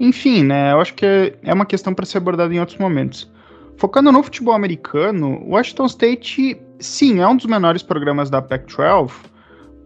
enfim, 0.00 0.42
né, 0.42 0.72
eu 0.72 0.80
acho 0.80 0.94
que 0.94 1.34
é 1.42 1.52
uma 1.52 1.66
questão 1.66 1.92
para 1.92 2.06
ser 2.06 2.16
abordada 2.16 2.52
em 2.54 2.58
outros 2.58 2.78
momentos. 2.78 3.30
Focando 3.76 4.12
no 4.12 4.22
futebol 4.22 4.54
americano, 4.54 5.42
Washington 5.46 5.86
State, 5.86 6.60
sim, 6.78 7.20
é 7.20 7.26
um 7.26 7.36
dos 7.36 7.46
menores 7.46 7.82
programas 7.82 8.30
da 8.30 8.40
Pac-12, 8.40 9.10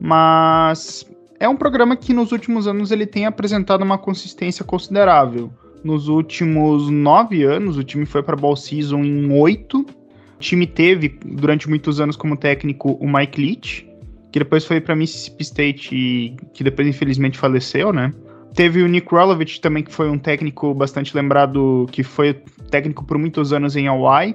mas 0.01 1.07
é 1.41 1.49
um 1.49 1.57
programa 1.57 1.97
que 1.97 2.13
nos 2.13 2.33
últimos 2.33 2.67
anos 2.67 2.91
ele 2.91 3.07
tem 3.07 3.27
apresentado 3.27 3.83
uma 3.83 3.99
consistência 3.99 4.65
considerável. 4.65 5.51
Nos 5.83 6.09
últimos 6.09 6.91
nove 6.91 7.45
anos, 7.45 7.77
o 7.77 7.85
time 7.85 8.05
foi 8.05 8.23
para 8.23 8.37
Ball 8.37 8.57
Season 8.57 9.05
em 9.05 9.33
oito. 9.33 9.81
O 9.81 10.41
time 10.41 10.67
teve, 10.67 11.19
durante 11.25 11.69
muitos 11.69 12.01
anos, 12.01 12.17
como 12.17 12.37
técnico 12.37 12.93
o 13.01 13.11
Mike 13.11 13.41
Leach, 13.41 13.89
que 14.33 14.39
depois 14.39 14.65
foi 14.65 14.81
para 14.81 14.97
Mississippi 14.97 15.43
State 15.43 16.37
que 16.53 16.65
depois 16.65 16.87
infelizmente 16.89 17.39
faleceu, 17.39 17.93
né? 17.93 18.13
Teve 18.57 18.83
o 18.83 18.89
Nick 18.89 19.15
Rolovich 19.15 19.61
também, 19.61 19.83
que 19.83 19.93
foi 19.93 20.09
um 20.09 20.19
técnico 20.19 20.73
bastante 20.73 21.15
lembrado, 21.15 21.87
que 21.93 22.03
foi 22.03 22.33
técnico 22.71 23.05
por 23.05 23.19
muitos 23.19 23.53
anos 23.53 23.77
em 23.77 23.87
Hawaii. 23.87 24.35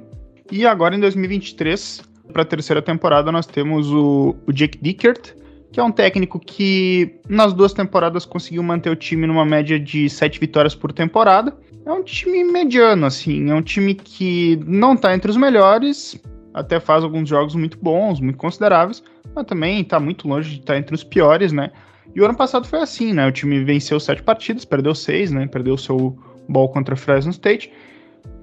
E 0.51 0.63
agora 0.63 0.95
em 0.95 0.99
2023, 0.99 2.03
para 2.31 2.43
a 2.43 2.45
terceira 2.45 2.83
temporada, 2.83 3.31
nós 3.31 3.47
temos 3.47 3.91
o, 3.91 4.35
o 4.45 4.53
Jake 4.53 4.77
Dickert, 4.79 5.33
que 5.71 5.79
é 5.79 5.83
um 5.83 5.91
técnico 5.91 6.39
que 6.39 7.15
nas 7.27 7.51
duas 7.51 7.73
temporadas 7.73 8.23
conseguiu 8.23 8.61
manter 8.61 8.91
o 8.91 8.95
time 8.95 9.25
numa 9.25 9.43
média 9.43 9.79
de 9.79 10.07
sete 10.07 10.39
vitórias 10.39 10.75
por 10.75 10.93
temporada. 10.93 11.57
É 11.83 11.91
um 11.91 12.03
time 12.03 12.43
mediano, 12.43 13.07
assim, 13.07 13.49
é 13.49 13.55
um 13.55 13.61
time 13.63 13.95
que 13.95 14.59
não 14.67 14.93
está 14.93 15.15
entre 15.15 15.31
os 15.31 15.37
melhores, 15.37 16.21
até 16.53 16.79
faz 16.79 17.03
alguns 17.03 17.27
jogos 17.27 17.55
muito 17.55 17.79
bons, 17.79 18.19
muito 18.19 18.37
consideráveis, 18.37 19.01
mas 19.33 19.47
também 19.47 19.81
está 19.81 19.99
muito 19.99 20.27
longe 20.27 20.51
de 20.51 20.59
estar 20.59 20.73
tá 20.73 20.79
entre 20.79 20.93
os 20.93 21.03
piores, 21.03 21.51
né? 21.51 21.71
E 22.15 22.21
o 22.21 22.25
ano 22.25 22.35
passado 22.35 22.67
foi 22.67 22.79
assim, 22.79 23.13
né? 23.13 23.27
O 23.27 23.31
time 23.31 23.63
venceu 23.63 23.99
sete 23.99 24.21
partidas, 24.21 24.65
perdeu 24.65 24.93
seis, 24.93 25.31
né? 25.31 25.47
Perdeu 25.47 25.77
seu 25.77 26.17
ball 26.47 26.69
contra 26.69 26.95
Fresno 26.95 27.31
State 27.31 27.71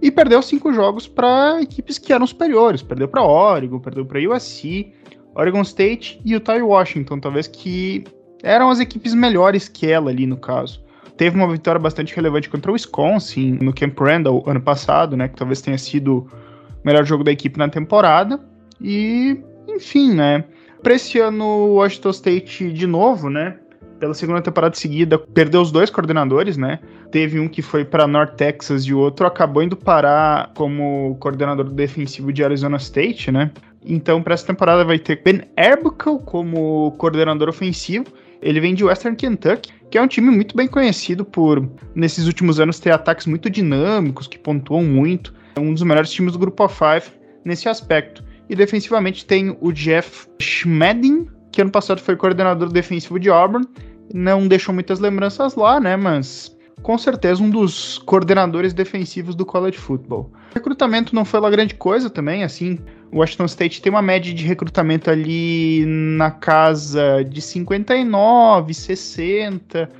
e 0.00 0.10
perdeu 0.10 0.40
cinco 0.42 0.72
jogos 0.72 1.06
para 1.06 1.60
equipes 1.60 1.98
que 1.98 2.12
eram 2.12 2.26
superiores. 2.26 2.82
Perdeu 2.82 3.08
para 3.08 3.22
Oregon, 3.22 3.78
perdeu 3.78 4.04
para 4.04 4.20
USC, 4.20 4.92
Oregon 5.34 5.62
State 5.62 6.20
e 6.24 6.32
Utah 6.32 6.56
e 6.56 6.62
Washington, 6.62 7.20
talvez 7.20 7.46
que 7.46 8.04
eram 8.42 8.70
as 8.70 8.80
equipes 8.80 9.14
melhores 9.14 9.68
que 9.68 9.86
ela 9.90 10.10
ali 10.10 10.26
no 10.26 10.36
caso. 10.36 10.82
Teve 11.16 11.36
uma 11.36 11.50
vitória 11.50 11.80
bastante 11.80 12.14
relevante 12.14 12.48
contra 12.48 12.70
o 12.70 12.74
Wisconsin 12.74 13.58
no 13.60 13.72
Camp 13.74 13.98
Randall 13.98 14.42
ano 14.46 14.60
passado, 14.60 15.16
né? 15.16 15.28
Que 15.28 15.36
talvez 15.36 15.60
tenha 15.60 15.76
sido 15.76 16.18
o 16.18 16.86
melhor 16.86 17.04
jogo 17.04 17.24
da 17.24 17.32
equipe 17.32 17.58
na 17.58 17.68
temporada. 17.68 18.40
E, 18.80 19.36
enfim, 19.68 20.14
né? 20.14 20.44
Para 20.82 20.94
esse 20.94 21.18
ano, 21.18 21.44
o 21.44 21.74
Washington 21.74 22.10
State 22.10 22.72
de 22.72 22.86
novo, 22.86 23.28
né? 23.28 23.56
Pela 23.98 24.14
segunda 24.14 24.40
temporada 24.40 24.76
seguida, 24.76 25.18
perdeu 25.18 25.60
os 25.60 25.72
dois 25.72 25.90
coordenadores, 25.90 26.56
né? 26.56 26.78
Teve 27.10 27.40
um 27.40 27.48
que 27.48 27.60
foi 27.62 27.84
para 27.84 28.06
North 28.06 28.36
Texas 28.36 28.84
e 28.84 28.94
o 28.94 28.98
outro 28.98 29.26
acabou 29.26 29.62
indo 29.62 29.76
parar 29.76 30.52
como 30.54 31.16
coordenador 31.18 31.68
defensivo 31.68 32.32
de 32.32 32.44
Arizona 32.44 32.76
State, 32.76 33.32
né? 33.32 33.50
Então, 33.84 34.22
para 34.22 34.34
essa 34.34 34.46
temporada 34.46 34.84
vai 34.84 34.98
ter 34.98 35.22
Ben 35.22 35.42
Arbuckle 35.56 36.20
como 36.20 36.92
coordenador 36.92 37.48
ofensivo. 37.48 38.06
Ele 38.40 38.60
vem 38.60 38.74
de 38.74 38.84
Western 38.84 39.16
Kentucky, 39.16 39.72
que 39.90 39.98
é 39.98 40.02
um 40.02 40.06
time 40.06 40.30
muito 40.30 40.56
bem 40.56 40.68
conhecido 40.68 41.24
por, 41.24 41.68
nesses 41.94 42.26
últimos 42.26 42.60
anos, 42.60 42.78
ter 42.78 42.92
ataques 42.92 43.26
muito 43.26 43.50
dinâmicos, 43.50 44.28
que 44.28 44.38
pontuam 44.38 44.84
muito. 44.84 45.34
É 45.56 45.60
um 45.60 45.72
dos 45.72 45.82
melhores 45.82 46.10
times 46.10 46.34
do 46.34 46.38
Grupo 46.38 46.68
5 46.68 47.16
nesse 47.44 47.68
aspecto. 47.68 48.22
E 48.48 48.56
defensivamente 48.56 49.26
tem 49.26 49.56
o 49.60 49.72
Jeff 49.72 50.26
Schmedding, 50.40 51.28
que 51.52 51.60
ano 51.60 51.70
passado 51.70 52.00
foi 52.00 52.16
coordenador 52.16 52.70
defensivo 52.70 53.18
de 53.18 53.28
Auburn. 53.30 53.66
Não 54.12 54.48
deixou 54.48 54.74
muitas 54.74 54.98
lembranças 54.98 55.54
lá, 55.54 55.78
né? 55.78 55.96
Mas 55.96 56.56
com 56.82 56.96
certeza 56.96 57.42
um 57.42 57.50
dos 57.50 57.98
coordenadores 57.98 58.72
defensivos 58.72 59.34
do 59.34 59.44
college 59.44 59.76
football. 59.76 60.32
O 60.50 60.54
recrutamento 60.54 61.14
não 61.14 61.24
foi 61.24 61.40
lá 61.40 61.50
grande 61.50 61.74
coisa 61.74 62.08
também, 62.08 62.44
assim. 62.44 62.78
Washington 63.12 63.46
State 63.46 63.82
tem 63.82 63.90
uma 63.90 64.02
média 64.02 64.32
de 64.32 64.44
recrutamento 64.44 65.10
ali 65.10 65.84
na 65.86 66.30
casa 66.30 67.24
de 67.24 67.40
59, 67.40 68.74
60. 68.74 69.90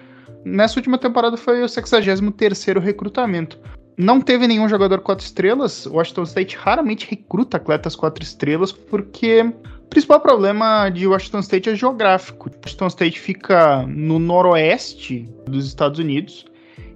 Nessa 0.45 0.79
última 0.79 0.99
temporada 0.99 1.37
foi 1.37 1.62
o 1.62 1.68
63 1.68 2.64
recrutamento. 2.81 3.59
Não 3.99 4.20
teve 4.20 4.46
nenhum 4.46 4.68
jogador 4.68 5.01
quatro 5.01 5.24
estrelas. 5.24 5.84
O 5.84 5.94
Washington 5.94 6.22
State 6.22 6.57
raramente 6.57 7.11
recruta 7.11 7.57
atletas 7.57 7.96
quatro 7.96 8.22
estrelas, 8.22 8.70
porque 8.70 9.42
o 9.42 9.88
principal 9.90 10.20
problema 10.20 10.88
de 10.88 11.05
Washington 11.07 11.40
State 11.40 11.70
é 11.70 11.74
geográfico. 11.74 12.49
Washington 12.64 12.86
State 12.86 13.18
fica 13.18 13.84
no 13.88 14.20
noroeste 14.20 15.28
dos 15.46 15.66
Estados 15.66 15.99
Unidos, 15.99 16.46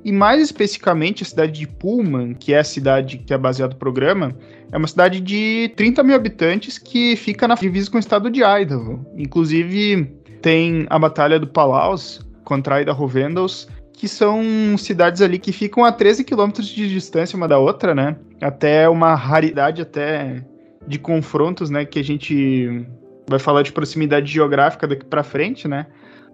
e 0.05 0.12
mais 0.12 0.40
especificamente 0.40 1.24
a 1.24 1.26
cidade 1.26 1.53
de 1.59 1.66
Pullman, 1.66 2.34
que 2.34 2.55
é 2.55 2.61
a 2.61 2.64
cidade 2.64 3.18
que 3.18 3.34
é 3.34 3.38
baseado 3.38 3.72
no 3.72 3.78
programa, 3.78 4.32
é 4.70 4.76
uma 4.76 4.86
cidade 4.86 5.20
de 5.20 5.72
30 5.76 6.03
mil 6.05 6.14
habitantes 6.14 6.78
que 6.78 7.16
fica 7.16 7.48
na 7.48 7.57
divisa 7.57 7.90
com 7.90 7.96
o 7.96 8.00
estado 8.00 8.30
de 8.30 8.42
Idaho. 8.44 9.05
Inclusive, 9.16 10.05
tem 10.40 10.86
a 10.88 10.98
Batalha 10.98 11.38
do 11.38 11.46
Palaus 11.46 12.24
contra 12.44 12.80
Idaho 12.80 13.07
Vandals, 13.07 13.68
que 14.03 14.09
são 14.09 14.76
cidades 14.76 15.22
ali 15.22 15.38
que 15.38 15.53
ficam 15.53 15.84
a 15.84 15.92
13 15.92 16.24
quilômetros 16.24 16.66
de 16.66 16.88
distância 16.88 17.36
uma 17.36 17.46
da 17.46 17.57
outra, 17.57 17.94
né? 17.94 18.16
Até 18.40 18.88
uma 18.88 19.14
raridade 19.14 19.80
até 19.80 20.44
de 20.84 20.98
confrontos, 20.98 21.70
né? 21.70 21.84
Que 21.84 22.00
a 22.00 22.03
gente 22.03 22.84
vai 23.28 23.38
falar 23.38 23.62
de 23.62 23.70
proximidade 23.70 24.26
geográfica 24.32 24.88
daqui 24.88 25.07
para 25.07 25.22
frente, 25.22 25.68
né? 25.68 25.86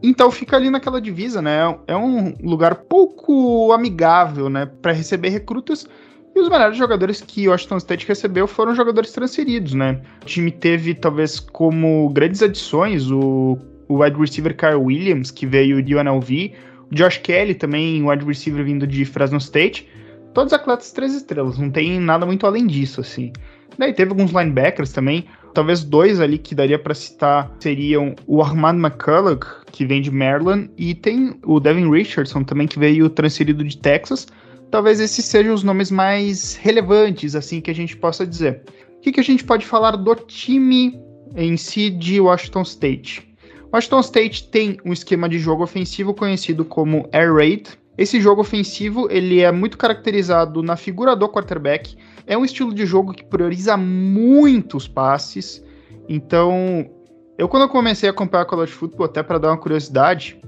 Então 0.03 0.31
fica 0.31 0.57
ali 0.57 0.71
naquela 0.71 0.99
divisa, 0.99 1.43
né? 1.43 1.59
É 1.87 1.95
um 1.95 2.35
lugar 2.43 2.75
pouco 2.75 3.71
amigável, 3.71 4.49
né? 4.49 4.65
Para 4.65 4.93
receber 4.93 5.29
recrutas. 5.29 5.87
E 6.35 6.41
os 6.41 6.49
melhores 6.49 6.79
jogadores 6.79 7.21
que 7.21 7.51
Washington 7.51 7.77
State 7.77 8.09
recebeu 8.09 8.47
foram 8.49 8.75
jogadores 8.75 9.13
transferidos, 9.13 9.75
né? 9.75 10.01
O 10.23 10.25
time 10.25 10.51
teve, 10.51 10.95
talvez, 10.95 11.39
como 11.39 12.09
grandes 12.09 12.43
adições 12.43 13.11
o, 13.11 13.59
o 13.87 14.03
wide 14.03 14.19
receiver 14.19 14.57
Kyle 14.57 14.77
Williams, 14.77 15.31
que 15.31 15.45
veio 15.45 15.83
de 15.83 15.95
UNLV, 15.95 16.55
Josh 16.91 17.19
Kelly 17.19 17.55
também, 17.55 18.09
wide 18.09 18.25
receiver 18.25 18.65
vindo 18.65 18.87
de 18.87 19.05
Fresno 19.05 19.39
State. 19.39 19.89
Todos 20.35 20.53
atletas 20.53 20.93
três 20.93 21.15
estrelas, 21.15 21.59
não 21.59 21.71
tem 21.71 21.99
nada 21.99 22.25
muito 22.25 22.47
além 22.47 22.67
disso, 22.67 23.01
assim. 23.01 23.33
Daí 23.79 23.93
teve 23.93 24.11
alguns 24.11 24.33
linebackers 24.33 24.93
também, 24.93 25.25
talvez 25.55 25.85
dois 25.85 26.21
ali 26.21 26.37
que 26.37 26.55
daria 26.55 26.79
para 26.79 26.95
citar 26.95 27.51
seriam 27.61 28.15
o 28.27 28.43
Armand 28.43 28.77
McCullough, 28.77 29.65
que 29.71 29.85
vem 29.85 30.01
de 30.03 30.11
Maryland, 30.11 30.71
e 30.77 30.95
tem 30.95 31.39
o 31.45 31.61
Devin 31.61 31.91
Richardson 31.91 32.43
também, 32.43 32.67
que 32.67 32.79
veio 32.79 33.09
transferido 33.09 33.63
de 33.63 33.79
Texas. 33.79 34.27
Talvez 34.71 35.01
esses 35.01 35.25
sejam 35.25 35.55
os 35.55 35.63
nomes 35.63 35.91
mais 35.91 36.57
relevantes, 36.57 37.35
assim, 37.35 37.61
que 37.61 37.71
a 37.71 37.75
gente 37.75 37.97
possa 37.97 38.27
dizer. 38.27 38.63
O 38.97 39.01
que, 39.01 39.13
que 39.13 39.21
a 39.21 39.25
gente 39.25 39.45
pode 39.45 39.65
falar 39.65 39.93
do 39.93 40.15
time 40.15 40.99
em 41.37 41.57
si 41.57 41.89
de 41.89 42.21
Washington 42.21 42.63
State? 42.63 43.28
Washington 43.73 44.01
State 44.01 44.49
tem 44.49 44.79
um 44.83 44.93
esquema 44.93 45.29
de 45.29 45.39
jogo 45.39 45.63
ofensivo 45.63 46.15
conhecido 46.15 46.65
como 46.65 47.07
Air 47.13 47.35
Raid. 47.35 47.79
Esse 47.99 48.19
jogo 48.21 48.41
ofensivo 48.41 49.09
ele 49.11 49.41
é 49.41 49.53
muito 49.53 49.77
caracterizado 49.77 50.63
na 50.63 50.75
figura 50.75 51.15
do 51.15 51.29
quarterback. 51.29 51.97
É 52.27 52.37
um 52.37 52.45
estilo 52.45 52.73
de 52.73 52.87
jogo 52.87 53.13
que 53.13 53.25
prioriza 53.25 53.77
muitos 53.77 54.89
passes. 54.89 55.63
Então, 56.09 56.89
eu 57.37 57.47
quando 57.47 57.65
eu 57.65 57.69
comecei 57.69 58.09
a 58.09 58.13
acompanhar 58.13 58.47
college 58.47 58.73
football, 58.73 59.05
até 59.05 59.23
para 59.23 59.39
dar 59.39 59.49
uma 59.49 59.59
curiosidade, 59.59 60.41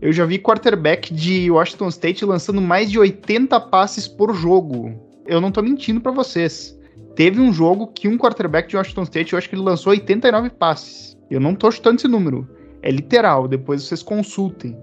eu 0.00 0.12
já 0.12 0.26
vi 0.26 0.38
quarterback 0.38 1.14
de 1.14 1.48
Washington 1.50 1.88
State 1.88 2.24
lançando 2.24 2.60
mais 2.60 2.90
de 2.90 2.98
80 2.98 3.60
passes 3.60 4.08
por 4.08 4.34
jogo. 4.34 5.00
Eu 5.26 5.40
não 5.40 5.52
tô 5.52 5.62
mentindo 5.62 6.00
para 6.00 6.10
vocês. 6.10 6.76
Teve 7.14 7.40
um 7.40 7.52
jogo 7.52 7.86
que 7.86 8.08
um 8.08 8.18
quarterback 8.18 8.68
de 8.68 8.76
Washington 8.76 9.04
State, 9.04 9.32
eu 9.32 9.38
acho 9.38 9.48
que 9.48 9.54
ele 9.54 9.62
lançou 9.62 9.92
89 9.92 10.50
passes. 10.50 11.16
Eu 11.30 11.38
não 11.38 11.54
tô 11.54 11.70
chutando 11.70 11.96
esse 11.96 12.08
número. 12.08 12.48
É 12.84 12.90
literal, 12.90 13.48
depois 13.48 13.82
vocês 13.82 14.02
consultem. 14.02 14.76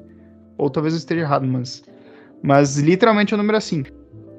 Ou 0.58 0.72
talvez 0.72 0.96
eu 0.96 0.98
esteja 0.98 1.22
errado, 1.22 1.46
mas. 1.48 1.84
Mas 2.42 2.78
literalmente 2.78 3.32
é 3.32 3.36
o 3.36 3.38
número 3.38 3.56
assim. 3.56 3.84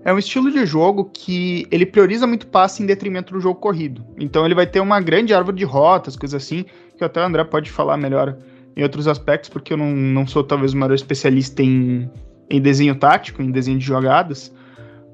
É 0.05 0.13
um 0.13 0.19
estilo 0.19 0.51
de 0.51 0.67
jogo 0.67 1.09
que 1.15 1.65
ele 1.71 1.87
prioriza 1.87 2.27
muito 2.27 2.49
passe 2.49 2.83
em 2.83 2.87
detrimento 2.87 3.33
do 3.33 3.41
jogo 3.41 3.61
corrido. 3.61 4.05
Então 4.19 4.45
ele 4.45 4.57
vai 4.57 4.67
ter 4.67 4.81
uma 4.81 5.01
grande 5.01 5.33
árvore 5.33 5.59
de 5.59 5.65
rotas, 5.65 6.17
coisas 6.17 6.43
assim, 6.43 6.65
que 6.99 7.05
até 7.05 7.21
o 7.21 7.25
André 7.25 7.45
pode 7.45 7.71
falar 7.71 7.97
melhor 7.97 8.37
em 8.77 8.83
outros 8.83 9.07
aspectos, 9.07 9.49
porque 9.49 9.75
eu 9.75 9.77
não, 9.77 9.93
não 9.95 10.27
sou 10.27 10.43
talvez 10.43 10.73
o 10.73 10.77
maior 10.77 10.95
especialista 10.95 11.63
em, 11.63 12.11
em 12.51 12.61
desenho 12.61 12.97
tático, 12.97 13.41
em 13.41 13.53
desenho 13.53 13.79
de 13.79 13.85
jogadas. 13.85 14.53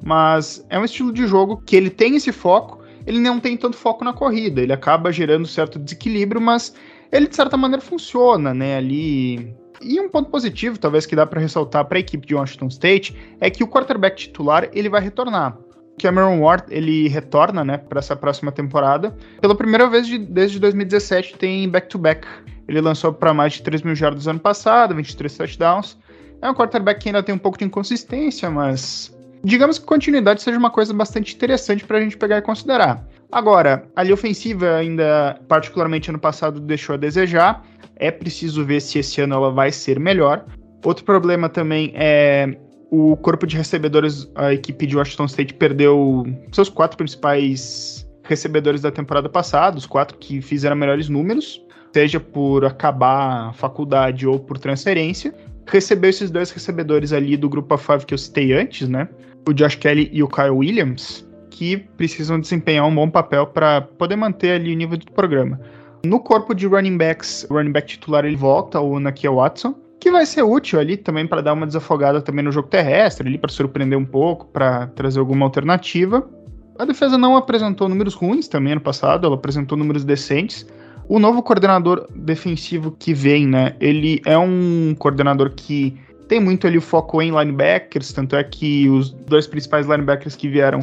Mas 0.03 0.65
é 0.71 0.79
um 0.79 0.87
estilo 0.87 1.13
de 1.13 1.27
jogo 1.27 1.63
que 1.67 1.77
ele 1.77 1.91
tem 1.91 2.17
esse 2.17 2.33
foco, 2.33 2.83
ele 3.07 3.21
não 3.21 3.39
tem 3.39 3.59
tanto 3.59 3.77
foco 3.77 4.03
na 4.03 4.15
corrida, 4.15 4.63
ele 4.63 4.73
acaba 4.73 5.13
gerando 5.13 5.47
certo 5.47 5.79
desequilíbrio, 5.79 6.41
mas 6.41 6.75
ele 7.11 7.29
de 7.29 7.37
certa 7.37 7.57
maneira 7.57 7.83
funciona, 7.83 8.53
né? 8.53 8.77
Ali. 8.77 9.55
E 9.81 10.01
um 10.01 10.09
ponto 10.09 10.31
positivo, 10.31 10.79
talvez 10.79 11.07
que 11.07 11.15
dá 11.15 11.25
para 11.25 11.41
ressaltar 11.41 11.85
para 11.85 11.99
a 11.99 12.01
equipe 12.01 12.27
de 12.27 12.35
Washington 12.35 12.67
State, 12.67 13.17
é 13.41 13.49
que 13.49 13.63
o 13.63 13.69
quarterback 13.69 14.17
titular 14.17 14.69
ele 14.73 14.89
vai 14.89 15.01
retornar. 15.01 15.57
Cameron 15.99 16.41
Ward 16.41 16.65
ele 16.71 17.09
retorna, 17.09 17.65
né, 17.65 17.77
para 17.77 17.99
essa 17.99 18.17
próxima 18.17 18.53
temporada. 18.53 19.15
Pela 19.41 19.55
primeira 19.55 19.89
vez 19.89 20.07
de, 20.07 20.19
desde 20.19 20.59
2017 20.59 21.37
tem 21.37 21.69
back-to-back. 21.69 22.27
Ele 22.67 22.81
lançou 22.81 23.13
para 23.13 23.35
mais 23.35 23.55
de 23.55 23.63
3 23.63 23.83
mil 23.83 23.95
jardas 23.95 24.27
ano 24.27 24.39
passado, 24.39 24.95
23 24.95 25.37
touchdowns. 25.37 25.99
É 26.41 26.51
um 26.51 26.55
quarterback 26.55 27.01
que 27.01 27.09
ainda 27.09 27.23
tem 27.23 27.35
um 27.35 27.39
pouco 27.39 27.59
de 27.59 27.65
inconsistência, 27.65 28.49
mas 28.51 29.17
digamos 29.43 29.79
que 29.79 29.85
continuidade 29.85 30.43
seja 30.43 30.59
uma 30.59 30.71
coisa 30.71 30.95
bastante 30.95 31.35
interessante 31.35 31.85
para 31.85 31.99
a 31.99 32.01
gente 32.01 32.17
pegar 32.17 32.39
e 32.39 32.43
considerar. 32.43 33.05
Agora, 33.31 33.87
a 33.95 34.03
linha 34.03 34.14
ofensiva 34.14 34.76
ainda, 34.76 35.39
particularmente 35.47 36.09
ano 36.09 36.18
passado, 36.18 36.61
deixou 36.61 36.95
a 36.95 36.97
desejar. 36.99 37.62
É 37.97 38.11
preciso 38.11 38.64
ver 38.64 38.81
se 38.81 38.99
esse 38.99 39.20
ano 39.20 39.35
ela 39.35 39.51
vai 39.51 39.70
ser 39.70 40.01
melhor. 40.01 40.45
Outro 40.85 41.05
problema 41.05 41.49
também 41.49 41.93
é 41.95 42.57
o 42.91 43.16
corpo 43.16 43.47
de 43.47 43.57
recebedores. 43.57 44.31
A 44.35 44.55
equipe 44.55 44.87
de 44.87 44.97
Washington 44.97 45.26
State 45.26 45.55
perdeu 45.55 46.24
seus 46.53 46.70
quatro 46.70 46.97
principais 46.97 48.09
recebedores 48.24 48.81
da 48.81 48.91
temporada 48.91 49.29
passada, 49.29 49.76
os 49.76 49.87
quatro 49.87 50.16
que 50.18 50.41
fizeram 50.41 50.76
melhores 50.76 51.09
números, 51.09 51.62
seja 51.93 52.20
por 52.20 52.64
acabar 52.64 53.49
a 53.49 53.53
faculdade 53.53 54.26
ou 54.26 54.39
por 54.39 54.59
transferência. 54.59 55.35
Recebeu 55.66 56.09
esses 56.09 56.31
dois 56.31 56.51
recebedores 56.51 57.12
ali 57.12 57.37
do 57.37 57.49
grupo 57.49 57.74
A5 57.74 58.07
que 58.07 58.14
eu 58.14 58.18
citei 58.18 58.55
antes, 58.55 58.89
né? 58.89 59.07
O 59.47 59.53
Josh 59.53 59.74
Kelly 59.76 60.09
e 60.12 60.22
o 60.22 60.29
Kyle 60.29 60.51
Williams 60.51 61.28
que 61.59 61.77
precisam 61.97 62.39
desempenhar 62.39 62.87
um 62.87 62.95
bom 62.95 63.11
papel 63.11 63.45
para 63.45 63.81
poder 63.81 64.15
manter 64.15 64.53
ali 64.53 64.73
o 64.73 64.77
nível 64.77 64.97
do 64.97 65.11
programa. 65.11 65.61
No 66.07 66.21
corpo 66.21 66.55
de 66.55 66.69
running 66.69 66.97
backs, 66.97 67.45
o 67.51 67.55
running 67.55 67.73
back 67.73 67.89
titular 67.89 68.25
ele 68.25 68.37
volta, 68.37 68.79
o 68.81 69.01
Nakia 69.01 69.33
Watson, 69.33 69.75
que 69.99 70.09
vai 70.09 70.25
ser 70.25 70.45
útil 70.45 70.79
ali 70.79 70.97
também 70.97 71.27
para 71.27 71.41
dar 71.41 71.55
uma 71.55 71.67
desafogada 71.67 72.23
também 72.23 72.45
no 72.45 72.53
jogo 72.53 72.69
terrestre, 72.69 73.27
ali 73.27 73.37
para 73.37 73.51
surpreender 73.51 73.99
um 73.99 74.05
pouco, 74.05 74.47
para 74.47 74.87
trazer 74.87 75.19
alguma 75.19 75.47
alternativa. 75.47 76.31
A 76.79 76.85
defesa 76.85 77.19
não 77.19 77.37
apresentou 77.37 77.89
números 77.89 78.15
ruins 78.15 78.47
também 78.47 78.75
ano 78.75 78.81
passado, 78.81 79.27
ela 79.27 79.35
apresentou 79.35 79.77
números 79.77 80.05
decentes. 80.05 80.65
O 81.09 81.19
novo 81.19 81.43
coordenador 81.43 82.07
defensivo 82.15 82.95
que 82.97 83.13
vem, 83.13 83.49
né, 83.49 83.75
ele 83.81 84.23
é 84.25 84.39
um 84.39 84.95
coordenador 84.97 85.51
que 85.57 85.99
tem 86.29 86.39
muito 86.39 86.69
ali 86.69 86.79
o 86.79 86.83
foco 86.83 87.21
em 87.21 87.37
linebackers, 87.37 88.13
tanto 88.13 88.37
é 88.37 88.45
que 88.45 88.89
os 88.89 89.11
dois 89.11 89.49
principais 89.49 89.89
linebackers 89.89 90.37
que 90.37 90.49
vieram 90.49 90.79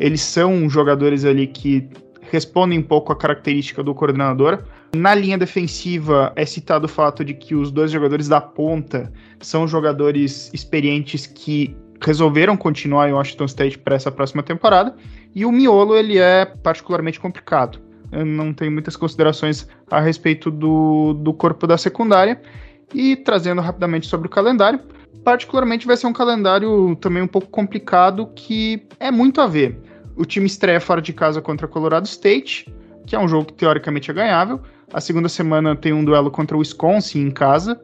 eles 0.00 0.22
são 0.22 0.68
jogadores 0.68 1.26
ali 1.26 1.46
que 1.46 1.86
respondem 2.22 2.78
um 2.78 2.82
pouco 2.82 3.12
à 3.12 3.16
característica 3.16 3.82
do 3.82 3.94
coordenador. 3.94 4.64
Na 4.96 5.14
linha 5.14 5.36
defensiva 5.36 6.32
é 6.34 6.46
citado 6.46 6.86
o 6.86 6.88
fato 6.88 7.22
de 7.22 7.34
que 7.34 7.54
os 7.54 7.70
dois 7.70 7.90
jogadores 7.90 8.26
da 8.26 8.40
ponta 8.40 9.12
são 9.40 9.68
jogadores 9.68 10.50
experientes 10.54 11.26
que 11.26 11.76
resolveram 12.00 12.56
continuar 12.56 13.10
em 13.10 13.12
Washington 13.12 13.44
State 13.44 13.78
para 13.78 13.94
essa 13.94 14.10
próxima 14.10 14.42
temporada. 14.42 14.96
E 15.34 15.44
o 15.44 15.52
miolo 15.52 15.94
ele 15.94 16.16
é 16.16 16.46
particularmente 16.46 17.20
complicado. 17.20 17.78
Eu 18.10 18.24
não 18.24 18.54
tenho 18.54 18.72
muitas 18.72 18.96
considerações 18.96 19.68
a 19.90 20.00
respeito 20.00 20.50
do, 20.50 21.12
do 21.12 21.34
corpo 21.34 21.66
da 21.66 21.76
secundária. 21.76 22.40
E 22.94 23.16
trazendo 23.16 23.60
rapidamente 23.60 24.06
sobre 24.06 24.26
o 24.26 24.30
calendário, 24.30 24.80
particularmente 25.22 25.86
vai 25.86 25.96
ser 25.96 26.06
um 26.06 26.12
calendário 26.12 26.96
também 26.96 27.22
um 27.22 27.28
pouco 27.28 27.48
complicado 27.48 28.28
que 28.34 28.82
é 28.98 29.10
muito 29.10 29.40
a 29.40 29.46
ver. 29.46 29.89
O 30.16 30.24
time 30.24 30.46
estreia 30.46 30.80
fora 30.80 31.00
de 31.00 31.12
casa 31.12 31.40
contra 31.40 31.68
Colorado 31.68 32.06
State, 32.06 32.72
que 33.06 33.16
é 33.16 33.18
um 33.18 33.28
jogo 33.28 33.46
que 33.46 33.54
teoricamente 33.54 34.10
é 34.10 34.14
ganhável. 34.14 34.60
A 34.92 35.00
segunda 35.00 35.28
semana 35.28 35.74
tem 35.76 35.92
um 35.92 36.04
duelo 36.04 36.30
contra 36.30 36.56
o 36.56 36.60
Wisconsin 36.60 37.20
em 37.20 37.30
casa, 37.30 37.80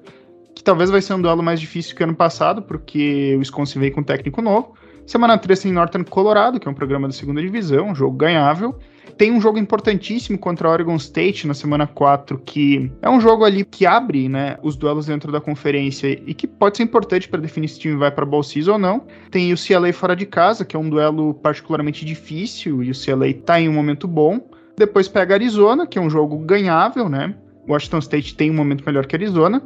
que 0.55 0.63
talvez 0.63 0.91
vai 0.91 1.01
ser 1.01 1.15
um 1.15 1.21
duelo 1.21 1.43
mais 1.43 1.61
difícil 1.61 1.97
que 1.97 2.03
ano 2.03 2.15
passado, 2.15 2.63
porque 2.63 3.35
o 3.37 3.39
Wisconsin 3.39 3.79
veio 3.79 3.93
com 3.93 4.01
um 4.01 4.05
técnico 4.05 4.43
novo. 4.43 4.75
Semana 5.07 5.39
3 5.39 5.61
tem 5.61 5.73
Northern 5.73 6.09
Colorado, 6.09 6.59
que 6.59 6.67
é 6.67 6.71
um 6.71 6.75
programa 6.75 7.07
da 7.07 7.15
segunda 7.15 7.41
divisão, 7.41 7.91
um 7.91 7.95
jogo 7.95 8.17
ganhável. 8.17 8.77
Tem 9.17 9.33
um 9.33 9.41
jogo 9.41 9.59
importantíssimo 9.59 10.37
contra 10.37 10.69
Oregon 10.69 10.97
State 10.97 11.47
na 11.47 11.55
semana 11.55 11.87
4, 11.87 12.39
que 12.45 12.93
é 13.01 13.09
um 13.09 13.19
jogo 13.19 13.45
ali 13.45 13.65
que 13.65 13.87
abre 13.87 14.29
né, 14.29 14.59
os 14.63 14.77
duelos 14.77 15.07
dentro 15.07 15.33
da 15.33 15.41
conferência 15.41 16.21
e 16.27 16.35
que 16.35 16.47
pode 16.47 16.77
ser 16.77 16.83
importante 16.83 17.27
para 17.27 17.41
definir 17.41 17.69
se 17.69 17.79
o 17.79 17.81
time 17.81 17.97
vai 17.97 18.11
para 18.11 18.27
Bowl 18.27 18.43
Season 18.43 18.75
ou 18.75 18.79
não. 18.79 19.07
Tem 19.31 19.53
o 19.55 19.57
CLA 19.57 19.91
fora 19.95 20.15
de 20.15 20.27
casa, 20.27 20.67
que 20.67 20.77
é 20.77 20.79
um 20.79 20.91
duelo 20.91 21.33
particularmente 21.33 22.05
difícil 22.05 22.83
e 22.83 22.91
o 22.91 22.95
CLA 22.95 23.29
está 23.29 23.59
em 23.59 23.71
um 23.71 23.73
momento 23.73 24.07
bom. 24.07 24.39
Depois 24.77 25.09
pega 25.09 25.35
Arizona, 25.35 25.87
que 25.87 25.99
é 25.99 26.03
um 26.03 26.11
jogo 26.11 26.37
ganhável, 26.39 27.09
né? 27.09 27.35
Washington 27.67 27.99
State 27.99 28.35
tem 28.35 28.51
um 28.51 28.55
momento 28.55 28.85
melhor 28.85 29.07
que 29.07 29.17
Arizona. 29.17 29.63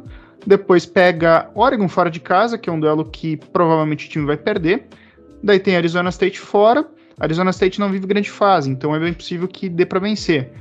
Depois 0.47 0.85
pega 0.85 1.51
Oregon 1.53 1.89
fora 1.89 2.09
de 2.09 2.21
casa, 2.21 2.57
que 2.57 2.69
é 2.69 2.73
um 2.73 2.79
duelo 2.79 3.03
que 3.03 3.35
provavelmente 3.35 4.07
o 4.07 4.09
time 4.09 4.25
vai 4.25 4.37
perder. 4.37 4.87
Daí 5.43 5.59
tem 5.59 5.75
Arizona 5.75 6.09
State 6.09 6.39
fora. 6.39 6.87
Arizona 7.19 7.51
State 7.51 7.79
não 7.79 7.89
vive 7.89 8.07
grande 8.07 8.29
fase, 8.29 8.69
então 8.69 8.95
é 8.95 8.99
bem 8.99 9.13
possível 9.13 9.47
que 9.47 9.69
dê 9.69 9.85
para 9.85 9.99
vencer. 9.99 10.51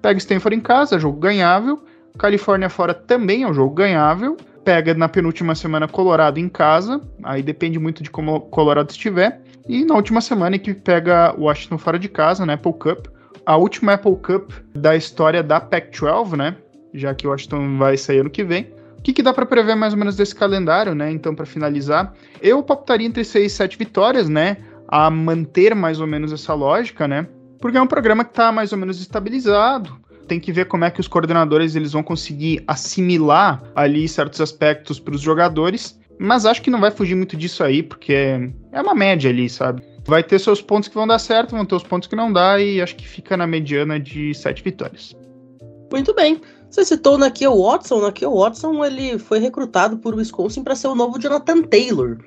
Pega 0.00 0.18
Stanford 0.18 0.56
em 0.56 0.60
casa, 0.60 0.98
jogo 0.98 1.18
ganhável. 1.18 1.82
Califórnia 2.18 2.68
fora 2.68 2.94
também 2.94 3.42
é 3.42 3.48
um 3.48 3.54
jogo 3.54 3.74
ganhável. 3.74 4.36
Pega 4.64 4.92
na 4.94 5.08
penúltima 5.08 5.54
semana 5.54 5.88
Colorado 5.88 6.38
em 6.38 6.48
casa, 6.48 7.00
aí 7.22 7.42
depende 7.42 7.78
muito 7.78 8.02
de 8.02 8.10
como 8.10 8.40
Colorado 8.42 8.90
estiver. 8.90 9.40
E 9.68 9.84
na 9.84 9.94
última 9.94 10.20
semana 10.20 10.58
que 10.58 10.74
pega 10.74 11.34
Washington 11.38 11.78
fora 11.78 11.98
de 11.98 12.08
casa, 12.08 12.44
na 12.44 12.54
Apple 12.54 12.72
Cup. 12.72 13.06
A 13.46 13.56
última 13.56 13.94
Apple 13.94 14.16
Cup 14.16 14.50
da 14.74 14.94
história 14.94 15.42
da 15.42 15.60
Pac-12, 15.60 16.36
né? 16.36 16.56
Já 16.92 17.14
que 17.14 17.26
Washington 17.26 17.78
vai 17.78 17.96
sair 17.96 18.20
ano 18.20 18.30
que 18.30 18.44
vem. 18.44 18.72
O 18.98 19.02
que, 19.02 19.12
que 19.12 19.22
dá 19.22 19.32
para 19.32 19.46
prever 19.46 19.74
mais 19.74 19.92
ou 19.92 19.98
menos 19.98 20.16
desse 20.16 20.34
calendário, 20.34 20.94
né? 20.94 21.10
Então, 21.10 21.34
para 21.34 21.46
finalizar, 21.46 22.12
eu 22.42 22.58
optaria 22.58 23.06
entre 23.06 23.24
6 23.24 23.52
e 23.52 23.54
7 23.54 23.78
vitórias, 23.78 24.28
né? 24.28 24.58
A 24.88 25.10
manter 25.10 25.74
mais 25.74 26.00
ou 26.00 26.06
menos 26.06 26.32
essa 26.32 26.54
lógica, 26.54 27.06
né? 27.06 27.28
Porque 27.60 27.76
é 27.76 27.82
um 27.82 27.86
programa 27.86 28.24
que 28.24 28.30
está 28.30 28.50
mais 28.50 28.72
ou 28.72 28.78
menos 28.78 29.00
estabilizado. 29.00 29.96
Tem 30.26 30.40
que 30.40 30.52
ver 30.52 30.66
como 30.66 30.84
é 30.84 30.90
que 30.90 31.00
os 31.00 31.08
coordenadores 31.08 31.76
eles 31.76 31.92
vão 31.92 32.02
conseguir 32.02 32.62
assimilar 32.66 33.62
ali 33.74 34.08
certos 34.08 34.40
aspectos 34.40 34.98
para 35.00 35.14
os 35.14 35.20
jogadores. 35.20 35.98
Mas 36.18 36.44
acho 36.44 36.62
que 36.62 36.70
não 36.70 36.80
vai 36.80 36.90
fugir 36.90 37.14
muito 37.14 37.36
disso 37.36 37.62
aí, 37.62 37.82
porque 37.82 38.50
é 38.72 38.80
uma 38.80 38.94
média 38.94 39.30
ali, 39.30 39.48
sabe? 39.48 39.82
Vai 40.04 40.22
ter 40.22 40.38
seus 40.38 40.60
pontos 40.60 40.88
que 40.88 40.94
vão 40.94 41.06
dar 41.06 41.18
certo, 41.18 41.54
vão 41.54 41.64
ter 41.64 41.74
os 41.74 41.82
pontos 41.82 42.08
que 42.08 42.16
não 42.16 42.32
dá, 42.32 42.60
e 42.60 42.80
acho 42.80 42.96
que 42.96 43.06
fica 43.06 43.36
na 43.36 43.46
mediana 43.46 44.00
de 44.00 44.34
sete 44.34 44.62
vitórias. 44.62 45.14
Muito 45.92 46.14
bem. 46.14 46.40
Você 46.70 46.84
citou 46.84 47.14
o 47.14 47.18
Nakia 47.18 47.50
Watson. 47.50 47.96
O 47.96 48.02
Nakia 48.02 48.28
Watson 48.28 48.84
ele 48.84 49.18
foi 49.18 49.38
recrutado 49.38 49.96
por 49.98 50.14
Wisconsin 50.14 50.62
para 50.62 50.74
ser 50.74 50.88
o 50.88 50.94
novo 50.94 51.18
Jonathan 51.18 51.62
Taylor. 51.62 52.18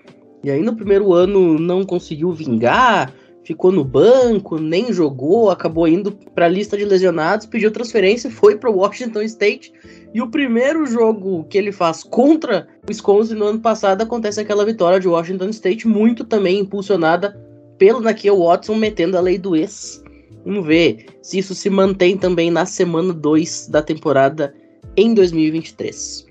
E 0.44 0.50
aí 0.50 0.62
no 0.62 0.76
primeiro 0.76 1.14
ano 1.14 1.60
não 1.60 1.86
conseguiu 1.86 2.32
vingar, 2.32 3.14
ficou 3.44 3.72
no 3.72 3.84
banco, 3.84 4.58
nem 4.58 4.92
jogou, 4.92 5.50
acabou 5.50 5.88
indo 5.88 6.12
para 6.34 6.46
a 6.46 6.50
lista 6.50 6.78
de 6.78 6.86
lesionados, 6.86 7.46
pediu 7.46 7.72
transferência, 7.72 8.30
foi 8.32 8.56
para 8.58 8.70
o 8.70 8.78
Washington 8.78 9.22
State. 9.22 9.72
E 10.14 10.22
o 10.22 10.30
primeiro 10.30 10.86
jogo 10.86 11.46
que 11.46 11.58
ele 11.58 11.72
faz 11.72 12.04
contra 12.04 12.68
o 12.84 12.90
Wisconsin 12.90 13.36
no 13.36 13.46
ano 13.46 13.60
passado 13.60 14.02
acontece 14.02 14.40
aquela 14.42 14.66
vitória 14.66 15.00
de 15.00 15.08
Washington 15.08 15.50
State, 15.50 15.88
muito 15.88 16.24
também 16.24 16.60
impulsionada 16.60 17.40
pelo 17.78 18.00
Nakia 18.00 18.34
Watson 18.34 18.76
metendo 18.76 19.18
a 19.18 19.22
lei 19.22 19.38
do 19.38 19.56
ex 19.56 20.04
Vamos 20.46 20.66
ver 20.66 21.06
se 21.22 21.38
isso 21.38 21.54
se 21.54 21.70
mantém 21.70 22.18
também 22.18 22.50
na 22.50 22.66
semana 22.66 23.14
2 23.14 23.68
da 23.68 23.82
temporada 23.82 24.54
em 24.98 25.14
2023. 25.14 26.26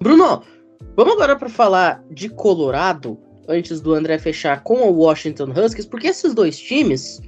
Bruno, 0.00 0.42
vamos 0.96 1.14
agora 1.14 1.36
para 1.36 1.48
falar 1.48 2.04
de 2.10 2.28
Colorado, 2.28 3.16
antes 3.48 3.80
do 3.80 3.94
André 3.94 4.18
fechar 4.18 4.62
com 4.62 4.82
o 4.82 4.92
Washington 4.92 5.50
Huskies, 5.50 5.86
porque 5.86 6.08
esses 6.08 6.34
dois 6.34 6.58
times, 6.58 7.20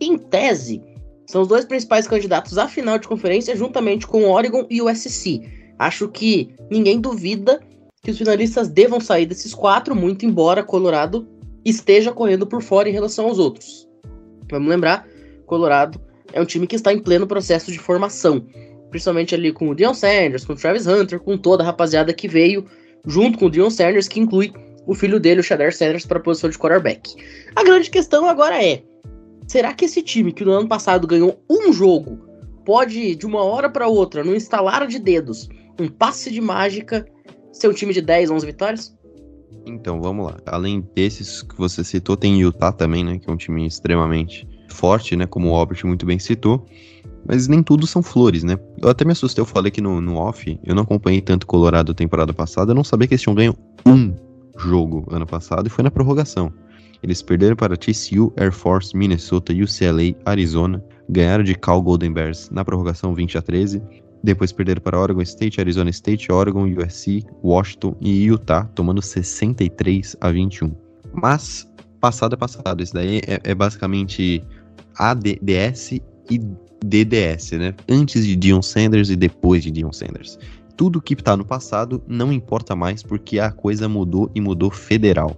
em 0.00 0.16
tese, 0.16 0.82
são 1.26 1.42
os 1.42 1.48
dois 1.48 1.64
principais 1.64 2.08
candidatos 2.08 2.56
à 2.56 2.66
final 2.66 2.98
de 2.98 3.06
conferência, 3.06 3.54
juntamente 3.54 4.06
com 4.06 4.22
o 4.22 4.30
Oregon 4.30 4.66
e 4.70 4.80
o 4.80 4.92
SC. 4.92 5.42
Acho 5.78 6.08
que 6.08 6.54
ninguém 6.70 7.00
duvida 7.00 7.60
que 8.02 8.10
os 8.10 8.18
finalistas 8.18 8.68
devam 8.68 9.00
sair 9.00 9.26
desses 9.26 9.54
quatro, 9.54 9.94
muito 9.94 10.24
embora 10.24 10.62
Colorado 10.62 11.28
esteja 11.64 12.12
correndo 12.12 12.46
por 12.46 12.62
fora 12.62 12.88
em 12.88 12.92
relação 12.92 13.26
aos 13.26 13.38
outros. 13.38 13.86
Vamos 14.50 14.68
lembrar 14.68 15.06
Colorado 15.46 16.00
é 16.32 16.40
um 16.40 16.44
time 16.44 16.66
que 16.66 16.76
está 16.76 16.92
em 16.92 16.98
pleno 16.98 17.26
processo 17.26 17.72
de 17.72 17.78
formação. 17.78 18.44
Principalmente 18.90 19.34
ali 19.34 19.52
com 19.52 19.68
o 19.68 19.74
Dion 19.74 19.94
Sanders, 19.94 20.44
com 20.44 20.52
o 20.52 20.56
Travis 20.56 20.86
Hunter, 20.86 21.18
com 21.18 21.36
toda 21.36 21.62
a 21.62 21.66
rapaziada 21.66 22.12
que 22.12 22.28
veio 22.28 22.66
junto 23.04 23.38
com 23.38 23.46
o 23.46 23.50
Dion 23.50 23.70
Sanders, 23.70 24.08
que 24.08 24.20
inclui 24.20 24.52
o 24.86 24.94
filho 24.94 25.18
dele, 25.18 25.40
o 25.40 25.44
Shader 25.44 25.76
Sanders, 25.76 26.06
para 26.06 26.18
a 26.18 26.22
posição 26.22 26.48
de 26.48 26.58
quarterback. 26.58 27.14
A 27.54 27.64
grande 27.64 27.90
questão 27.90 28.28
agora 28.28 28.62
é: 28.64 28.82
será 29.46 29.74
que 29.74 29.84
esse 29.84 30.02
time 30.02 30.32
que 30.32 30.44
no 30.44 30.52
ano 30.52 30.68
passado 30.68 31.06
ganhou 31.06 31.42
um 31.50 31.72
jogo 31.72 32.18
pode, 32.64 33.14
de 33.14 33.26
uma 33.26 33.42
hora 33.42 33.68
para 33.68 33.88
outra, 33.88 34.24
no 34.24 34.34
instalar 34.34 34.86
de 34.86 34.98
dedos, 34.98 35.48
um 35.78 35.88
passe 35.88 36.30
de 36.30 36.40
mágica, 36.40 37.06
ser 37.52 37.68
um 37.68 37.72
time 37.72 37.92
de 37.92 38.00
10, 38.00 38.30
11 38.30 38.46
vitórias? 38.46 38.96
Então, 39.64 40.00
vamos 40.00 40.26
lá. 40.26 40.36
Além 40.46 40.86
desses 40.94 41.42
que 41.42 41.56
você 41.56 41.82
citou, 41.82 42.16
tem 42.16 42.40
Utah 42.40 42.72
também, 42.72 43.04
né? 43.04 43.18
Que 43.18 43.28
é 43.28 43.32
um 43.32 43.36
time 43.36 43.66
extremamente 43.66 44.46
forte, 44.68 45.16
né? 45.16 45.26
Como 45.26 45.50
o 45.50 45.54
Albert 45.54 45.84
muito 45.84 46.06
bem 46.06 46.18
citou. 46.18 46.66
Mas 47.28 47.48
nem 47.48 47.62
tudo 47.62 47.86
são 47.86 48.02
flores, 48.02 48.44
né? 48.44 48.56
Eu 48.80 48.88
até 48.88 49.04
me 49.04 49.10
assustei, 49.10 49.42
eu 49.42 49.46
falei 49.46 49.72
que 49.72 49.80
no, 49.80 50.00
no 50.00 50.16
off, 50.16 50.58
eu 50.64 50.74
não 50.74 50.84
acompanhei 50.84 51.20
tanto 51.20 51.46
Colorado 51.46 51.92
temporada 51.92 52.32
passada, 52.32 52.70
eu 52.70 52.74
não 52.74 52.84
sabia 52.84 53.08
que 53.08 53.14
eles 53.14 53.22
tinham 53.22 53.34
ganho 53.34 53.56
um 53.84 54.14
jogo 54.58 55.06
ano 55.10 55.26
passado 55.26 55.66
e 55.66 55.70
foi 55.70 55.84
na 55.84 55.90
prorrogação. 55.90 56.52
Eles 57.02 57.22
perderam 57.22 57.56
para 57.56 57.76
TCU, 57.76 58.32
Air 58.36 58.52
Force, 58.52 58.96
Minnesota, 58.96 59.52
UCLA, 59.52 60.16
Arizona, 60.24 60.82
ganharam 61.08 61.44
de 61.44 61.54
Cal 61.54 61.80
Golden 61.82 62.12
Bears 62.12 62.50
na 62.50 62.64
prorrogação 62.64 63.14
20 63.14 63.38
a 63.38 63.42
13, 63.42 63.82
depois 64.24 64.50
perderam 64.50 64.80
para 64.80 64.98
Oregon 64.98 65.22
State, 65.22 65.60
Arizona 65.60 65.90
State, 65.90 66.32
Oregon, 66.32 66.64
USC, 66.64 67.22
Washington 67.44 67.96
e 68.00 68.24
Utah, 68.24 68.64
tomando 68.74 69.00
63 69.00 70.16
a 70.20 70.30
21. 70.30 70.74
Mas 71.12 71.70
passado 72.00 72.34
é 72.34 72.36
passado, 72.36 72.82
isso 72.82 72.94
daí 72.94 73.20
é, 73.26 73.38
é 73.44 73.54
basicamente 73.54 74.42
ADS 74.98 75.92
e 76.30 76.40
DDS, 76.84 77.52
né? 77.52 77.74
Antes 77.88 78.26
de 78.26 78.36
Dion 78.36 78.62
Sanders 78.62 79.10
e 79.10 79.16
depois 79.16 79.62
de 79.62 79.70
Dion 79.70 79.92
Sanders. 79.92 80.38
Tudo 80.76 81.00
que 81.00 81.16
tá 81.16 81.36
no 81.36 81.44
passado 81.44 82.02
não 82.06 82.32
importa 82.32 82.76
mais 82.76 83.02
porque 83.02 83.38
a 83.38 83.50
coisa 83.50 83.88
mudou 83.88 84.30
e 84.34 84.40
mudou 84.40 84.70
federal. 84.70 85.36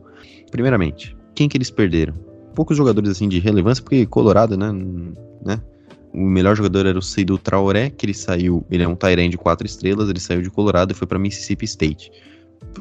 Primeiramente, 0.51 1.17
quem 1.35 1.49
que 1.49 1.57
eles 1.57 1.71
perderam? 1.71 2.15
Poucos 2.55 2.77
jogadores 2.77 3.11
assim 3.11 3.29
de 3.29 3.39
relevância, 3.39 3.83
porque 3.83 4.05
Colorado, 4.07 4.57
né, 4.57 4.73
né? 5.45 5.61
O 6.13 6.21
melhor 6.21 6.57
jogador 6.57 6.87
era 6.87 6.99
o 6.99 7.03
Seidu 7.03 7.39
Traoré, 7.39 7.91
que 7.91 8.07
ele 8.07 8.15
saiu, 8.15 8.65
ele 8.71 8.83
é 8.83 8.89
um 8.89 8.97
Tyrant 8.97 9.31
de 9.31 9.39
quatro 9.39 9.67
estrelas, 9.67 10.09
ele 10.09 10.19
saiu 10.19 10.43
de 10.43 10.51
Colorado 10.51 10.91
e 10.91 10.95
foi 10.95 11.07
para 11.07 11.19
Mississippi 11.19 11.65
State. 11.67 12.11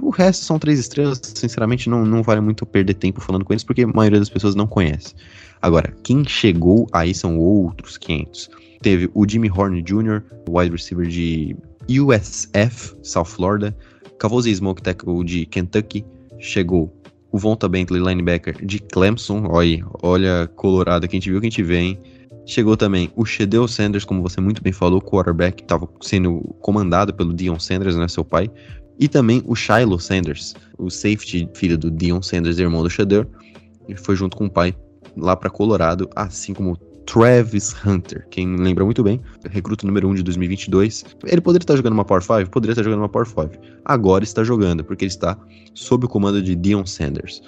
O 0.02 0.10
resto 0.10 0.44
são 0.46 0.58
três 0.58 0.80
estrelas, 0.80 1.20
sinceramente 1.24 1.90
não, 1.90 2.06
não 2.06 2.24
vale 2.24 2.42
muito 2.42 2.66
perder 2.66 2.96
tempo 2.96 3.22
falando 3.22 3.46
com 3.46 3.54
eles, 3.54 3.64
porque 3.64 3.84
a 3.84 3.88
maioria 3.88 4.20
das 4.20 4.30
pessoas 4.30 4.56
não 4.56 4.66
conhece. 4.66 5.14
Agora, 5.62 5.94
quem 6.04 6.24
chegou 6.28 6.88
aí 6.92 7.14
são 7.14 7.38
outros 7.38 7.98
500. 7.98 8.50
Teve 8.82 9.10
o 9.14 9.28
Jimmy 9.28 9.50
Horn 9.50 9.82
Jr., 9.82 10.24
wide 10.50 10.72
receiver 10.72 11.08
de 11.08 11.56
USF, 11.90 12.96
South 13.04 13.26
Florida. 13.26 13.76
Cavosi 14.20 14.54
Smoke 14.56 14.82
Tackle 14.82 15.24
de 15.24 15.46
Kentucky. 15.46 16.06
Chegou 16.40 16.94
o 17.32 17.38
Vonta 17.38 17.68
Bentley, 17.68 18.02
linebacker 18.02 18.66
de 18.66 18.80
Clemson. 18.80 19.46
Olha, 19.50 19.86
olha 20.02 20.50
Colorado, 20.56 21.08
quem 21.08 21.20
te 21.20 21.30
viu, 21.30 21.42
quem 21.42 21.50
te 21.50 21.64
vê, 21.64 21.78
hein? 21.78 22.00
Chegou 22.46 22.78
também 22.78 23.12
o 23.16 23.26
Shedeu 23.26 23.68
Sanders, 23.68 24.06
como 24.06 24.22
você 24.22 24.40
muito 24.40 24.64
bem 24.64 24.72
falou, 24.72 25.02
quarterback, 25.02 25.62
estava 25.62 25.88
sendo 26.00 26.40
comandado 26.62 27.14
pelo 27.14 27.34
Dion 27.34 27.60
Sanders, 27.60 27.98
né, 27.98 28.08
seu 28.08 28.24
pai. 28.24 28.50
E 28.98 29.08
também 29.10 29.44
o 29.46 29.54
Shiloh 29.54 30.00
Sanders, 30.00 30.56
o 30.78 30.90
safety, 30.90 31.48
filho 31.54 31.78
do 31.78 31.92
Dion 31.92 32.22
Sanders, 32.22 32.58
irmão 32.58 32.84
do 32.84 32.90
Shedeur. 32.90 33.28
Ele 33.88 33.98
foi 33.98 34.16
junto 34.16 34.38
com 34.38 34.46
o 34.46 34.50
pai 34.50 34.74
lá 35.18 35.36
para 35.36 35.50
Colorado, 35.50 36.10
assim 36.16 36.54
como 36.54 36.78
Travis 37.08 37.74
Hunter, 37.86 38.28
quem 38.30 38.58
lembra 38.58 38.84
muito 38.84 39.02
bem, 39.02 39.22
recruta 39.50 39.88
número 39.88 40.10
1 40.10 40.12
um 40.12 40.14
de 40.16 40.24
2022. 40.24 41.06
Ele 41.26 41.40
poderia 41.40 41.64
estar 41.64 41.78
jogando 41.78 41.94
uma 41.94 42.04
Power 42.04 42.22
5? 42.22 42.50
Poderia 42.52 42.74
estar 42.74 42.84
jogando 42.84 43.00
uma 43.00 43.10
Power 43.10 43.26
5. 43.26 43.50
Agora 43.86 44.26
está 44.26 44.44
jogando, 44.44 44.84
porque 44.84 45.06
ele 45.06 45.12
está 45.12 45.38
sob 45.74 46.06
o 46.06 46.10
comando 46.10 46.42
de 46.42 46.54
Dion 46.54 46.86
Sanders. 46.86 47.42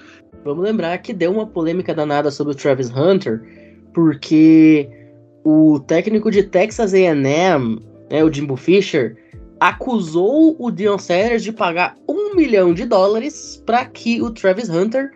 Vamos 0.45 0.63
lembrar 0.63 0.97
que 0.99 1.13
deu 1.13 1.31
uma 1.33 1.45
polêmica 1.45 1.93
danada 1.93 2.31
sobre 2.31 2.53
o 2.53 2.55
Travis 2.55 2.89
Hunter, 2.89 3.43
porque 3.93 4.89
o 5.43 5.79
técnico 5.81 6.31
de 6.31 6.43
Texas 6.43 6.93
A&M, 6.93 7.81
né, 8.09 8.23
o 8.23 8.31
Jimbo 8.31 8.55
Fisher, 8.55 9.17
acusou 9.59 10.55
o 10.57 10.71
Dion 10.71 10.97
Sanders 10.97 11.43
de 11.43 11.51
pagar 11.51 11.97
um 12.07 12.33
milhão 12.33 12.73
de 12.73 12.85
dólares 12.85 13.61
para 13.65 13.83
que 13.85 14.21
o 14.21 14.31
Travis 14.31 14.69
Hunter 14.69 15.11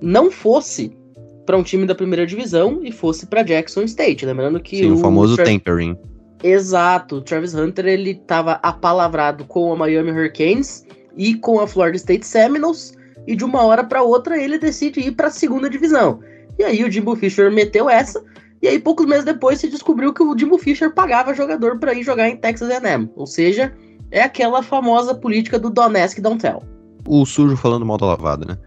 não 0.00 0.30
fosse 0.30 0.96
para 1.44 1.56
um 1.56 1.62
time 1.62 1.86
da 1.86 1.94
primeira 1.94 2.26
divisão 2.26 2.80
e 2.82 2.92
fosse 2.92 3.26
para 3.26 3.42
Jackson 3.42 3.82
State. 3.82 4.24
Lembrando 4.24 4.60
que 4.60 4.78
Sim, 4.78 4.90
o, 4.90 4.94
o 4.94 4.98
famoso 4.98 5.36
Tra 5.36 5.44
tempering. 5.44 5.96
Exato, 6.42 7.16
o 7.16 7.20
Travis 7.20 7.54
Hunter 7.54 7.86
ele 7.86 8.10
estava 8.10 8.58
apalavrado 8.62 9.44
com 9.44 9.72
a 9.72 9.76
Miami 9.76 10.10
Hurricanes 10.10 10.84
e 11.16 11.34
com 11.34 11.60
a 11.60 11.68
Florida 11.68 11.96
State 11.96 12.26
Seminoles 12.26 12.96
e 13.26 13.36
de 13.36 13.44
uma 13.44 13.62
hora 13.62 13.84
para 13.84 14.02
outra 14.02 14.36
ele 14.36 14.58
decide 14.58 15.00
ir 15.00 15.12
para 15.12 15.28
a 15.28 15.30
segunda 15.30 15.70
divisão. 15.70 16.20
E 16.58 16.64
aí 16.64 16.82
o 16.84 16.90
Jimbo 16.90 17.14
Fisher 17.14 17.50
meteu 17.50 17.88
essa 17.88 18.22
e 18.60 18.68
aí 18.68 18.78
poucos 18.78 19.06
meses 19.06 19.24
depois 19.24 19.58
se 19.58 19.68
descobriu 19.68 20.12
que 20.12 20.22
o 20.22 20.36
Jimbo 20.38 20.58
Fisher 20.58 20.92
pagava 20.92 21.34
jogador 21.34 21.78
para 21.78 21.94
ir 21.94 22.02
jogar 22.02 22.28
em 22.28 22.36
Texas 22.36 22.70
A&M. 22.70 23.10
Ou 23.16 23.26
seja, 23.26 23.72
é 24.10 24.22
aquela 24.22 24.62
famosa 24.62 25.14
política 25.14 25.58
do 25.58 25.70
Donetsk 25.70 26.20
Don't 26.20 26.40
Tell. 26.40 26.62
O 27.08 27.24
sujo 27.24 27.56
falando 27.56 27.84
mal 27.84 27.98
da 27.98 28.06
lavada, 28.06 28.44
né? 28.46 28.58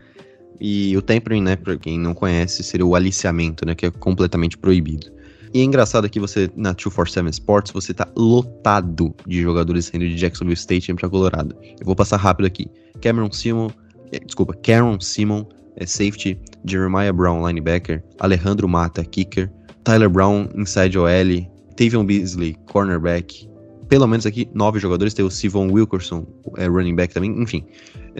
E 0.59 0.95
o 0.95 1.01
tempering, 1.01 1.41
né, 1.41 1.55
pra 1.55 1.77
quem 1.77 1.99
não 1.99 2.13
conhece, 2.13 2.63
seria 2.63 2.85
o 2.85 2.95
aliciamento, 2.95 3.65
né, 3.65 3.75
que 3.75 3.85
é 3.85 3.91
completamente 3.91 4.57
proibido. 4.57 5.11
E 5.53 5.61
é 5.61 5.63
engraçado 5.63 6.09
que 6.09 6.19
você, 6.19 6.49
na 6.55 6.73
247 6.73 7.33
Sports, 7.33 7.71
você 7.71 7.93
tá 7.93 8.07
lotado 8.15 9.15
de 9.25 9.41
jogadores 9.41 9.85
saindo 9.85 10.07
de 10.07 10.15
Jacksonville 10.15 10.53
State 10.53 10.93
para 10.93 11.09
Colorado. 11.09 11.55
Eu 11.79 11.85
vou 11.85 11.95
passar 11.95 12.17
rápido 12.17 12.45
aqui. 12.45 12.67
Cameron 13.01 13.31
Simon, 13.31 13.69
eh, 14.11 14.19
desculpa, 14.19 14.53
Cameron 14.53 14.99
Simon, 14.99 15.45
é 15.77 15.85
safety, 15.85 16.37
Jeremiah 16.65 17.13
Brown, 17.13 17.45
linebacker, 17.45 18.03
Alejandro 18.19 18.67
Mata, 18.67 19.03
kicker, 19.03 19.49
Tyler 19.83 20.09
Brown, 20.09 20.49
inside 20.55 20.97
OL, 20.97 21.47
Tavion 21.77 22.05
Beasley, 22.05 22.57
cornerback. 22.65 23.49
Pelo 23.87 24.07
menos 24.07 24.25
aqui, 24.25 24.49
nove 24.53 24.79
jogadores. 24.79 25.13
Tem 25.13 25.23
o 25.23 25.29
Sivon 25.29 25.71
Wilkerson, 25.71 26.25
é, 26.57 26.67
running 26.67 26.95
back 26.95 27.13
também. 27.13 27.31
Enfim, 27.41 27.63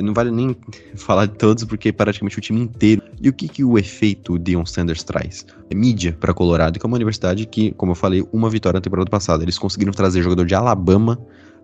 não 0.02 0.14
vale 0.14 0.32
nem 0.32 0.56
falar 0.96 1.26
de 1.26 1.34
todos, 1.34 1.64
porque 1.64 1.92
praticamente 1.92 2.38
o 2.38 2.42
time 2.42 2.62
inteiro. 2.62 3.02
E 3.22 3.30
o 3.30 3.34
que, 3.34 3.48
que 3.48 3.64
o 3.64 3.78
efeito 3.78 4.38
Dion 4.38 4.66
Sanders 4.66 5.04
traz? 5.04 5.46
É 5.70 5.76
mídia 5.76 6.16
para 6.20 6.34
Colorado, 6.34 6.80
que 6.80 6.86
é 6.86 6.88
uma 6.88 6.98
universidade 6.98 7.46
que, 7.46 7.72
como 7.72 7.92
eu 7.92 7.96
falei, 7.96 8.26
uma 8.34 8.50
vitória 8.50 8.78
na 8.78 8.82
temporada 8.82 9.10
passada. 9.10 9.44
Eles 9.44 9.58
conseguiram 9.58 9.94
trazer 9.94 10.22
jogador 10.22 10.46
de 10.46 10.54
Alabama. 10.54 11.18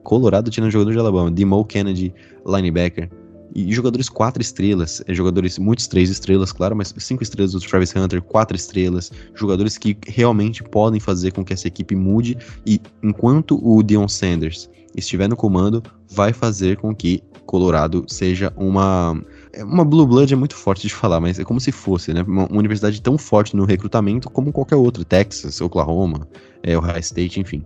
Colorado 0.04 0.50
tinha 0.50 0.66
um 0.66 0.72
jogador 0.72 0.92
de 0.92 1.00
Alabama. 1.00 1.30
Demo 1.30 1.64
Kennedy, 1.66 2.14
linebacker. 2.46 3.10
E 3.54 3.72
jogadores 3.74 4.08
quatro 4.08 4.42
estrelas, 4.42 5.04
é, 5.08 5.14
jogadores, 5.14 5.60
muitos 5.60 5.86
três 5.86 6.10
estrelas, 6.10 6.54
claro, 6.54 6.74
mas 6.74 6.94
cinco 6.98 7.22
estrelas 7.22 7.52
do 7.52 7.60
Travis 7.60 7.94
Hunter, 7.94 8.22
quatro 8.22 8.56
estrelas, 8.56 9.12
jogadores 9.36 9.78
que 9.78 9.98
realmente 10.08 10.64
podem 10.64 11.02
fazer 11.02 11.34
com 11.34 11.44
que 11.44 11.52
essa 11.52 11.68
equipe 11.68 11.94
mude. 11.94 12.38
E 12.66 12.80
enquanto 13.04 13.60
o 13.62 13.84
Dion 13.84 14.08
Sanders 14.08 14.70
estiver 14.96 15.28
no 15.28 15.36
comando, 15.36 15.84
vai 16.10 16.32
fazer 16.32 16.78
com 16.78 16.96
que 16.96 17.22
Colorado 17.52 18.06
seja 18.08 18.54
uma. 18.56 19.22
é 19.52 19.62
Uma 19.62 19.84
Blue 19.84 20.08
Blood 20.08 20.34
é 20.34 20.38
muito 20.38 20.56
forte 20.56 20.88
de 20.88 20.93
falar, 20.93 21.20
mas 21.20 21.38
é 21.38 21.43
como 21.43 21.60
se 21.60 21.70
fosse, 21.70 22.14
né? 22.14 22.24
Uma, 22.26 22.47
universidade 22.49 23.02
tão 23.02 23.18
forte 23.18 23.58
no 23.58 23.66
recrutamento 23.66 24.30
como 24.30 24.54
qualquer 24.54 24.78
outra, 24.78 25.04
Texas, 25.04 25.60
Oklahoma, 25.60 26.26
é, 26.64 26.78
Ohio 26.78 26.99
State, 26.99 27.41
enfim. 27.41 27.62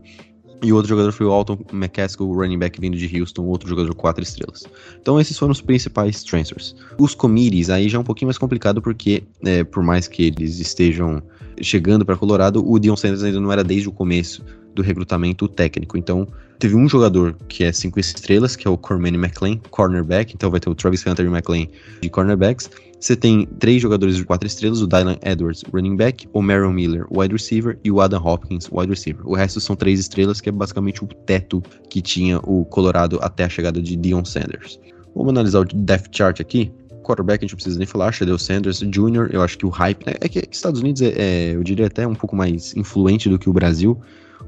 E 0.63 0.73
o 0.73 0.75
outro 0.75 0.89
jogador 0.89 1.11
foi 1.11 1.27
o 1.27 1.31
Alton 1.31 1.59
McCaskill, 1.71 2.33
running 2.33 2.57
back 2.57 2.81
vindo 2.81 2.97
de 2.97 3.21
Houston, 3.21 3.43
outro 3.43 3.69
jogador 3.69 3.93
quatro 3.93 4.23
estrelas. 4.23 4.63
Então 4.99 5.21
esses 5.21 5.37
foram 5.37 5.51
os 5.51 5.61
principais 5.61 6.23
transfers. 6.23 6.75
Os 6.97 7.13
committees 7.13 7.69
aí 7.69 7.87
já 7.87 7.99
é 7.99 8.01
um 8.01 8.03
pouquinho 8.03 8.29
mais 8.29 8.39
complicado 8.39 8.81
porque, 8.81 9.21
é, 9.45 9.63
por 9.63 9.83
mais 9.83 10.07
que 10.07 10.23
eles 10.23 10.57
estejam 10.59 11.21
chegando 11.61 12.03
para 12.03 12.17
Colorado, 12.17 12.67
o 12.67 12.79
Dion 12.79 12.95
Sanders 12.95 13.21
ainda 13.21 13.39
não 13.39 13.51
era 13.51 13.63
desde 13.63 13.87
o 13.87 13.91
começo 13.91 14.43
do 14.73 14.81
recrutamento 14.81 15.47
técnico. 15.47 15.95
Então 15.95 16.27
teve 16.59 16.75
um 16.75 16.87
jogador 16.87 17.35
que 17.47 17.63
é 17.63 17.71
cinco 17.71 17.99
estrelas, 17.99 18.55
que 18.55 18.67
é 18.67 18.71
o 18.71 18.77
Cormany 18.77 19.17
McLean, 19.17 19.57
cornerback. 19.69 20.33
Então 20.33 20.49
vai 20.49 20.59
ter 20.59 20.69
o 20.69 20.75
Travis 20.75 21.05
Hunter 21.05 21.25
e 21.25 21.29
McLean 21.29 21.67
de 22.01 22.09
cornerbacks. 22.09 22.69
Você 22.99 23.15
tem 23.15 23.45
três 23.59 23.81
jogadores 23.81 24.15
de 24.15 24.23
quatro 24.23 24.47
estrelas, 24.47 24.81
o 24.81 24.87
Dylan 24.87 25.17
Edwards, 25.23 25.63
running 25.71 25.95
back, 25.95 26.27
o 26.33 26.41
Merrill 26.41 26.71
Miller, 26.71 27.05
wide 27.11 27.33
receiver, 27.33 27.77
e 27.83 27.91
o 27.91 28.01
Adam 28.01 28.19
Hopkins, 28.25 28.67
wide 28.71 28.89
receiver. 28.89 29.27
O 29.27 29.35
resto 29.35 29.59
são 29.59 29.75
três 29.75 29.99
estrelas, 29.99 30.41
que 30.41 30.49
é 30.49 30.51
basicamente 30.51 31.03
o 31.03 31.07
teto 31.07 31.61
que 31.89 32.01
tinha 32.01 32.39
o 32.39 32.65
Colorado 32.65 33.19
até 33.21 33.43
a 33.43 33.49
chegada 33.49 33.79
de 33.81 33.95
Dion 33.95 34.25
Sanders. 34.25 34.79
Vamos 35.15 35.29
analisar 35.29 35.59
o 35.59 35.65
depth 35.65 36.15
chart 36.15 36.39
aqui. 36.39 36.71
Quarterback 37.03 37.41
a 37.41 37.45
gente 37.45 37.51
não 37.51 37.57
precisa 37.57 37.77
nem 37.77 37.87
falar, 37.87 38.11
Shadow 38.11 38.39
Sanders 38.39 38.79
Jr., 38.79 39.29
eu 39.31 39.43
acho 39.43 39.57
que 39.57 39.65
o 39.65 39.69
hype, 39.69 40.03
né? 40.07 40.13
É 40.19 40.27
que 40.27 40.39
Estados 40.51 40.81
Unidos 40.81 41.03
é, 41.03 41.13
é, 41.15 41.55
eu 41.55 41.63
diria 41.63 41.85
até 41.85 42.07
um 42.07 42.15
pouco 42.15 42.35
mais 42.35 42.75
influente 42.75 43.29
do 43.29 43.37
que 43.37 43.47
o 43.47 43.53
Brasil, 43.53 44.01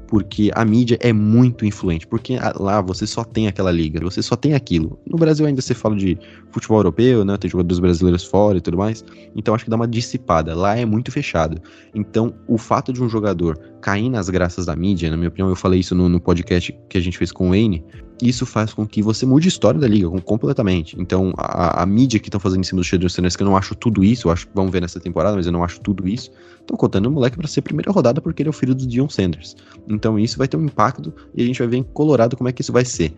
porque 0.08 0.50
a 0.54 0.64
mídia 0.64 0.98
é 1.00 1.12
muito 1.12 1.66
influente, 1.66 2.06
porque 2.06 2.38
lá 2.56 2.80
você 2.80 3.06
só 3.06 3.22
tem 3.22 3.46
aquela 3.46 3.70
liga, 3.70 4.00
você 4.00 4.22
só 4.22 4.34
tem 4.34 4.54
aquilo. 4.54 4.98
No 5.06 5.18
Brasil 5.18 5.46
ainda 5.46 5.60
você 5.60 5.74
fala 5.74 5.94
de 5.94 6.18
futebol 6.50 6.78
europeu, 6.78 7.24
né, 7.26 7.36
tem 7.36 7.50
jogadores 7.50 7.78
brasileiros 7.78 8.24
fora 8.24 8.56
e 8.56 8.60
tudo 8.60 8.78
mais, 8.78 9.04
então 9.36 9.54
acho 9.54 9.64
que 9.64 9.70
dá 9.70 9.76
uma 9.76 9.86
dissipada. 9.86 10.54
Lá 10.56 10.76
é 10.76 10.86
muito 10.86 11.12
fechado. 11.12 11.60
Então, 11.94 12.34
o 12.48 12.56
fato 12.56 12.90
de 12.92 13.02
um 13.02 13.08
jogador 13.08 13.58
cair 13.82 14.08
nas 14.08 14.30
graças 14.30 14.64
da 14.64 14.74
mídia, 14.74 15.10
na 15.10 15.16
minha 15.16 15.28
opinião, 15.28 15.48
eu 15.50 15.56
falei 15.56 15.80
isso 15.80 15.94
no, 15.94 16.08
no 16.08 16.18
podcast 16.18 16.76
que 16.88 16.96
a 16.96 17.00
gente 17.00 17.18
fez 17.18 17.30
com 17.30 17.48
o 17.48 17.50
Wayne, 17.50 17.84
isso 18.22 18.44
faz 18.44 18.72
com 18.72 18.86
que 18.86 19.02
você 19.02 19.24
mude 19.24 19.46
a 19.46 19.50
história 19.50 19.78
da 19.78 19.86
liga 19.86 20.08
completamente. 20.22 20.96
Então, 20.98 21.32
a, 21.36 21.82
a 21.82 21.86
mídia 21.86 22.18
que 22.18 22.28
estão 22.28 22.40
fazendo 22.40 22.60
em 22.60 22.64
cima 22.64 22.80
do 22.80 22.84
Shadow 22.84 23.08
Sanders, 23.08 23.36
que 23.36 23.42
eu 23.42 23.46
não 23.46 23.56
acho 23.56 23.74
tudo 23.74 24.02
isso, 24.02 24.28
eu 24.28 24.32
acho, 24.32 24.48
vamos 24.54 24.72
ver 24.72 24.80
nessa 24.80 24.98
temporada, 24.98 25.36
mas 25.36 25.46
eu 25.46 25.52
não 25.52 25.62
acho 25.62 25.80
tudo 25.80 26.08
isso, 26.08 26.30
estão 26.68 26.76
contando 26.76 27.06
o 27.06 27.10
moleque 27.10 27.36
para 27.36 27.48
ser 27.48 27.62
primeira 27.62 27.90
rodada 27.90 28.20
porque 28.20 28.42
ele 28.42 28.48
é 28.48 28.50
o 28.50 28.52
filho 28.52 28.74
do 28.74 28.86
Dion 28.86 29.08
Sanders. 29.08 29.56
Então, 29.88 30.18
isso 30.18 30.36
vai 30.36 30.46
ter 30.46 30.56
um 30.56 30.64
impacto 30.64 31.12
e 31.34 31.42
a 31.42 31.46
gente 31.46 31.58
vai 31.58 31.68
ver 31.68 31.76
em 31.78 31.82
Colorado 31.82 32.36
como 32.36 32.48
é 32.48 32.52
que 32.52 32.60
isso 32.60 32.72
vai 32.72 32.84
ser. 32.84 33.14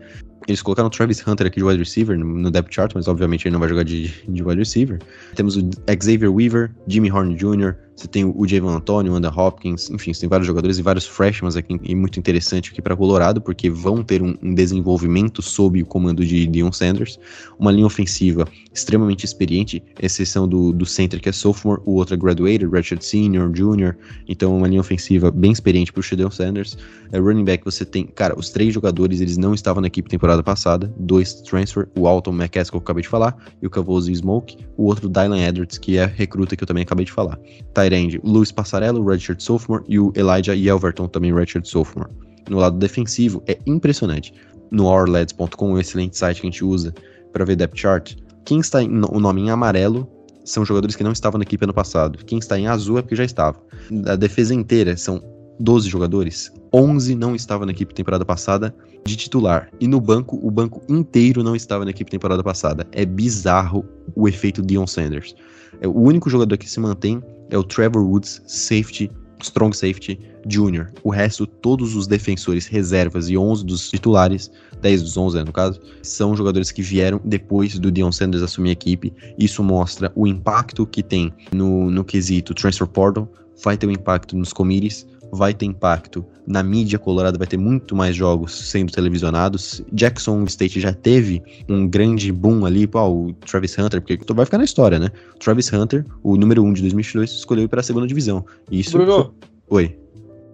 Eles 0.47 0.61
colocaram 0.61 0.87
o 0.87 0.89
Travis 0.89 1.25
Hunter 1.27 1.45
aqui 1.45 1.57
de 1.57 1.63
wide 1.63 1.79
receiver 1.79 2.17
no 2.17 2.49
depth 2.49 2.73
chart, 2.73 2.91
mas 2.95 3.07
obviamente 3.07 3.47
ele 3.47 3.53
não 3.53 3.59
vai 3.59 3.69
jogar 3.69 3.83
de, 3.83 4.07
de 4.27 4.43
wide 4.43 4.57
receiver. 4.57 4.99
Temos 5.35 5.55
o 5.55 5.69
Xavier 5.87 6.31
Weaver, 6.31 6.71
Jimmy 6.87 7.11
Horn 7.11 7.35
Jr., 7.35 7.75
você 8.01 8.07
tem 8.07 8.25
o 8.25 8.47
Javon 8.47 8.69
Antonio, 8.69 9.13
o 9.13 9.15
Andrew 9.15 9.31
Hopkins, 9.31 9.91
enfim, 9.91 10.11
você 10.11 10.21
tem 10.21 10.29
vários 10.29 10.47
jogadores 10.47 10.79
e 10.79 10.81
vários 10.81 11.05
freshmen 11.05 11.51
aqui, 11.55 11.79
e 11.83 11.93
muito 11.93 12.17
interessante 12.17 12.71
aqui 12.71 12.81
para 12.81 12.95
Colorado, 12.95 13.39
porque 13.39 13.69
vão 13.69 14.03
ter 14.03 14.23
um, 14.23 14.35
um, 14.41 14.55
desenvolvimento 14.55 15.41
sob 15.43 15.83
o 15.83 15.85
comando 15.85 16.25
de 16.25 16.47
Dion 16.47 16.71
Sanders. 16.71 17.19
Uma 17.59 17.71
linha 17.71 17.85
ofensiva 17.85 18.47
extremamente 18.73 19.25
experiente, 19.25 19.83
exceção 20.01 20.47
do, 20.47 20.71
do 20.71 20.85
center 20.85 21.19
que 21.19 21.29
é 21.29 21.31
sophomore, 21.31 21.81
o 21.85 21.95
outro 21.95 22.15
é 22.15 22.17
graduated, 22.17 22.69
redshirt 22.71 23.01
senior, 23.01 23.51
junior, 23.53 23.97
então 24.27 24.55
uma 24.55 24.67
linha 24.67 24.79
ofensiva 24.79 25.29
bem 25.29 25.51
experiente 25.51 25.91
para 25.91 25.99
o 25.99 26.03
Shadow 26.03 26.31
Sanders. 26.31 26.77
É, 27.11 27.19
running 27.19 27.43
back 27.43 27.65
você 27.65 27.83
tem, 27.83 28.05
cara, 28.05 28.37
os 28.37 28.49
três 28.49 28.73
jogadores, 28.73 29.19
eles 29.19 29.37
não 29.37 29.53
estavam 29.53 29.81
na 29.81 29.87
equipe 29.87 30.09
temporada 30.09 30.41
passada, 30.41 30.93
dois 30.97 31.33
transfer, 31.41 31.89
o 31.97 32.07
Alton 32.07 32.31
McCaskill 32.31 32.79
que 32.79 32.83
eu 32.83 32.85
acabei 32.85 33.03
de 33.03 33.09
falar, 33.09 33.35
e 33.61 33.67
o 33.67 33.69
Cavoso 33.69 34.13
Smoke, 34.13 34.57
o 34.77 34.85
outro 34.85 35.09
Dylan 35.09 35.39
Edwards, 35.39 35.77
que 35.77 35.97
é 35.97 36.05
recruta 36.05 36.55
que 36.55 36.63
eu 36.63 36.67
também 36.67 36.83
acabei 36.83 37.05
de 37.05 37.11
falar. 37.11 37.37
Tyrande, 37.73 38.21
Luiz 38.23 38.51
Passarello, 38.51 39.05
redshirt 39.05 39.41
sophomore, 39.41 39.83
e 39.87 39.99
o 39.99 40.13
Elijah 40.15 40.53
Yelverton, 40.53 41.07
também 41.07 41.33
redshirt 41.33 41.65
sophomore. 41.65 42.09
No 42.49 42.57
lado 42.57 42.77
defensivo, 42.77 43.43
é 43.47 43.57
impressionante. 43.65 44.33
No 44.71 44.85
ourlads.com, 44.85 45.73
um 45.73 45.77
excelente 45.77 46.17
site 46.17 46.41
que 46.41 46.47
a 46.47 46.49
gente 46.49 46.63
usa 46.63 46.93
para 47.31 47.45
ver 47.45 47.55
depth 47.55 47.77
chart, 47.77 48.15
quem 48.45 48.59
está 48.59 48.81
em, 48.81 48.89
o 48.89 49.19
nome 49.19 49.41
em 49.41 49.49
amarelo 49.49 50.07
são 50.43 50.65
jogadores 50.65 50.95
que 50.95 51.03
não 51.03 51.11
estavam 51.11 51.37
na 51.37 51.43
equipe 51.43 51.63
ano 51.63 51.73
passado. 51.73 52.23
Quem 52.25 52.39
está 52.39 52.57
em 52.57 52.67
azul 52.67 52.97
é 52.97 53.01
porque 53.01 53.15
já 53.15 53.23
estava. 53.23 53.61
A 54.07 54.15
defesa 54.15 54.53
inteira 54.53 54.97
são 54.97 55.21
12 55.59 55.87
jogadores, 55.87 56.51
11 56.73 57.15
não 57.15 57.35
estavam 57.35 57.65
na 57.65 57.71
equipe 57.71 57.93
temporada 57.93 58.25
passada 58.25 58.73
de 59.05 59.15
titular. 59.15 59.69
E 59.79 59.87
no 59.87 60.01
banco, 60.01 60.39
o 60.41 60.49
banco 60.49 60.81
inteiro 60.89 61.43
não 61.43 61.55
estava 61.55 61.85
na 61.85 61.91
equipe 61.91 62.09
temporada 62.09 62.43
passada. 62.43 62.87
É 62.91 63.05
bizarro 63.05 63.85
o 64.15 64.27
efeito 64.27 64.61
Dion 64.61 64.87
Sanders. 64.87 65.35
É, 65.79 65.87
o 65.87 65.99
único 65.99 66.29
jogador 66.29 66.57
que 66.57 66.69
se 66.69 66.79
mantém 66.79 67.21
é 67.49 67.57
o 67.57 67.63
Trevor 67.63 68.03
Woods, 68.03 68.41
safety, 68.47 69.11
strong 69.43 69.75
safety, 69.75 70.19
junior. 70.47 70.91
O 71.03 71.09
resto, 71.09 71.45
todos 71.45 71.95
os 71.95 72.07
defensores 72.07 72.67
reservas 72.67 73.29
e 73.29 73.37
11 73.37 73.65
dos 73.65 73.89
titulares, 73.89 74.51
10 74.81 75.03
dos 75.03 75.17
11 75.17 75.37
né, 75.37 75.43
no 75.43 75.51
caso, 75.51 75.79
são 76.01 76.35
jogadores 76.35 76.71
que 76.71 76.81
vieram 76.81 77.21
depois 77.23 77.77
do 77.77 77.91
Dion 77.91 78.11
Sanders 78.11 78.43
assumir 78.43 78.69
a 78.69 78.73
equipe. 78.73 79.13
Isso 79.37 79.63
mostra 79.63 80.11
o 80.15 80.27
impacto 80.27 80.85
que 80.85 81.03
tem 81.03 81.33
no, 81.51 81.89
no 81.91 82.03
quesito 82.03 82.53
transfer 82.53 82.87
portal, 82.87 83.31
vai 83.63 83.77
ter 83.77 83.87
um 83.87 83.91
impacto 83.91 84.35
nos 84.35 84.51
committees, 84.53 85.05
vai 85.31 85.53
ter 85.53 85.65
impacto 85.65 86.25
na 86.45 86.61
mídia 86.61 86.99
colorada, 86.99 87.37
vai 87.37 87.47
ter 87.47 87.57
muito 87.57 87.95
mais 87.95 88.15
jogos 88.15 88.69
sendo 88.69 88.91
televisionados. 88.91 89.81
Jackson 89.93 90.43
State 90.45 90.79
já 90.79 90.93
teve 90.93 91.41
um 91.69 91.87
grande 91.87 92.31
boom 92.31 92.65
ali, 92.65 92.85
pô, 92.85 92.99
o 93.07 93.33
Travis 93.33 93.77
Hunter, 93.77 94.01
porque 94.01 94.19
vai 94.33 94.45
ficar 94.45 94.57
na 94.57 94.65
história, 94.65 94.99
né? 94.99 95.09
Travis 95.39 95.71
Hunter, 95.71 96.05
o 96.23 96.35
número 96.35 96.63
1 96.63 96.73
de 96.73 96.81
2022, 96.81 97.31
escolheu 97.31 97.65
ir 97.65 97.67
para 97.67 97.79
a 97.79 97.83
segunda 97.83 98.07
divisão. 98.07 98.45
E 98.69 98.81
isso 98.81 98.97
Bruno, 98.97 99.33
Oi. 99.69 99.97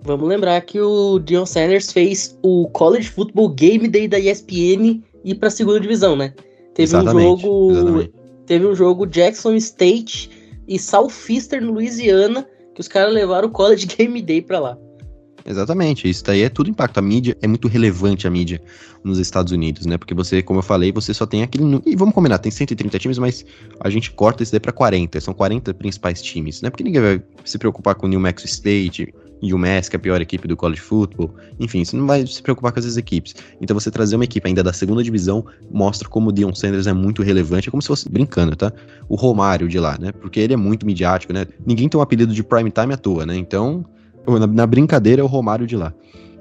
vamos 0.03 0.27
lembrar 0.27 0.61
que 0.61 0.79
o 0.79 1.19
Dion 1.19 1.45
Sanders 1.45 1.91
fez 1.91 2.37
o 2.43 2.67
College 2.69 3.09
Football 3.09 3.49
Game 3.49 3.87
Day 3.87 4.07
da 4.07 4.19
ESPN 4.19 5.01
ir 5.23 5.35
pra 5.35 5.49
segunda 5.49 5.79
divisão, 5.79 6.15
né? 6.15 6.33
Teve 6.73 6.95
um 6.95 6.99
Exatamente, 6.99 7.41
jogo. 7.41 7.71
exatamente. 7.71 8.13
Teve 8.45 8.65
um 8.67 8.75
jogo 8.75 9.05
Jackson 9.07 9.55
State 9.55 10.29
e 10.67 10.77
Southeastern 10.77 11.65
Louisiana, 11.65 12.47
que 12.77 12.81
os 12.81 12.87
caras 12.87 13.11
levaram 13.11 13.47
o 13.47 13.51
College 13.51 13.87
Game 13.97 14.21
Day 14.21 14.39
pra 14.39 14.59
lá. 14.59 14.77
Exatamente, 15.43 16.07
isso 16.07 16.23
daí 16.23 16.43
é 16.43 16.49
tudo 16.49 16.69
impacto. 16.69 16.99
A 16.99 17.01
mídia 17.01 17.35
é 17.41 17.47
muito 17.47 17.67
relevante 17.67 18.27
a 18.27 18.29
mídia 18.29 18.61
nos 19.03 19.17
Estados 19.17 19.51
Unidos, 19.51 19.85
né? 19.85 19.97
Porque 19.97 20.13
você, 20.13 20.43
como 20.43 20.59
eu 20.59 20.63
falei, 20.63 20.91
você 20.91 21.11
só 21.11 21.25
tem 21.25 21.41
aquele. 21.41 21.81
E 21.85 21.95
vamos 21.95 22.13
combinar, 22.13 22.37
tem 22.37 22.51
130 22.51 22.99
times, 22.99 23.17
mas 23.17 23.43
a 23.79 23.89
gente 23.89 24.11
corta 24.11 24.43
isso 24.43 24.51
daí 24.51 24.59
pra 24.59 24.71
40. 24.71 25.19
São 25.21 25.33
40 25.33 25.73
principais 25.73 26.21
times, 26.21 26.61
né? 26.61 26.69
Porque 26.69 26.83
ninguém 26.83 27.01
vai 27.01 27.23
se 27.45 27.57
preocupar 27.57 27.95
com 27.95 28.05
o 28.05 28.09
New 28.09 28.19
Mexico 28.19 28.47
State, 28.47 29.11
UMass, 29.41 29.89
que 29.89 29.95
é 29.95 29.97
a 29.97 29.99
pior 29.99 30.21
equipe 30.21 30.47
do 30.47 30.55
college 30.55 30.81
football. 30.81 31.33
Enfim, 31.59 31.83
você 31.83 31.95
não 31.95 32.07
vai 32.07 32.25
se 32.25 32.41
preocupar 32.41 32.71
com 32.71 32.79
essas 32.79 32.97
equipes. 32.97 33.35
Então 33.61 33.77
você 33.77 33.91
trazer 33.91 34.15
uma 34.15 34.23
equipe 34.23 34.47
ainda 34.47 34.63
da 34.63 34.73
segunda 34.73 35.03
divisão 35.03 35.45
mostra 35.71 36.07
como 36.09 36.29
o 36.29 36.31
Dion 36.31 36.53
Sanders 36.53 36.87
é 36.87 36.93
muito 36.93 37.21
relevante. 37.21 37.67
É 37.67 37.71
como 37.71 37.81
se 37.81 37.87
fosse 37.87 38.09
brincando, 38.09 38.55
tá? 38.55 38.71
O 39.07 39.15
Romário 39.15 39.67
de 39.67 39.79
lá, 39.79 39.97
né? 39.99 40.11
Porque 40.11 40.39
ele 40.39 40.53
é 40.53 40.57
muito 40.57 40.85
midiático, 40.85 41.33
né? 41.33 41.45
Ninguém 41.65 41.87
tem 41.87 41.99
um 41.99 42.03
apelido 42.03 42.33
de 42.33 42.43
prime 42.43 42.71
time 42.71 42.93
à 42.93 42.97
toa, 42.97 43.25
né? 43.25 43.35
Então, 43.37 43.85
na, 44.27 44.47
na 44.47 44.67
brincadeira 44.67 45.21
é 45.21 45.23
o 45.23 45.27
Romário 45.27 45.67
de 45.67 45.75
lá. 45.75 45.93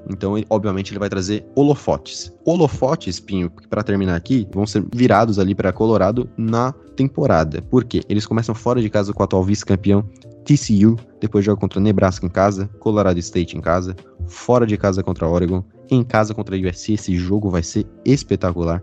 Então, 0.09 0.37
ele- 0.37 0.47
obviamente, 0.49 0.91
ele 0.91 0.99
vai 0.99 1.09
trazer 1.09 1.45
holofotes. 1.55 2.31
Holofotes, 2.45 3.19
Pinho, 3.19 3.51
para 3.69 3.83
terminar 3.83 4.15
aqui, 4.15 4.47
vão 4.53 4.65
ser 4.65 4.85
virados 4.93 5.37
ali 5.37 5.53
para 5.53 5.73
Colorado 5.73 6.29
na 6.37 6.73
temporada. 6.95 7.61
Por 7.61 7.83
quê? 7.83 8.01
Eles 8.07 8.25
começam 8.25 8.55
fora 8.55 8.81
de 8.81 8.89
casa 8.89 9.11
com 9.13 9.21
o 9.21 9.25
atual 9.25 9.43
vice-campeão 9.43 10.05
TCU, 10.47 10.95
depois 11.19 11.43
joga 11.43 11.59
contra 11.59 11.81
Nebraska 11.81 12.25
em 12.25 12.29
casa, 12.29 12.69
Colorado 12.79 13.19
State 13.19 13.57
em 13.57 13.59
casa, 13.59 13.93
fora 14.27 14.65
de 14.65 14.77
casa 14.77 15.03
contra 15.03 15.27
Oregon, 15.27 15.61
em 15.91 16.05
casa 16.05 16.33
contra 16.33 16.55
USC. 16.55 16.93
Esse 16.93 17.17
jogo 17.17 17.49
vai 17.49 17.61
ser 17.61 17.85
espetacular. 18.05 18.81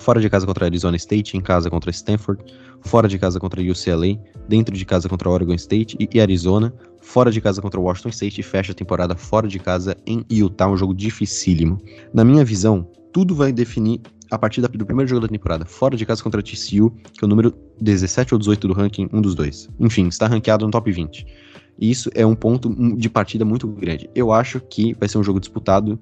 fora 0.00 0.20
de 0.20 0.28
casa 0.28 0.46
contra 0.46 0.66
Arizona 0.66 0.96
State, 0.96 1.36
em 1.36 1.40
casa 1.40 1.70
contra 1.70 1.90
Stanford, 1.90 2.44
fora 2.82 3.08
de 3.08 3.18
casa 3.18 3.40
contra 3.40 3.60
UCLA, 3.60 4.16
dentro 4.46 4.76
de 4.76 4.84
casa 4.84 5.08
contra 5.08 5.28
Oregon 5.28 5.54
State 5.54 5.96
e 5.98 6.20
Arizona, 6.20 6.72
fora 7.00 7.32
de 7.32 7.40
casa 7.40 7.62
contra 7.62 7.80
Washington 7.80 8.10
State 8.10 8.40
e 8.40 8.44
fecha 8.44 8.72
a 8.72 8.74
temporada 8.74 9.16
fora 9.16 9.48
de 9.48 9.58
casa 9.58 9.96
em 10.06 10.24
Utah, 10.30 10.68
um 10.68 10.76
jogo 10.76 10.94
dificílimo. 10.94 11.80
Na 12.12 12.22
minha 12.22 12.44
visão, 12.44 12.86
tudo 13.12 13.34
vai 13.34 13.50
definir 13.50 14.00
a 14.30 14.38
partir 14.38 14.60
do 14.60 14.86
primeiro 14.86 15.08
jogo 15.08 15.22
da 15.22 15.28
temporada, 15.28 15.64
fora 15.64 15.96
de 15.96 16.04
casa 16.04 16.22
contra 16.22 16.42
TCU, 16.42 16.90
que 16.90 17.22
é 17.22 17.24
o 17.24 17.28
número 17.28 17.54
17 17.80 18.34
ou 18.34 18.38
18 18.38 18.68
do 18.68 18.74
ranking, 18.74 19.08
um 19.12 19.20
dos 19.20 19.34
dois. 19.34 19.68
Enfim, 19.78 20.08
está 20.08 20.26
ranqueado 20.26 20.64
no 20.64 20.70
top 20.70 20.90
20. 20.90 21.26
E 21.78 21.90
isso 21.90 22.10
é 22.14 22.26
um 22.26 22.34
ponto 22.34 22.68
de 22.96 23.08
partida 23.08 23.44
muito 23.44 23.66
grande. 23.68 24.10
Eu 24.14 24.32
acho 24.32 24.60
que 24.60 24.94
vai 24.94 25.08
ser 25.08 25.18
um 25.18 25.22
jogo 25.22 25.38
disputado. 25.38 25.98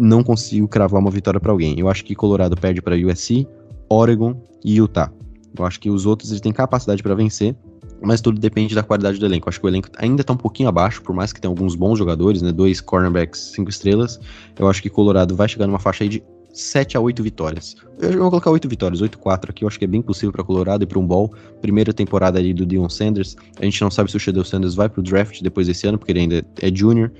Não 0.00 0.22
consigo 0.22 0.66
cravar 0.66 1.00
uma 1.00 1.10
vitória 1.10 1.38
para 1.38 1.52
alguém. 1.52 1.78
Eu 1.78 1.88
acho 1.88 2.04
que 2.04 2.14
Colorado 2.14 2.56
perde 2.56 2.82
para 2.82 2.96
USC, 2.96 3.46
Oregon 3.88 4.40
e 4.64 4.76
Utah. 4.76 5.12
Eu 5.56 5.64
acho 5.64 5.80
que 5.80 5.90
os 5.90 6.06
outros 6.06 6.30
eles 6.30 6.40
têm 6.40 6.52
capacidade 6.52 7.02
para 7.02 7.14
vencer, 7.14 7.56
mas 8.02 8.20
tudo 8.20 8.40
depende 8.40 8.74
da 8.74 8.82
qualidade 8.82 9.18
do 9.18 9.26
elenco. 9.26 9.48
Eu 9.48 9.50
acho 9.50 9.60
que 9.60 9.66
o 9.66 9.68
elenco 9.68 9.88
ainda 9.98 10.24
tá 10.24 10.32
um 10.32 10.36
pouquinho 10.36 10.68
abaixo, 10.68 11.02
por 11.02 11.14
mais 11.14 11.32
que 11.32 11.40
tenha 11.40 11.50
alguns 11.50 11.74
bons 11.74 11.98
jogadores, 11.98 12.42
né? 12.42 12.52
Dois 12.52 12.80
cornerbacks, 12.80 13.52
cinco 13.54 13.70
estrelas. 13.70 14.18
Eu 14.58 14.68
acho 14.68 14.82
que 14.82 14.88
Colorado 14.88 15.34
vai 15.34 15.48
chegar 15.48 15.66
numa 15.66 15.78
faixa 15.78 16.04
aí 16.04 16.08
de 16.08 16.22
7 16.52 16.96
a 16.96 17.00
8 17.00 17.22
vitórias. 17.22 17.76
Eu 17.98 18.18
vou 18.18 18.30
colocar 18.30 18.50
8 18.50 18.68
vitórias, 18.68 19.00
8-4 19.00 19.50
aqui, 19.50 19.64
eu 19.64 19.68
acho 19.68 19.78
que 19.78 19.84
é 19.84 19.88
bem 19.88 20.02
possível 20.02 20.32
para 20.32 20.44
Colorado 20.44 20.84
e 20.84 20.86
para 20.86 20.98
um 20.98 21.06
ball. 21.06 21.32
Primeira 21.60 21.92
temporada 21.92 22.38
ali 22.38 22.52
do 22.52 22.66
Dion 22.66 22.88
Sanders. 22.88 23.36
A 23.60 23.64
gente 23.64 23.80
não 23.80 23.90
sabe 23.90 24.10
se 24.10 24.16
o 24.16 24.20
Shadow 24.20 24.44
Sanders 24.44 24.74
vai 24.74 24.88
pro 24.88 25.02
draft 25.02 25.42
depois 25.42 25.66
desse 25.66 25.86
ano, 25.86 25.98
porque 25.98 26.12
ele 26.12 26.20
ainda 26.20 26.44
é 26.60 26.74
junior. 26.74 27.12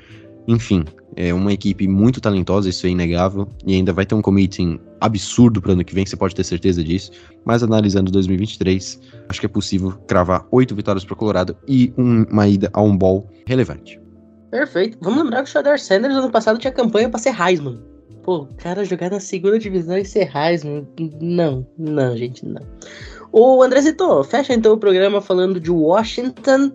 Enfim, 0.49 0.85
é 1.17 1.33
uma 1.33 1.53
equipe 1.53 1.87
muito 1.87 2.21
talentosa, 2.21 2.69
isso 2.69 2.87
é 2.87 2.91
inegável. 2.91 3.49
E 3.67 3.75
ainda 3.75 3.93
vai 3.93 4.07
ter 4.07 4.15
um 4.15 4.23
committing 4.23 4.81
absurdo 5.01 5.61
para 5.61 5.73
ano 5.73 5.85
que 5.85 5.95
vem, 5.95 6.05
você 6.05 6.17
pode 6.17 6.35
ter 6.35 6.45
certeza 6.45 6.83
disso. 6.83 7.11
Mas 7.45 7.63
analisando 7.63 8.11
2023, 8.11 9.01
acho 9.29 9.41
que 9.41 9.47
é 9.47 9.49
possível 9.49 9.93
cravar 10.07 10.47
8 10.51 10.75
vitórias 10.75 11.05
para 11.05 11.17
Colorado 11.17 11.57
e 11.69 11.93
uma 11.97 12.49
ida 12.49 12.71
a 12.73 12.83
um 12.83 12.97
ball 12.97 13.29
relevante. 13.47 14.01
Perfeito. 14.51 14.99
Vamos 15.01 15.23
lembrar 15.23 15.45
que 15.45 15.49
o 15.49 15.53
Shadow 15.53 15.79
Sanders 15.79 16.15
ano 16.15 16.31
passado 16.31 16.59
tinha 16.59 16.73
campanha 16.73 17.09
para 17.09 17.21
ser 17.21 17.35
Heisman. 17.41 17.81
Pô, 18.23 18.47
cara 18.59 18.85
jogar 18.85 19.11
na 19.11 19.21
segunda 19.21 19.59
divisão 19.59 19.97
e 19.97 20.05
ser 20.05 20.31
Heisman. 20.35 20.87
Não, 21.21 21.67
não, 21.79 22.17
gente, 22.17 22.45
não. 22.45 22.63
O 23.33 23.63
Andrezito, 23.63 24.25
fecha 24.25 24.53
então 24.53 24.75
o 24.75 24.79
programa 24.79 25.21
falando 25.21 25.61
de 25.61 25.71
Washington. 25.71 26.73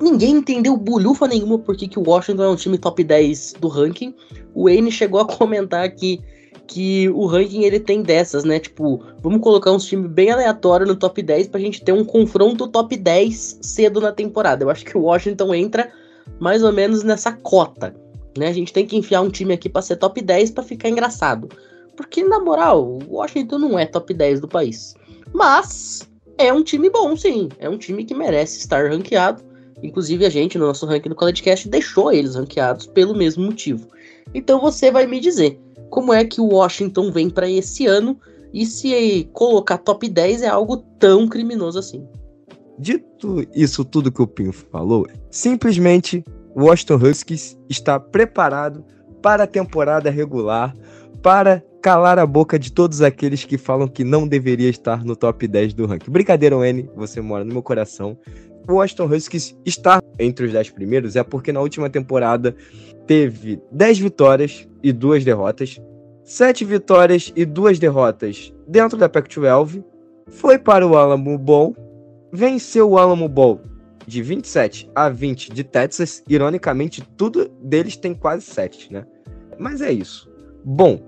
Ninguém 0.00 0.36
entendeu 0.36 0.76
bulhufa 0.76 1.26
nenhuma 1.26 1.58
por 1.58 1.76
que, 1.76 1.98
o 1.98 2.08
Washington 2.08 2.44
é 2.44 2.48
um 2.48 2.56
time 2.56 2.78
top 2.78 3.02
10 3.02 3.54
do 3.60 3.68
ranking. 3.68 4.14
O 4.54 4.64
Wayne 4.64 4.92
chegou 4.92 5.20
a 5.20 5.26
comentar 5.26 5.84
aqui 5.84 6.20
que 6.68 7.08
o 7.08 7.26
ranking 7.26 7.64
ele 7.64 7.80
tem 7.80 8.02
dessas, 8.02 8.44
né? 8.44 8.60
Tipo, 8.60 9.02
vamos 9.20 9.40
colocar 9.40 9.72
uns 9.72 9.86
times 9.86 10.10
bem 10.10 10.30
aleatórios 10.30 10.88
no 10.88 10.94
top 10.94 11.20
10 11.20 11.48
pra 11.48 11.58
gente 11.58 11.82
ter 11.82 11.92
um 11.92 12.04
confronto 12.04 12.68
top 12.68 12.96
10 12.96 13.58
cedo 13.62 14.00
na 14.00 14.12
temporada. 14.12 14.62
Eu 14.62 14.70
acho 14.70 14.84
que 14.84 14.96
o 14.96 15.02
Washington 15.02 15.54
entra 15.54 15.90
mais 16.38 16.62
ou 16.62 16.72
menos 16.72 17.02
nessa 17.02 17.32
cota. 17.32 17.94
Né? 18.38 18.48
A 18.48 18.52
gente 18.52 18.72
tem 18.72 18.86
que 18.86 18.96
enfiar 18.96 19.20
um 19.20 19.30
time 19.30 19.52
aqui 19.54 19.68
para 19.68 19.82
ser 19.82 19.96
top 19.96 20.20
10 20.20 20.52
para 20.52 20.64
ficar 20.64 20.88
engraçado. 20.88 21.48
Porque, 21.96 22.22
na 22.22 22.38
moral, 22.38 22.84
o 22.84 23.16
Washington 23.16 23.58
não 23.58 23.78
é 23.78 23.84
top 23.84 24.14
10 24.14 24.40
do 24.40 24.48
país. 24.48 24.94
Mas 25.32 26.08
é 26.38 26.52
um 26.52 26.62
time 26.62 26.88
bom, 26.88 27.16
sim. 27.16 27.48
É 27.58 27.68
um 27.68 27.76
time 27.76 28.04
que 28.04 28.14
merece 28.14 28.58
estar 28.58 28.88
ranqueado. 28.88 29.42
Inclusive, 29.82 30.24
a 30.24 30.30
gente, 30.30 30.58
no 30.58 30.66
nosso 30.66 30.86
ranking 30.86 31.08
do 31.08 31.14
CollegeCast, 31.14 31.68
deixou 31.68 32.12
eles 32.12 32.34
ranqueados 32.34 32.86
pelo 32.86 33.14
mesmo 33.14 33.44
motivo. 33.44 33.88
Então 34.34 34.60
você 34.60 34.90
vai 34.90 35.06
me 35.06 35.20
dizer 35.20 35.60
como 35.90 36.12
é 36.12 36.24
que 36.24 36.40
o 36.40 36.48
Washington 36.48 37.10
vem 37.10 37.30
para 37.30 37.48
esse 37.48 37.86
ano 37.86 38.18
e 38.52 38.66
se 38.66 39.28
colocar 39.32 39.78
top 39.78 40.08
10 40.08 40.42
é 40.42 40.48
algo 40.48 40.78
tão 40.98 41.28
criminoso 41.28 41.78
assim. 41.78 42.06
Dito 42.78 43.44
isso 43.54 43.84
tudo 43.84 44.12
que 44.12 44.22
o 44.22 44.26
Pinho 44.26 44.52
falou, 44.52 45.06
simplesmente 45.30 46.24
o 46.58 46.64
Washington 46.64 46.96
Huskies 46.96 47.56
está 47.68 48.00
preparado 48.00 48.84
para 49.22 49.44
a 49.44 49.46
temporada 49.46 50.10
regular, 50.10 50.74
para 51.22 51.62
calar 51.80 52.18
a 52.18 52.26
boca 52.26 52.58
de 52.58 52.72
todos 52.72 53.00
aqueles 53.00 53.44
que 53.44 53.56
falam 53.56 53.86
que 53.86 54.02
não 54.02 54.26
deveria 54.26 54.68
estar 54.68 55.04
no 55.04 55.14
top 55.14 55.46
10 55.46 55.72
do 55.74 55.86
ranking. 55.86 56.10
Brincadeira, 56.10 56.56
N, 56.68 56.90
você 56.96 57.20
mora 57.20 57.44
no 57.44 57.52
meu 57.52 57.62
coração. 57.62 58.18
O 58.68 58.74
Washington 58.74 59.04
Huskies 59.04 59.56
está 59.64 60.02
entre 60.18 60.46
os 60.46 60.52
10 60.52 60.70
primeiros 60.70 61.14
é 61.14 61.22
porque 61.22 61.52
na 61.52 61.60
última 61.60 61.88
temporada 61.88 62.56
teve 63.06 63.62
10 63.70 64.00
vitórias 64.00 64.68
e 64.82 64.92
2 64.92 65.24
derrotas, 65.24 65.80
7 66.24 66.64
vitórias 66.64 67.32
e 67.36 67.44
2 67.44 67.78
derrotas 67.78 68.52
dentro 68.66 68.98
da 68.98 69.08
Pac-12, 69.08 69.84
foi 70.26 70.58
para 70.58 70.84
o 70.84 70.96
Alamo 70.96 71.38
Bowl, 71.38 71.76
venceu 72.32 72.90
o 72.90 72.98
Alamo 72.98 73.28
Bowl 73.28 73.60
de 74.08 74.22
27 74.22 74.90
a 74.94 75.08
20 75.08 75.52
de 75.52 75.62
Texas. 75.62 76.24
Ironicamente, 76.28 77.02
tudo 77.16 77.48
deles 77.62 77.96
tem 77.96 78.14
quase 78.14 78.46
7, 78.46 78.92
né? 78.92 79.04
Mas 79.58 79.82
é 79.82 79.92
isso. 79.92 80.28
Bom, 80.64 80.98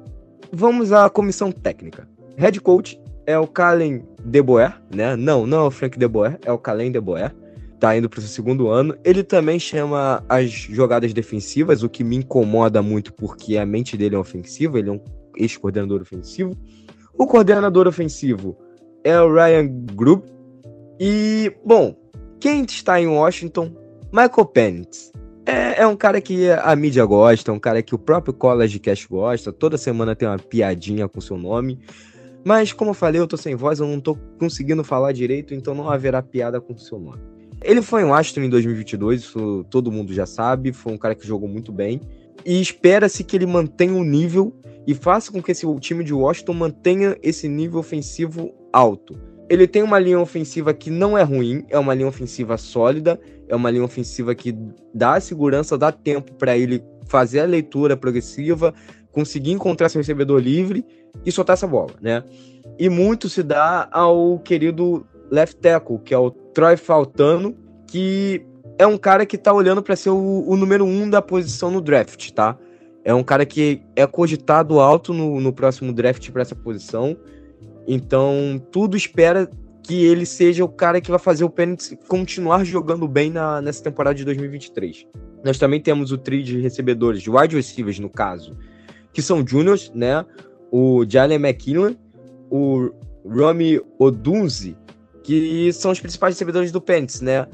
vamos 0.53 0.93
à 0.93 1.09
comissão 1.09 1.51
técnica. 1.51 2.07
Head 2.37 2.61
coach 2.61 3.01
é 3.27 3.39
o 3.39 3.47
Kalen 3.47 4.05
DeBoer, 4.23 4.81
né? 4.95 5.17
Não, 5.17 5.47
não 5.47 5.65
é 5.65 5.67
o 5.69 5.71
Frank 5.71 5.99
DeBoer, 5.99 6.39
é 6.45 6.53
o 6.53 6.59
Kalen 6.59 6.93
DeBoer. 6.93 7.35
Tá 7.79 7.97
indo 7.97 8.11
para 8.11 8.19
o 8.19 8.21
seu 8.21 8.31
segundo 8.31 8.69
ano. 8.69 8.95
Ele 9.03 9.25
também 9.25 9.59
chama 9.59 10.23
as 10.29 10.51
jogadas 10.51 11.15
defensivas, 11.15 11.83
o 11.83 11.89
que 11.89 12.05
me 12.05 12.17
incomoda 12.17 12.83
muito 12.83 13.15
porque 13.15 13.57
a 13.57 13.65
mente 13.65 13.97
dele 13.97 14.15
é 14.15 14.19
ofensiva, 14.19 14.79
ele 14.79 14.91
é 14.91 14.93
um 14.93 15.01
ex-coordenador 15.37 16.03
ofensivo. 16.03 16.55
O 17.17 17.27
coordenador 17.27 17.89
ofensivo 17.89 18.59
é 19.03 19.19
o 19.19 19.33
Ryan 19.33 19.67
Grubb. 19.95 20.25
E, 20.99 21.51
bom, 21.65 21.97
quem 22.41 22.65
está 22.65 22.99
em 22.99 23.07
Washington? 23.07 23.71
Michael 24.11 24.47
Penix. 24.47 25.13
É, 25.45 25.83
é, 25.83 25.87
um 25.87 25.95
cara 25.95 26.21
que 26.21 26.51
a 26.51 26.75
mídia 26.75 27.05
gosta, 27.05 27.53
um 27.53 27.59
cara 27.59 27.83
que 27.83 27.95
o 27.95 27.99
próprio 27.99 28.33
College 28.33 28.79
Cash 28.79 29.07
gosta. 29.07 29.53
Toda 29.53 29.77
semana 29.77 30.17
tem 30.17 30.27
uma 30.27 30.39
piadinha 30.39 31.07
com 31.07 31.21
seu 31.21 31.37
nome. 31.37 31.79
Mas, 32.43 32.73
como 32.73 32.91
eu 32.91 32.95
falei, 32.95 33.21
eu 33.21 33.27
tô 33.27 33.37
sem 33.37 33.55
voz, 33.55 33.79
eu 33.79 33.87
não 33.87 34.01
tô 34.01 34.17
conseguindo 34.39 34.83
falar 34.83 35.13
direito, 35.13 35.55
então 35.55 35.75
não 35.75 35.91
haverá 35.91 36.23
piada 36.23 36.61
com 36.61 36.77
seu 36.79 36.99
nome. 36.99 37.21
Ele 37.63 37.83
foi 37.83 38.03
em 38.03 38.07
Washington 38.07 38.41
em 38.41 38.49
2022, 38.49 39.21
isso 39.21 39.67
todo 39.69 39.93
mundo 39.93 40.15
já 40.15 40.25
sabe. 40.25 40.73
Foi 40.73 40.95
um 40.95 40.99
cara 40.99 41.15
que 41.15 41.27
jogou 41.27 41.49
muito 41.49 41.71
bem. 41.71 42.01
E 42.47 42.59
espera-se 42.59 43.23
que 43.23 43.37
ele 43.37 43.45
mantenha 43.45 43.93
o 43.93 43.99
um 43.99 44.05
nível 44.05 44.55
e 44.87 44.95
faça 44.95 45.31
com 45.31 45.43
que 45.43 45.53
esse 45.53 45.67
time 45.79 46.03
de 46.03 46.15
Washington 46.15 46.55
mantenha 46.55 47.17
esse 47.23 47.47
nível 47.47 47.81
ofensivo 47.81 48.55
alto 48.73 49.30
ele 49.51 49.67
tem 49.67 49.83
uma 49.83 49.99
linha 49.99 50.21
ofensiva 50.21 50.73
que 50.73 50.91
não 50.91 51.19
é 51.19 51.23
ruim, 51.25 51.65
é 51.69 51.77
uma 51.77 51.93
linha 51.93 52.07
ofensiva 52.07 52.57
sólida, 52.57 53.21
é 53.49 53.57
uma 53.57 53.69
linha 53.69 53.85
ofensiva 53.85 54.33
que 54.33 54.57
dá 54.95 55.21
segurança, 55.21 55.77
dá 55.77 55.91
tempo 55.91 56.33
para 56.35 56.57
ele 56.57 56.81
fazer 57.07 57.41
a 57.41 57.47
leitura 57.47 57.97
progressiva, 57.97 58.73
conseguir 59.11 59.51
encontrar 59.51 59.89
seu 59.89 59.99
recebedor 59.99 60.41
livre 60.41 60.87
e 61.27 61.33
soltar 61.33 61.55
essa 61.55 61.67
bola, 61.67 61.91
né? 62.01 62.23
E 62.79 62.89
muito 62.89 63.29
se 63.29 63.43
dá 63.43 63.89
ao 63.91 64.39
querido 64.39 65.05
left 65.29 65.57
tackle, 65.61 65.99
que 65.99 66.15
é 66.15 66.19
o 66.19 66.31
Troy 66.31 66.77
Faltano, 66.77 67.57
que 67.89 68.47
é 68.79 68.87
um 68.87 68.97
cara 68.97 69.27
que 69.27 69.37
tá 69.37 69.53
olhando 69.53 69.83
para 69.83 69.97
ser 69.97 70.11
o, 70.11 70.45
o, 70.47 70.57
número 70.57 70.85
um 70.85 71.11
da 71.11 71.21
posição 71.21 71.73
no 71.73 71.81
draft, 71.81 72.31
tá? 72.31 72.57
É 73.05 73.13
um 73.13 73.25
cara 73.25 73.45
que 73.45 73.83
é 73.97 74.07
cogitado 74.07 74.79
alto 74.79 75.13
no, 75.13 75.41
no 75.41 75.53
próximo 75.53 75.93
draft 75.93 76.31
para 76.31 76.43
essa 76.43 76.55
posição. 76.55 77.17
Então, 77.87 78.61
tudo 78.71 78.97
espera 78.97 79.51
que 79.83 80.05
ele 80.05 80.27
seja 80.27 80.65
o 80.65 80.69
cara 80.69 81.01
que 81.01 81.11
vai 81.11 81.19
fazer 81.19 81.45
o 81.45 81.51
Penix 81.51 81.97
continuar 82.07 82.65
jogando 82.65 83.09
bem 83.09 83.31
na, 83.31 83.61
nessa 83.61 83.83
temporada 83.83 84.15
de 84.15 84.25
2023. 84.25 85.07
Nós 85.45 85.59
também 85.59 85.81
temos 85.81 86.13
o 86.13 86.19
trio 86.19 86.43
de 86.43 86.61
recebedores, 86.61 87.23
de 87.23 87.31
wide 87.31 87.57
receivers 87.57 87.99
no 87.99 88.11
caso, 88.11 88.57
que 89.13 89.23
são 89.23 89.47
juniors, 89.47 89.91
né? 89.95 90.25
O 90.71 91.05
Jalen 91.09 91.39
McKinley, 91.39 91.99
o 92.51 92.91
Rami 93.29 93.81
Odunzi, 93.99 94.77
que 95.25 95.73
são 95.73 95.91
os 95.91 96.01
principais 96.01 96.35
recebedores 96.35 96.71
do 96.71 96.81
Penix, 96.81 97.21
né? 97.21 97.47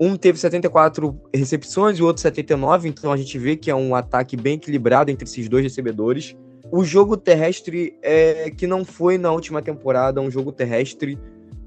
Um 0.00 0.16
teve 0.16 0.38
74 0.38 1.16
recepções 1.32 1.98
e 1.98 2.02
o 2.02 2.06
outro 2.06 2.20
79, 2.20 2.88
então 2.88 3.12
a 3.12 3.16
gente 3.16 3.38
vê 3.38 3.54
que 3.54 3.70
é 3.70 3.74
um 3.74 3.94
ataque 3.94 4.36
bem 4.36 4.54
equilibrado 4.54 5.10
entre 5.10 5.24
esses 5.24 5.48
dois 5.48 5.62
recebedores 5.62 6.34
o 6.74 6.84
jogo 6.84 7.16
terrestre 7.16 7.96
é 8.02 8.50
que 8.50 8.66
não 8.66 8.84
foi 8.84 9.16
na 9.16 9.30
última 9.30 9.62
temporada 9.62 10.20
um 10.20 10.28
jogo 10.28 10.50
terrestre 10.50 11.16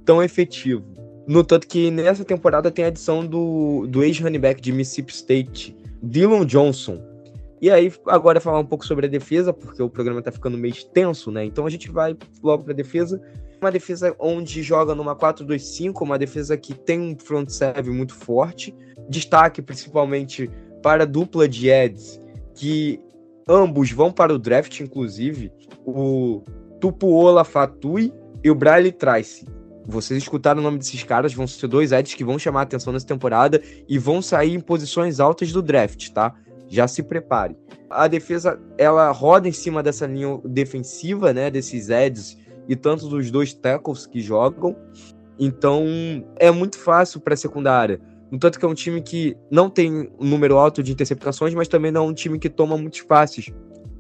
tão 0.04 0.22
efetivo. 0.22 0.84
No 1.26 1.46
tanto 1.46 1.66
que 1.66 1.90
nessa 1.90 2.26
temporada 2.26 2.70
tem 2.70 2.84
a 2.84 2.90
adição 2.90 3.26
do, 3.26 3.88
do 3.88 4.04
ex-running 4.04 4.40
back 4.40 4.60
de 4.60 4.74
Mississippi 4.74 5.14
State, 5.14 5.78
Dylan 6.04 6.46
Johnson. 6.46 7.02
E 7.62 7.72
aí, 7.72 7.90
agora 8.06 8.42
falar 8.42 8.60
um 8.60 8.66
pouco 8.66 8.86
sobre 8.86 9.06
a 9.06 9.10
defesa, 9.10 9.54
porque 9.54 9.82
o 9.82 9.90
programa 9.90 10.22
tá 10.22 10.30
ficando 10.30 10.58
meio 10.58 10.74
extenso, 10.74 11.32
né? 11.32 11.46
Então 11.46 11.66
a 11.66 11.70
gente 11.70 11.90
vai 11.90 12.14
logo 12.44 12.66
pra 12.66 12.74
defesa. 12.74 13.22
Uma 13.62 13.72
defesa 13.72 14.14
onde 14.20 14.62
joga 14.62 14.94
numa 14.94 15.16
4-2-5, 15.16 16.02
uma 16.02 16.20
defesa 16.20 16.58
que 16.58 16.74
tem 16.74 17.00
um 17.00 17.18
front 17.18 17.48
serve 17.48 17.92
muito 17.92 18.14
forte. 18.14 18.76
Destaque 19.10 19.62
principalmente 19.62 20.52
para 20.84 21.04
a 21.04 21.08
dupla 21.08 21.48
de 21.48 21.70
Eds, 21.70 22.20
que 22.54 23.00
Ambos 23.48 23.92
vão 23.92 24.12
para 24.12 24.34
o 24.34 24.38
draft, 24.38 24.80
inclusive. 24.80 25.52
O 25.86 26.44
Tupuola 26.82 27.44
Fatui 27.44 28.14
e 28.44 28.52
o 28.52 28.56
Bradley 28.56 28.92
Trice. 28.92 29.46
Vocês 29.86 30.22
escutaram 30.22 30.60
o 30.60 30.64
nome 30.64 30.78
desses 30.78 31.02
caras, 31.04 31.34
vão 31.34 31.48
ser 31.48 31.68
dois 31.68 31.94
Eds 31.94 32.14
que 32.14 32.24
vão 32.24 32.38
chamar 32.38 32.60
a 32.60 32.64
atenção 32.64 32.92
nessa 32.92 33.08
temporada 33.08 33.62
e 33.88 33.98
vão 33.98 34.22
sair 34.22 34.54
em 34.54 34.60
posições 34.60 35.22
altas 35.22 35.54
do 35.54 35.62
draft, 35.62 36.10
tá? 36.10 36.36
Já 36.68 36.90
se 36.90 37.02
prepare. 37.02 37.56
A 37.90 38.06
defesa, 38.10 38.60
ela 38.78 39.10
roda 39.12 39.48
em 39.48 39.54
cima 39.54 39.82
dessa 39.82 40.06
linha 40.06 40.42
defensiva, 40.44 41.32
né? 41.32 41.50
Desses 41.50 41.90
Eds 41.90 42.38
e 42.68 42.76
tanto 42.76 43.08
dos 43.08 43.32
dois 43.32 43.54
tackles 43.54 44.06
que 44.06 44.20
jogam. 44.20 44.76
Então, 45.40 45.86
é 46.36 46.52
muito 46.52 46.78
fácil 46.78 47.22
para 47.22 47.36
a 47.36 47.38
secundária. 47.38 48.02
No 48.32 48.38
tanto 48.38 48.60
que 48.60 48.66
é 48.66 48.68
um 48.68 48.74
time 48.74 49.02
que 49.02 49.38
não 49.50 49.70
tem 49.70 50.10
um 50.20 50.28
número 50.28 50.58
alto 50.58 50.84
de 50.84 50.92
interceptações, 50.92 51.54
mas 51.54 51.68
também 51.68 51.92
não 51.92 52.06
é 52.06 52.08
um 52.10 52.14
time 52.14 52.38
que 52.38 52.50
toma 52.50 52.78
muitos 52.78 53.02
passes. 53.02 53.52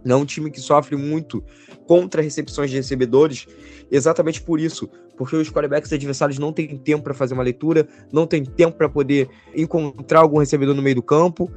Não 0.03 0.19
é 0.19 0.21
um 0.21 0.25
time 0.25 0.51
que 0.51 0.59
sofre 0.59 0.95
muito 0.95 1.43
contra 1.86 2.21
recepções 2.21 2.69
de 2.69 2.75
recebedores, 2.75 3.47
exatamente 3.89 4.41
por 4.41 4.59
isso, 4.59 4.89
porque 5.17 5.36
os 5.36 5.49
quarterbacks 5.49 5.91
adversários 5.91 6.38
não 6.38 6.53
têm 6.53 6.78
tempo 6.78 7.03
para 7.03 7.13
fazer 7.13 7.34
uma 7.34 7.43
leitura, 7.43 7.88
não 8.11 8.28
tem 8.28 8.43
tempo 8.43 8.78
para 8.78 8.89
poder 8.89 9.30
encontrar 9.55 10.19
algum 10.19 10.38
recebedor 10.38 10.75
no 10.75 10.82
meio 10.82 10.95
do 10.95 11.01
campo, 11.01 11.51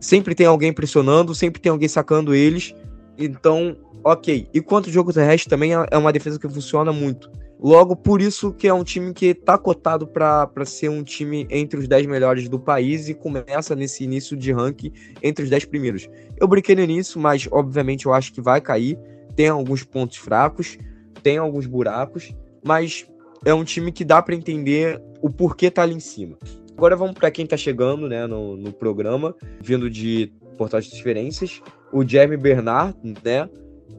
sempre 0.00 0.34
tem 0.34 0.46
alguém 0.46 0.72
pressionando, 0.72 1.34
sempre 1.34 1.60
tem 1.60 1.70
alguém 1.70 1.88
sacando 1.88 2.34
eles. 2.34 2.74
Então, 3.16 3.76
ok. 4.04 4.48
E 4.52 4.60
quanto 4.60 4.88
o 4.88 4.92
jogo 4.92 5.12
terrestre 5.12 5.48
também 5.48 5.74
é, 5.74 5.86
é 5.90 5.96
uma 5.96 6.12
defesa 6.12 6.38
que 6.38 6.48
funciona 6.48 6.92
muito. 6.92 7.30
Logo, 7.58 7.96
por 7.96 8.20
isso 8.20 8.52
que 8.52 8.68
é 8.68 8.74
um 8.74 8.84
time 8.84 9.14
que 9.14 9.26
está 9.26 9.56
cotado 9.56 10.06
para 10.06 10.64
ser 10.66 10.90
um 10.90 11.02
time 11.02 11.46
entre 11.50 11.80
os 11.80 11.88
10 11.88 12.06
melhores 12.06 12.48
do 12.48 12.58
país 12.58 13.08
e 13.08 13.14
começa 13.14 13.74
nesse 13.74 14.04
início 14.04 14.36
de 14.36 14.52
ranking 14.52 14.92
entre 15.22 15.44
os 15.44 15.50
10 15.50 15.64
primeiros. 15.64 16.08
Eu 16.38 16.46
brinquei 16.46 16.74
no 16.74 16.82
início, 16.82 17.18
mas 17.18 17.48
obviamente 17.50 18.06
eu 18.06 18.12
acho 18.12 18.32
que 18.32 18.42
vai 18.42 18.60
cair. 18.60 18.98
Tem 19.34 19.48
alguns 19.48 19.82
pontos 19.84 20.18
fracos, 20.18 20.78
tem 21.22 21.38
alguns 21.38 21.66
buracos, 21.66 22.34
mas 22.62 23.06
é 23.44 23.54
um 23.54 23.64
time 23.64 23.90
que 23.90 24.04
dá 24.04 24.20
para 24.20 24.34
entender 24.34 25.00
o 25.22 25.30
porquê 25.30 25.70
tá 25.70 25.82
ali 25.82 25.94
em 25.94 26.00
cima. 26.00 26.36
Agora 26.76 26.94
vamos 26.94 27.14
para 27.14 27.30
quem 27.30 27.44
está 27.44 27.56
chegando 27.56 28.06
né, 28.06 28.26
no, 28.26 28.54
no 28.54 28.70
programa, 28.70 29.34
vindo 29.62 29.88
de 29.88 30.30
portais 30.58 30.84
de 30.84 30.94
diferenças. 30.94 31.62
O 31.90 32.06
Jeremy 32.06 32.36
Bernard, 32.36 32.96
né, 33.24 33.48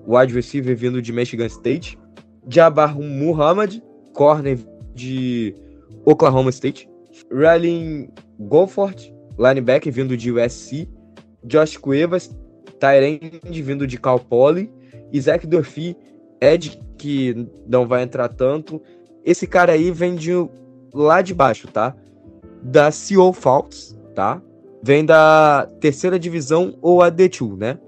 wide 0.08 0.34
receiver 0.34 0.76
vindo 0.78 1.02
de 1.02 1.12
Michigan 1.12 1.48
State. 1.48 1.98
Jabbar 2.48 2.98
Muhammad, 3.00 3.82
corner 4.14 4.58
de 4.94 5.56
Oklahoma 6.06 6.50
State. 6.50 6.90
Ryan 7.32 8.08
Gofford, 8.40 9.14
linebacker 9.38 9.92
vindo 9.92 10.16
de 10.16 10.32
USC. 10.32 10.88
Josh 11.44 11.78
Cuevas, 11.78 12.36
Tyrande 12.80 13.62
vindo 13.62 13.88
de 13.88 13.98
Cal 13.98 14.20
Poly. 14.20 14.72
Isaac 15.12 15.48
Durfee, 15.48 15.96
Ed, 16.42 16.80
que 16.98 17.48
não 17.68 17.88
vai 17.88 18.04
entrar 18.04 18.28
tanto. 18.30 18.82
Esse 19.24 19.48
cara 19.48 19.74
aí 19.74 19.92
vem 19.92 20.16
de 20.16 20.32
lá 20.94 21.22
de 21.22 21.34
baixo, 21.34 21.68
tá? 21.68 21.96
da 22.62 22.90
CO 22.92 23.32
Falcons, 23.34 23.98
tá? 24.16 24.42
Vem 24.84 25.06
da 25.06 25.68
terceira 25.80 26.20
divisão 26.20 26.78
ou 26.82 27.02
a 27.02 27.12
D2, 27.12 27.58
né? 27.58 27.80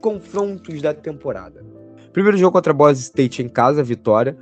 Confrontos 0.00 0.80
da 0.80 0.94
temporada. 0.94 1.64
Primeiro 2.12 2.36
jogo 2.36 2.52
contra 2.52 2.72
Boise 2.72 3.02
State 3.02 3.42
em 3.42 3.48
casa, 3.48 3.82
vitória. 3.82 4.36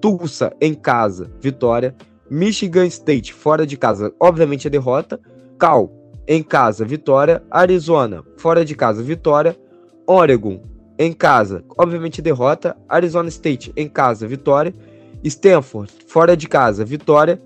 Tulsa 0.00 0.52
em 0.60 0.74
casa, 0.74 1.30
vitória. 1.40 1.94
Michigan 2.30 2.86
State 2.86 3.34
fora 3.34 3.66
de 3.66 3.76
casa, 3.76 4.12
obviamente 4.18 4.66
a 4.66 4.70
derrota. 4.70 5.20
Cal 5.58 5.92
em 6.26 6.42
casa, 6.42 6.84
vitória. 6.84 7.42
Arizona 7.50 8.24
fora 8.36 8.64
de 8.64 8.74
casa, 8.74 9.02
vitória. 9.02 9.56
Oregon 10.06 10.62
em 10.98 11.12
casa, 11.12 11.64
obviamente 11.76 12.22
derrota. 12.22 12.76
Arizona 12.88 13.28
State 13.28 13.72
em 13.76 13.88
casa, 13.88 14.26
vitória. 14.26 14.74
Stanford 15.24 15.92
fora 16.06 16.36
de 16.36 16.48
casa, 16.48 16.84
vitória. 16.84 17.40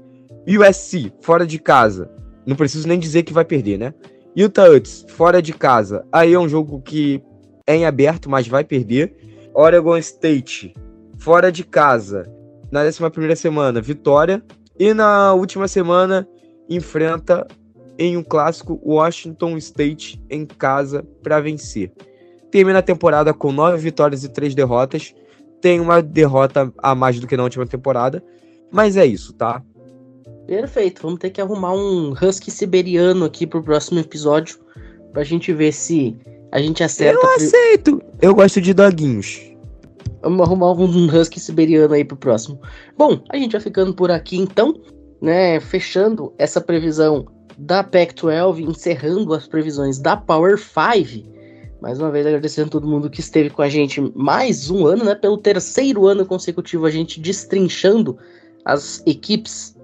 USC, 0.46 1.12
fora 1.20 1.46
de 1.46 1.58
casa. 1.58 2.10
Não 2.46 2.54
preciso 2.54 2.86
nem 2.86 2.98
dizer 2.98 3.22
que 3.22 3.32
vai 3.32 3.44
perder, 3.44 3.78
né? 3.78 3.94
Utah 4.36 4.68
Utes, 4.68 5.06
fora 5.08 5.40
de 5.40 5.52
casa. 5.52 6.04
Aí 6.12 6.34
é 6.34 6.38
um 6.38 6.48
jogo 6.48 6.80
que 6.82 7.22
é 7.66 7.76
em 7.76 7.86
aberto, 7.86 8.28
mas 8.28 8.46
vai 8.46 8.64
perder. 8.64 9.16
Oregon 9.54 9.96
State, 9.98 10.74
fora 11.16 11.52
de 11.52 11.62
casa. 11.62 12.24
Na 12.72 12.80
11 12.82 13.36
semana, 13.36 13.80
vitória. 13.80 14.42
E 14.76 14.92
na 14.92 15.32
última 15.32 15.68
semana, 15.68 16.28
enfrenta 16.68 17.46
em 17.96 18.16
um 18.16 18.22
clássico 18.24 18.80
Washington 18.84 19.56
State 19.58 20.20
em 20.28 20.44
casa 20.44 21.06
para 21.22 21.38
vencer. 21.38 21.92
Termina 22.50 22.80
a 22.80 22.82
temporada 22.82 23.32
com 23.32 23.52
nove 23.52 23.78
vitórias 23.78 24.24
e 24.24 24.28
três 24.28 24.56
derrotas. 24.56 25.14
Tem 25.60 25.78
uma 25.78 26.02
derrota 26.02 26.72
a 26.78 26.94
mais 26.94 27.20
do 27.20 27.26
que 27.28 27.36
na 27.36 27.44
última 27.44 27.64
temporada. 27.64 28.22
Mas 28.72 28.96
é 28.96 29.06
isso, 29.06 29.32
tá? 29.34 29.62
Perfeito, 30.48 31.02
vamos 31.02 31.20
ter 31.20 31.30
que 31.30 31.40
arrumar 31.40 31.74
um 31.74 32.12
husky 32.12 32.50
siberiano 32.50 33.24
aqui 33.24 33.46
pro 33.46 33.62
próximo 33.62 34.00
episódio 34.00 34.58
pra 35.12 35.22
gente 35.22 35.52
ver 35.52 35.72
se 35.72 36.16
a 36.54 36.60
gente 36.60 36.84
acerta. 36.84 37.20
Eu 37.20 37.34
aceito! 37.34 38.02
Eu 38.22 38.32
gosto 38.32 38.60
de 38.60 38.72
doguinhos. 38.72 39.42
Vamos 40.22 40.40
arrumar 40.46 40.70
um 40.70 41.06
husky 41.08 41.40
siberiano 41.40 41.92
aí 41.92 42.04
pro 42.04 42.16
próximo. 42.16 42.60
Bom, 42.96 43.20
a 43.28 43.36
gente 43.36 43.52
vai 43.52 43.60
ficando 43.60 43.92
por 43.92 44.08
aqui 44.08 44.36
então, 44.36 44.80
né? 45.20 45.58
Fechando 45.58 46.32
essa 46.38 46.60
previsão 46.60 47.26
da 47.58 47.82
Pac-12, 47.82 48.60
encerrando 48.60 49.34
as 49.34 49.48
previsões 49.48 49.98
da 49.98 50.16
Power 50.16 50.56
5. 50.56 51.28
Mais 51.82 51.98
uma 51.98 52.12
vez 52.12 52.24
agradecendo 52.24 52.68
a 52.68 52.70
todo 52.70 52.86
mundo 52.86 53.10
que 53.10 53.18
esteve 53.18 53.50
com 53.50 53.60
a 53.60 53.68
gente 53.68 54.00
mais 54.14 54.70
um 54.70 54.86
ano, 54.86 55.04
né? 55.04 55.16
Pelo 55.16 55.36
terceiro 55.36 56.06
ano 56.06 56.24
consecutivo 56.24 56.86
a 56.86 56.90
gente 56.90 57.20
destrinchando 57.20 58.16
as 58.64 59.02
equipes 59.06 59.76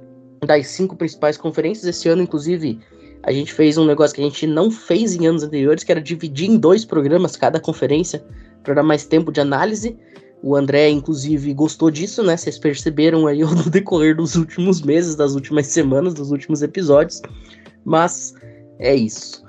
das 0.46 0.68
cinco 0.68 0.94
principais 0.94 1.36
conferências. 1.36 1.84
Esse 1.84 2.08
ano, 2.08 2.22
inclusive, 2.22 2.78
a 3.22 3.32
gente 3.32 3.52
fez 3.52 3.76
um 3.76 3.84
negócio 3.84 4.14
que 4.14 4.22
a 4.22 4.24
gente 4.24 4.46
não 4.46 4.70
fez 4.70 5.14
em 5.14 5.26
anos 5.26 5.42
anteriores, 5.42 5.84
que 5.84 5.92
era 5.92 6.00
dividir 6.00 6.48
em 6.48 6.56
dois 6.56 6.84
programas 6.84 7.36
cada 7.36 7.60
conferência, 7.60 8.24
para 8.62 8.74
dar 8.74 8.82
mais 8.82 9.04
tempo 9.04 9.30
de 9.30 9.40
análise. 9.40 9.96
O 10.42 10.56
André, 10.56 10.88
inclusive, 10.88 11.52
gostou 11.52 11.90
disso, 11.90 12.22
né? 12.22 12.36
Vocês 12.36 12.58
perceberam 12.58 13.26
aí 13.26 13.40
no 13.44 13.68
decorrer 13.68 14.16
dos 14.16 14.36
últimos 14.36 14.80
meses, 14.80 15.16
das 15.16 15.34
últimas 15.34 15.66
semanas, 15.66 16.14
dos 16.14 16.30
últimos 16.30 16.62
episódios. 16.62 17.20
Mas 17.84 18.34
é 18.78 18.94
isso. 18.94 19.44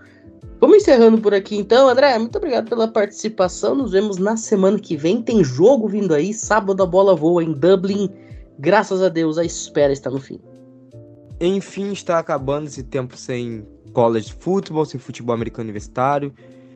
Vamos 0.59 0.77
encerrando 0.77 1.19
por 1.19 1.33
aqui 1.33 1.55
então, 1.55 1.87
André. 1.87 2.17
Muito 2.19 2.37
obrigado 2.37 2.69
pela 2.69 2.87
participação. 2.87 3.73
Nos 3.73 3.93
vemos 3.93 4.17
na 4.17 4.35
semana 4.35 4.77
que 4.77 4.97
vem. 4.97 5.21
Tem 5.21 5.43
jogo 5.43 5.87
vindo 5.87 6.13
aí. 6.13 6.33
Sábado 6.33 6.83
a 6.83 6.85
bola 6.85 7.15
voa 7.15 7.43
em 7.43 7.53
Dublin. 7.53 8.09
Graças 8.59 9.01
a 9.01 9.09
Deus, 9.09 9.37
a 9.37 9.43
espera 9.43 9.91
está 9.91 10.11
no 10.11 10.19
fim. 10.19 10.39
Enfim, 11.43 11.91
está 11.91 12.19
acabando 12.19 12.67
esse 12.67 12.83
tempo 12.83 13.17
sem 13.17 13.65
college 13.93 14.31
futebol, 14.31 14.85
sem 14.85 14.99
futebol 14.99 15.33
americano 15.33 15.63
universitário. 15.63 16.31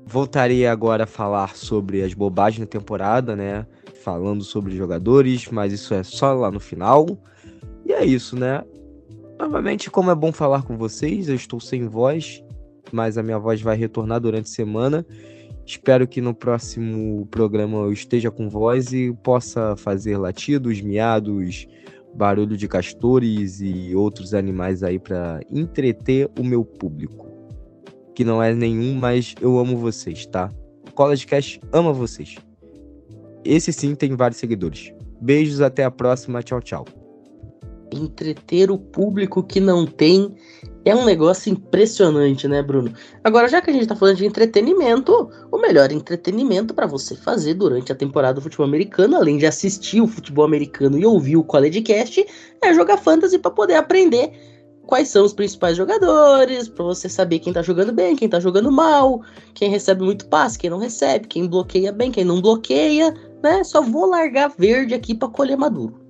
Voltarei 0.07 0.66
agora 0.66 1.03
a 1.03 1.07
falar 1.07 1.55
sobre 1.55 2.01
as 2.01 2.16
bobagens 2.16 2.61
da 2.61 2.66
temporada, 2.66 3.36
né? 3.36 3.68
Falando 4.03 4.43
sobre 4.43 4.76
jogadores, 4.76 5.47
mas 5.49 5.72
isso 5.72 5.93
é 5.93 6.01
só 6.01 6.34
lá 6.34 6.49
no 6.49 6.59
final. 6.59 7.05
E 7.86 7.93
é 7.93 8.03
isso, 8.03 8.36
né? 8.36 8.63
Novamente, 9.38 9.91
como 9.91 10.09
é 10.09 10.16
bom 10.16 10.32
falar 10.32 10.63
com 10.63 10.76
vocês, 10.76 11.30
eu 11.30 11.36
estou 11.36 11.59
sem 11.59 11.88
voz, 11.88 12.43
mas 12.91 13.20
a 13.20 13.24
minha 13.24 13.38
voz 13.38 13.61
vai 13.61 13.78
retornar 13.78 14.20
durante 14.20 14.45
a 14.45 14.55
semana. 14.55 15.05
Espero 15.63 16.07
que 16.07 16.22
no 16.22 16.34
próximo 16.34 17.28
programa 17.28 17.78
eu 17.80 17.93
esteja 17.93 18.32
com 18.32 18.49
voz 18.49 18.93
e 18.93 19.13
possa 19.22 19.76
fazer 19.76 20.18
latidos, 20.18 20.82
miados, 20.82 21.68
barulho 22.16 22.55
de 22.55 22.68
castores 22.68 23.59
e 23.61 23.93
outros 23.95 24.34
animais 24.34 24.84
aí 24.84 24.97
para 24.97 25.41
entreter 25.51 26.30
o 26.39 26.43
meu 26.43 26.63
público. 26.63 27.28
Que 28.13 28.24
não 28.24 28.41
é 28.41 28.53
nenhum, 28.53 28.95
mas 28.95 29.36
eu 29.41 29.59
amo 29.59 29.78
vocês, 29.78 30.26
tá? 30.26 30.49
College 30.93 31.28
Cash 31.28 31.59
ama 31.74 31.91
vocês. 31.91 32.36
Esse 33.43 33.74
sim 33.74 33.93
tem 33.93 34.16
vários 34.16 34.39
seguidores. 34.39 34.93
Beijos, 35.22 35.59
até 35.61 35.84
a 35.84 35.91
próxima. 35.91 36.41
Tchau, 36.41 36.61
tchau 36.61 37.04
entreter 37.97 38.69
o 38.71 38.77
público 38.77 39.43
que 39.43 39.59
não 39.59 39.85
tem 39.85 40.35
é 40.85 40.95
um 40.95 41.03
negócio 41.03 41.51
impressionante, 41.51 42.47
né, 42.47 42.61
Bruno? 42.61 42.93
Agora, 43.23 43.47
já 43.47 43.59
que 43.59 43.71
a 43.71 43.73
gente 43.73 43.87
tá 43.87 43.95
falando 43.95 44.17
de 44.17 44.25
entretenimento, 44.25 45.29
o 45.51 45.57
melhor 45.57 45.91
entretenimento 45.91 46.75
para 46.75 46.85
você 46.85 47.15
fazer 47.15 47.55
durante 47.55 47.91
a 47.91 47.95
temporada 47.95 48.35
do 48.35 48.41
futebol 48.41 48.67
americano, 48.67 49.15
além 49.15 49.37
de 49.37 49.47
assistir 49.47 49.99
o 49.99 50.07
futebol 50.07 50.45
americano 50.45 50.97
e 50.97 51.05
ouvir 51.05 51.37
o 51.37 51.43
College 51.43 51.81
Cast, 51.81 52.23
é 52.61 52.73
jogar 52.73 52.97
fantasy 52.97 53.39
para 53.39 53.49
poder 53.49 53.75
aprender 53.75 54.31
quais 54.85 55.07
são 55.07 55.25
os 55.25 55.33
principais 55.33 55.75
jogadores, 55.75 56.69
para 56.69 56.85
você 56.85 57.09
saber 57.09 57.39
quem 57.39 57.51
tá 57.51 57.63
jogando 57.63 57.91
bem, 57.91 58.15
quem 58.15 58.29
tá 58.29 58.39
jogando 58.39 58.71
mal, 58.71 59.21
quem 59.55 59.69
recebe 59.69 60.03
muito 60.03 60.27
passe, 60.27 60.59
quem 60.59 60.69
não 60.69 60.77
recebe, 60.77 61.27
quem 61.27 61.47
bloqueia 61.47 61.91
bem, 61.91 62.11
quem 62.11 62.23
não 62.23 62.39
bloqueia, 62.39 63.11
né? 63.43 63.63
Só 63.63 63.81
vou 63.81 64.05
largar 64.05 64.53
verde 64.55 64.93
aqui 64.93 65.15
para 65.15 65.27
colher 65.29 65.57
maduro. 65.57 66.04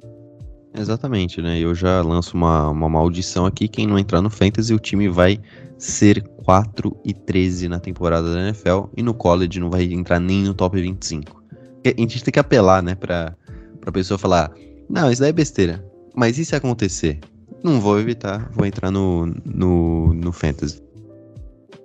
Exatamente, 0.77 1.41
né? 1.41 1.59
Eu 1.59 1.73
já 1.73 2.01
lanço 2.01 2.35
uma, 2.35 2.69
uma 2.69 2.89
maldição 2.89 3.45
aqui. 3.45 3.67
Quem 3.67 3.87
não 3.87 3.97
entrar 3.97 4.21
no 4.21 4.29
Fantasy, 4.29 4.73
o 4.73 4.79
time 4.79 5.07
vai 5.07 5.39
ser 5.77 6.21
4 6.43 6.95
e 7.03 7.13
13 7.13 7.69
na 7.69 7.79
temporada 7.79 8.33
da 8.33 8.41
NFL. 8.41 8.85
E 8.95 9.01
no 9.01 9.13
college 9.13 9.59
não 9.59 9.69
vai 9.69 9.83
entrar 9.83 10.19
nem 10.19 10.43
no 10.43 10.53
top 10.53 10.79
25. 10.79 11.43
A 11.85 12.01
gente 12.01 12.23
tem 12.23 12.31
que 12.31 12.39
apelar, 12.39 12.81
né, 12.81 12.95
para 12.95 13.35
pra 13.79 13.91
pessoa 13.91 14.17
falar: 14.17 14.51
Não, 14.89 15.09
isso 15.09 15.21
daí 15.21 15.29
é 15.29 15.33
besteira. 15.33 15.85
Mas 16.15 16.37
e 16.37 16.45
se 16.45 16.55
acontecer? 16.55 17.19
Não 17.63 17.79
vou 17.79 17.99
evitar, 17.99 18.49
vou 18.51 18.65
entrar 18.65 18.91
no, 18.91 19.25
no, 19.45 20.13
no 20.13 20.31
Fantasy. 20.31 20.81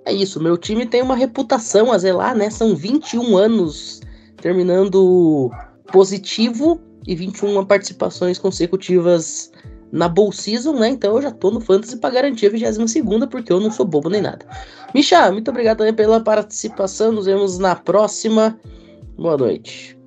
É 0.05 0.11
isso, 0.13 0.41
meu 0.41 0.57
time 0.57 0.85
tem 0.85 1.01
uma 1.01 1.15
reputação 1.15 1.91
a 1.91 1.97
zelar, 1.97 2.35
né? 2.35 2.49
São 2.49 2.75
21 2.75 3.37
anos 3.37 4.01
terminando 4.41 5.51
positivo 5.91 6.81
e 7.07 7.15
21 7.15 7.65
participações 7.65 8.37
consecutivas 8.37 9.51
na 9.91 10.07
Bowl 10.07 10.31
Season, 10.31 10.73
né? 10.73 10.89
Então 10.89 11.15
eu 11.15 11.21
já 11.21 11.31
tô 11.31 11.51
no 11.51 11.59
Fantasy 11.59 11.97
para 11.97 12.13
garantir 12.13 12.47
a 12.47 12.49
22 12.49 13.25
porque 13.29 13.51
eu 13.51 13.59
não 13.59 13.71
sou 13.71 13.85
bobo 13.85 14.09
nem 14.09 14.21
nada. 14.21 14.45
Misha, 14.93 15.31
muito 15.31 15.49
obrigado 15.49 15.79
também 15.79 15.93
pela 15.93 16.19
participação. 16.21 17.11
Nos 17.11 17.25
vemos 17.25 17.57
na 17.57 17.75
próxima. 17.75 18.57
Boa 19.17 19.37
noite. 19.37 19.97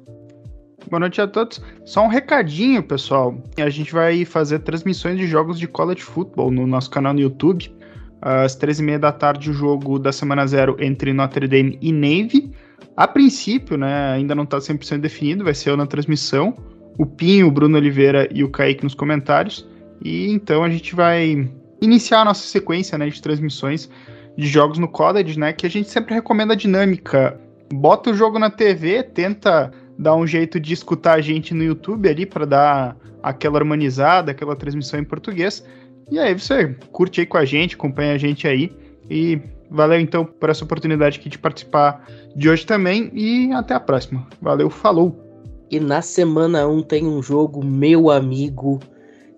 Boa 0.91 1.01
noite 1.01 1.21
a 1.21 1.27
todos. 1.27 1.61
Só 1.85 2.03
um 2.05 2.09
recadinho, 2.09 2.83
pessoal. 2.83 3.35
A 3.59 3.69
gente 3.69 3.93
vai 3.93 4.25
fazer 4.25 4.61
transmissões 4.61 5.19
de 5.19 5.27
jogos 5.27 5.59
de 5.59 5.67
college 5.67 6.03
football 6.03 6.51
no 6.51 6.67
nosso 6.67 6.91
canal 6.91 7.13
no 7.13 7.21
YouTube. 7.21 7.75
Às 8.21 8.57
13h30 8.57 8.99
da 8.99 9.13
tarde, 9.13 9.51
o 9.51 9.53
jogo 9.53 9.99
da 9.99 10.11
semana 10.11 10.47
zero 10.47 10.77
entre 10.79 11.13
Notre 11.13 11.47
Dame 11.47 11.79
e 11.81 11.93
Navy. 11.93 12.51
A 12.97 13.09
princípio, 13.09 13.77
né, 13.77 14.13
ainda 14.13 14.35
não 14.35 14.45
está 14.45 14.59
100% 14.59 15.01
definido, 15.01 15.45
vai 15.45 15.53
ser 15.53 15.71
eu 15.71 15.77
na 15.77 15.87
transmissão, 15.87 16.57
o 16.99 17.07
Pinho, 17.07 17.49
o 17.49 17.51
Bruno 17.51 17.77
Oliveira 17.77 18.29
e 18.33 18.45
o 18.45 18.49
Kaique 18.49 18.85
nos 18.85 18.95
comentários. 18.95 19.67
E 20.03 20.31
então 20.31 20.63
a 20.63 20.71
gente 20.71 20.95
vai 20.95 21.49
iniciar 21.81 22.21
a 22.21 22.25
nossa 22.25 22.47
sequência 22.47 22.97
né, 22.97 23.09
de 23.09 23.21
transmissões 23.21 23.89
de 24.37 24.47
jogos 24.47 24.79
no 24.79 24.89
college, 24.89 25.39
né? 25.39 25.53
Que 25.53 25.67
a 25.67 25.71
gente 25.71 25.89
sempre 25.89 26.15
recomenda 26.15 26.55
a 26.55 26.57
dinâmica. 26.57 27.39
Bota 27.73 28.11
o 28.11 28.15
jogo 28.15 28.39
na 28.39 28.51
TV, 28.51 29.03
tenta 29.03 29.73
dar 29.99 30.17
um 30.17 30.27
jeito 30.27 30.59
de 30.59 30.75
escutar 30.75 31.15
a 31.15 31.21
gente 31.21 31.55
no 31.55 31.63
YouTube 31.63 32.09
ali 32.09 32.27
para 32.27 32.45
dar 32.45 32.97
aquela 33.23 33.59
harmonizada, 33.59 34.33
aquela 34.33 34.57
transmissão 34.57 34.99
em 34.99 35.05
português. 35.05 35.65
E 36.11 36.19
aí 36.19 36.35
você 36.35 36.75
curte 36.93 37.21
aí 37.21 37.27
com 37.27 37.39
a 37.39 37.45
gente, 37.45 37.75
acompanha 37.75 38.15
a 38.15 38.19
gente 38.19 38.47
aí. 38.47 38.73
E 39.09 39.41
valeu 39.71 40.01
então 40.01 40.25
por 40.25 40.51
essa 40.51 40.65
oportunidade 40.65 41.19
aqui 41.19 41.29
de 41.29 41.39
participar 41.39 42.05
de 42.35 42.49
hoje 42.49 42.67
também. 42.67 43.11
E 43.15 43.53
até 43.53 43.75
a 43.75 43.81
próxima. 43.81 44.27
Valeu, 44.41 44.69
falou! 44.69 45.24
E 45.75 45.81
na 45.81 46.01
semana 46.01 46.69
1 46.69 46.83
tem 46.83 47.05
um 47.05 47.21
jogo, 47.21 47.65
meu 47.65 48.09
amigo, 48.09 48.79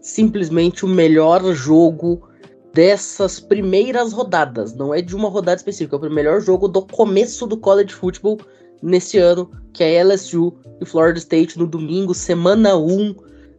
simplesmente 0.02 0.84
o 0.84 0.88
melhor 0.88 1.42
jogo 1.54 2.28
dessas 2.74 3.40
primeiras 3.40 4.12
rodadas. 4.12 4.74
Não 4.74 4.92
é 4.92 5.00
de 5.00 5.16
uma 5.16 5.30
rodada 5.30 5.56
específica, 5.56 5.96
é 5.96 5.98
o 5.98 6.12
melhor 6.12 6.42
jogo 6.42 6.68
do 6.68 6.82
começo 6.82 7.46
do 7.46 7.56
college 7.56 7.94
football 7.94 8.38
nesse 8.82 9.16
ano, 9.16 9.50
que 9.72 9.82
é 9.82 10.04
LSU 10.04 10.52
e 10.78 10.84
Florida 10.84 11.18
State 11.18 11.58
no 11.58 11.66
domingo, 11.66 12.12
semana 12.12 12.76
1. 12.76 13.14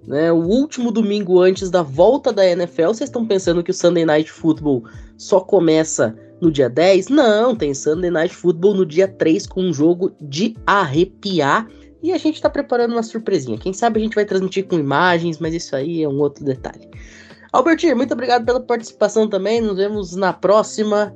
Né, 0.05 0.31
o 0.31 0.43
último 0.45 0.91
domingo 0.91 1.41
antes 1.41 1.71
da 1.71 1.81
volta 1.81 2.31
da 2.31 2.45
NFL, 2.45 2.89
vocês 2.89 3.09
estão 3.09 3.25
pensando 3.25 3.63
que 3.63 3.71
o 3.71 3.73
Sunday 3.73 4.05
Night 4.05 4.31
Football 4.31 4.83
só 5.17 5.39
começa 5.39 6.15
no 6.39 6.51
dia 6.51 6.69
10? 6.69 7.09
Não, 7.09 7.55
tem 7.55 7.73
Sunday 7.73 8.11
Night 8.11 8.35
Football 8.35 8.75
no 8.75 8.85
dia 8.85 9.07
3 9.07 9.47
com 9.47 9.63
um 9.63 9.73
jogo 9.73 10.11
de 10.21 10.55
arrepiar. 10.63 11.67
E 12.01 12.13
a 12.13 12.17
gente 12.17 12.35
está 12.35 12.49
preparando 12.49 12.91
uma 12.91 13.03
surpresinha. 13.03 13.57
Quem 13.57 13.73
sabe 13.73 13.99
a 13.99 14.03
gente 14.03 14.15
vai 14.15 14.25
transmitir 14.25 14.67
com 14.67 14.77
imagens, 14.77 15.39
mas 15.39 15.53
isso 15.53 15.75
aí 15.75 16.03
é 16.03 16.09
um 16.09 16.19
outro 16.19 16.43
detalhe. 16.45 16.87
Albertinho, 17.51 17.95
muito 17.95 18.13
obrigado 18.13 18.45
pela 18.45 18.59
participação 18.59 19.27
também. 19.27 19.61
Nos 19.61 19.77
vemos 19.77 20.15
na 20.15 20.33
próxima. 20.33 21.15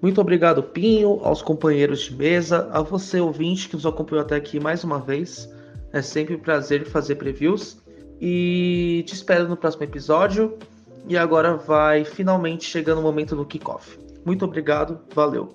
Muito 0.00 0.20
obrigado, 0.20 0.62
Pinho, 0.62 1.18
aos 1.22 1.42
companheiros 1.42 2.02
de 2.02 2.14
mesa, 2.14 2.68
a 2.72 2.82
você, 2.82 3.20
ouvinte, 3.20 3.68
que 3.68 3.74
nos 3.74 3.84
acompanhou 3.84 4.24
até 4.24 4.36
aqui 4.36 4.60
mais 4.60 4.84
uma 4.84 4.98
vez. 4.98 5.48
É 5.92 6.02
sempre 6.02 6.36
um 6.36 6.38
prazer 6.38 6.86
fazer 6.86 7.16
previews. 7.16 7.78
E 8.20 9.02
te 9.06 9.14
espero 9.14 9.48
no 9.48 9.56
próximo 9.56 9.84
episódio. 9.84 10.56
E 11.08 11.16
agora 11.16 11.56
vai 11.56 12.04
finalmente 12.04 12.64
chegando 12.64 12.98
o 12.98 13.02
momento 13.02 13.34
do 13.34 13.44
kickoff. 13.44 13.98
Muito 14.24 14.44
obrigado, 14.44 15.00
valeu. 15.14 15.48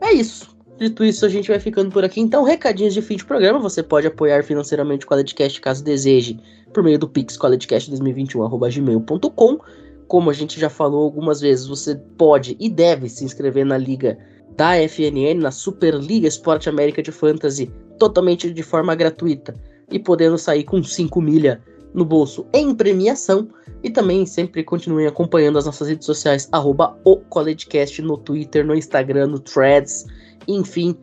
É 0.00 0.12
isso. 0.12 0.57
Dito 0.78 1.04
isso, 1.04 1.26
a 1.26 1.28
gente 1.28 1.48
vai 1.48 1.58
ficando 1.58 1.90
por 1.90 2.04
aqui. 2.04 2.20
Então, 2.20 2.44
recadinhos 2.44 2.94
de 2.94 3.02
fim 3.02 3.16
de 3.16 3.24
programa. 3.24 3.58
Você 3.58 3.82
pode 3.82 4.06
apoiar 4.06 4.44
financeiramente 4.44 5.04
o 5.04 5.08
CollegeCast 5.08 5.60
caso 5.60 5.82
deseje, 5.82 6.38
por 6.72 6.84
meio 6.84 7.00
do 7.00 7.08
Pix 7.08 7.36
collegecast2021.gmail.com. 7.36 9.58
Como 10.06 10.30
a 10.30 10.32
gente 10.32 10.60
já 10.60 10.70
falou 10.70 11.02
algumas 11.02 11.40
vezes, 11.40 11.66
você 11.66 11.96
pode 12.16 12.56
e 12.60 12.70
deve 12.70 13.08
se 13.08 13.24
inscrever 13.24 13.66
na 13.66 13.76
liga 13.76 14.16
da 14.56 14.76
FNN, 14.88 15.40
na 15.40 15.50
Superliga 15.50 16.28
Esporte 16.28 16.68
América 16.68 17.02
de 17.02 17.10
Fantasy, 17.10 17.72
totalmente 17.98 18.52
de 18.52 18.62
forma 18.62 18.94
gratuita 18.94 19.56
e 19.90 19.98
podendo 19.98 20.38
sair 20.38 20.62
com 20.62 20.80
5 20.80 21.20
milha 21.20 21.60
no 21.92 22.04
bolso 22.04 22.46
em 22.52 22.72
premiação. 22.72 23.48
E 23.82 23.90
também 23.90 24.24
sempre 24.26 24.62
continuem 24.62 25.08
acompanhando 25.08 25.58
as 25.58 25.66
nossas 25.66 25.88
redes 25.88 26.06
sociais, 26.06 26.48
arroba 26.52 26.96
o 27.04 27.16
CollegeCast 27.16 28.00
no 28.00 28.16
Twitter, 28.16 28.64
no 28.64 28.76
Instagram, 28.76 29.26
no 29.26 29.40
Threads 29.40 30.06
enfim, 30.48 30.96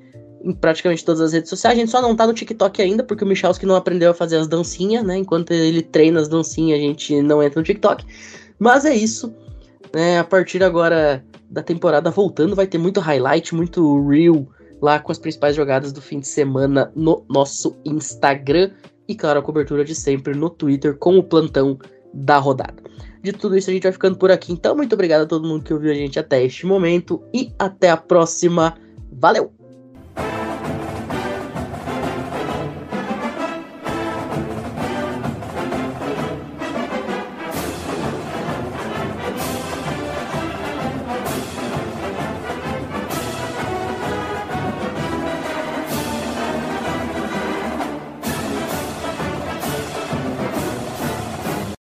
em 0.43 0.54
praticamente 0.54 1.06
todas 1.06 1.22
as 1.22 1.34
redes 1.34 1.50
sociais. 1.50 1.78
A 1.78 1.80
gente 1.80 1.91
só 1.91 2.02
não 2.02 2.16
tá 2.16 2.28
no 2.28 2.34
TikTok 2.34 2.82
ainda, 2.82 3.04
porque 3.04 3.24
o 3.24 3.28
Michalski 3.28 3.66
não 3.66 3.76
aprendeu 3.76 4.12
a 4.12 4.14
fazer 4.14 4.38
as 4.38 4.48
dancinhas, 4.48 5.04
né? 5.04 5.18
Enquanto 5.18 5.52
ele 5.52 5.82
treina 5.82 6.20
as 6.20 6.28
dancinhas, 6.28 6.80
a 6.80 6.82
gente 6.82 7.22
não 7.22 7.41
entra 7.41 7.60
no 7.60 7.66
TikTok. 7.66 8.06
Mas 8.60 8.86
é 8.86 8.93
isso. 8.93 9.34
Né? 9.93 10.20
A 10.20 10.24
partir 10.24 10.64
agora 10.64 11.24
da 11.50 11.64
temporada 11.64 12.12
voltando, 12.12 12.56
vai 12.56 12.68
ter 12.68 12.78
muito 12.78 13.00
highlight, 13.00 13.56
muito 13.56 14.08
reel 14.08 14.48
lá 14.82 15.00
com 15.00 15.12
as 15.12 15.18
principais 15.18 15.56
jogadas 15.56 15.91
do 15.91 16.02
fim 16.02 16.20
de 16.20 16.28
semana 16.28 16.91
no 16.96 17.26
nosso 17.30 17.76
Instagram. 17.86 18.72
E 19.08 19.16
claro, 19.16 19.39
a 19.39 19.43
cobertura 19.43 19.86
de 19.86 19.96
sempre 19.96 20.36
no 20.36 20.50
Twitter 20.50 20.98
com 20.98 21.18
o 21.18 21.24
plantão 21.24 21.80
da 22.14 22.38
rodada. 22.38 22.84
De 23.22 23.34
tudo 23.34 23.58
isso, 23.58 23.70
a 23.70 23.74
gente 23.74 23.84
vai 23.84 23.91
ficando 23.91 24.18
por 24.18 24.32
aqui. 24.32 24.54
Então, 24.54 24.76
muito 24.76 24.93
obrigado 24.93 25.22
a 25.24 25.26
todo 25.26 25.48
mundo 25.48 25.64
que 25.64 25.74
ouviu 25.74 25.91
a 25.91 25.96
gente 25.96 26.20
até 26.20 26.43
este 26.43 26.66
momento. 26.66 27.24
E 27.34 27.52
até 27.58 27.89
a 27.89 27.98
próxima. 27.98 28.78
Valeu! 29.18 29.51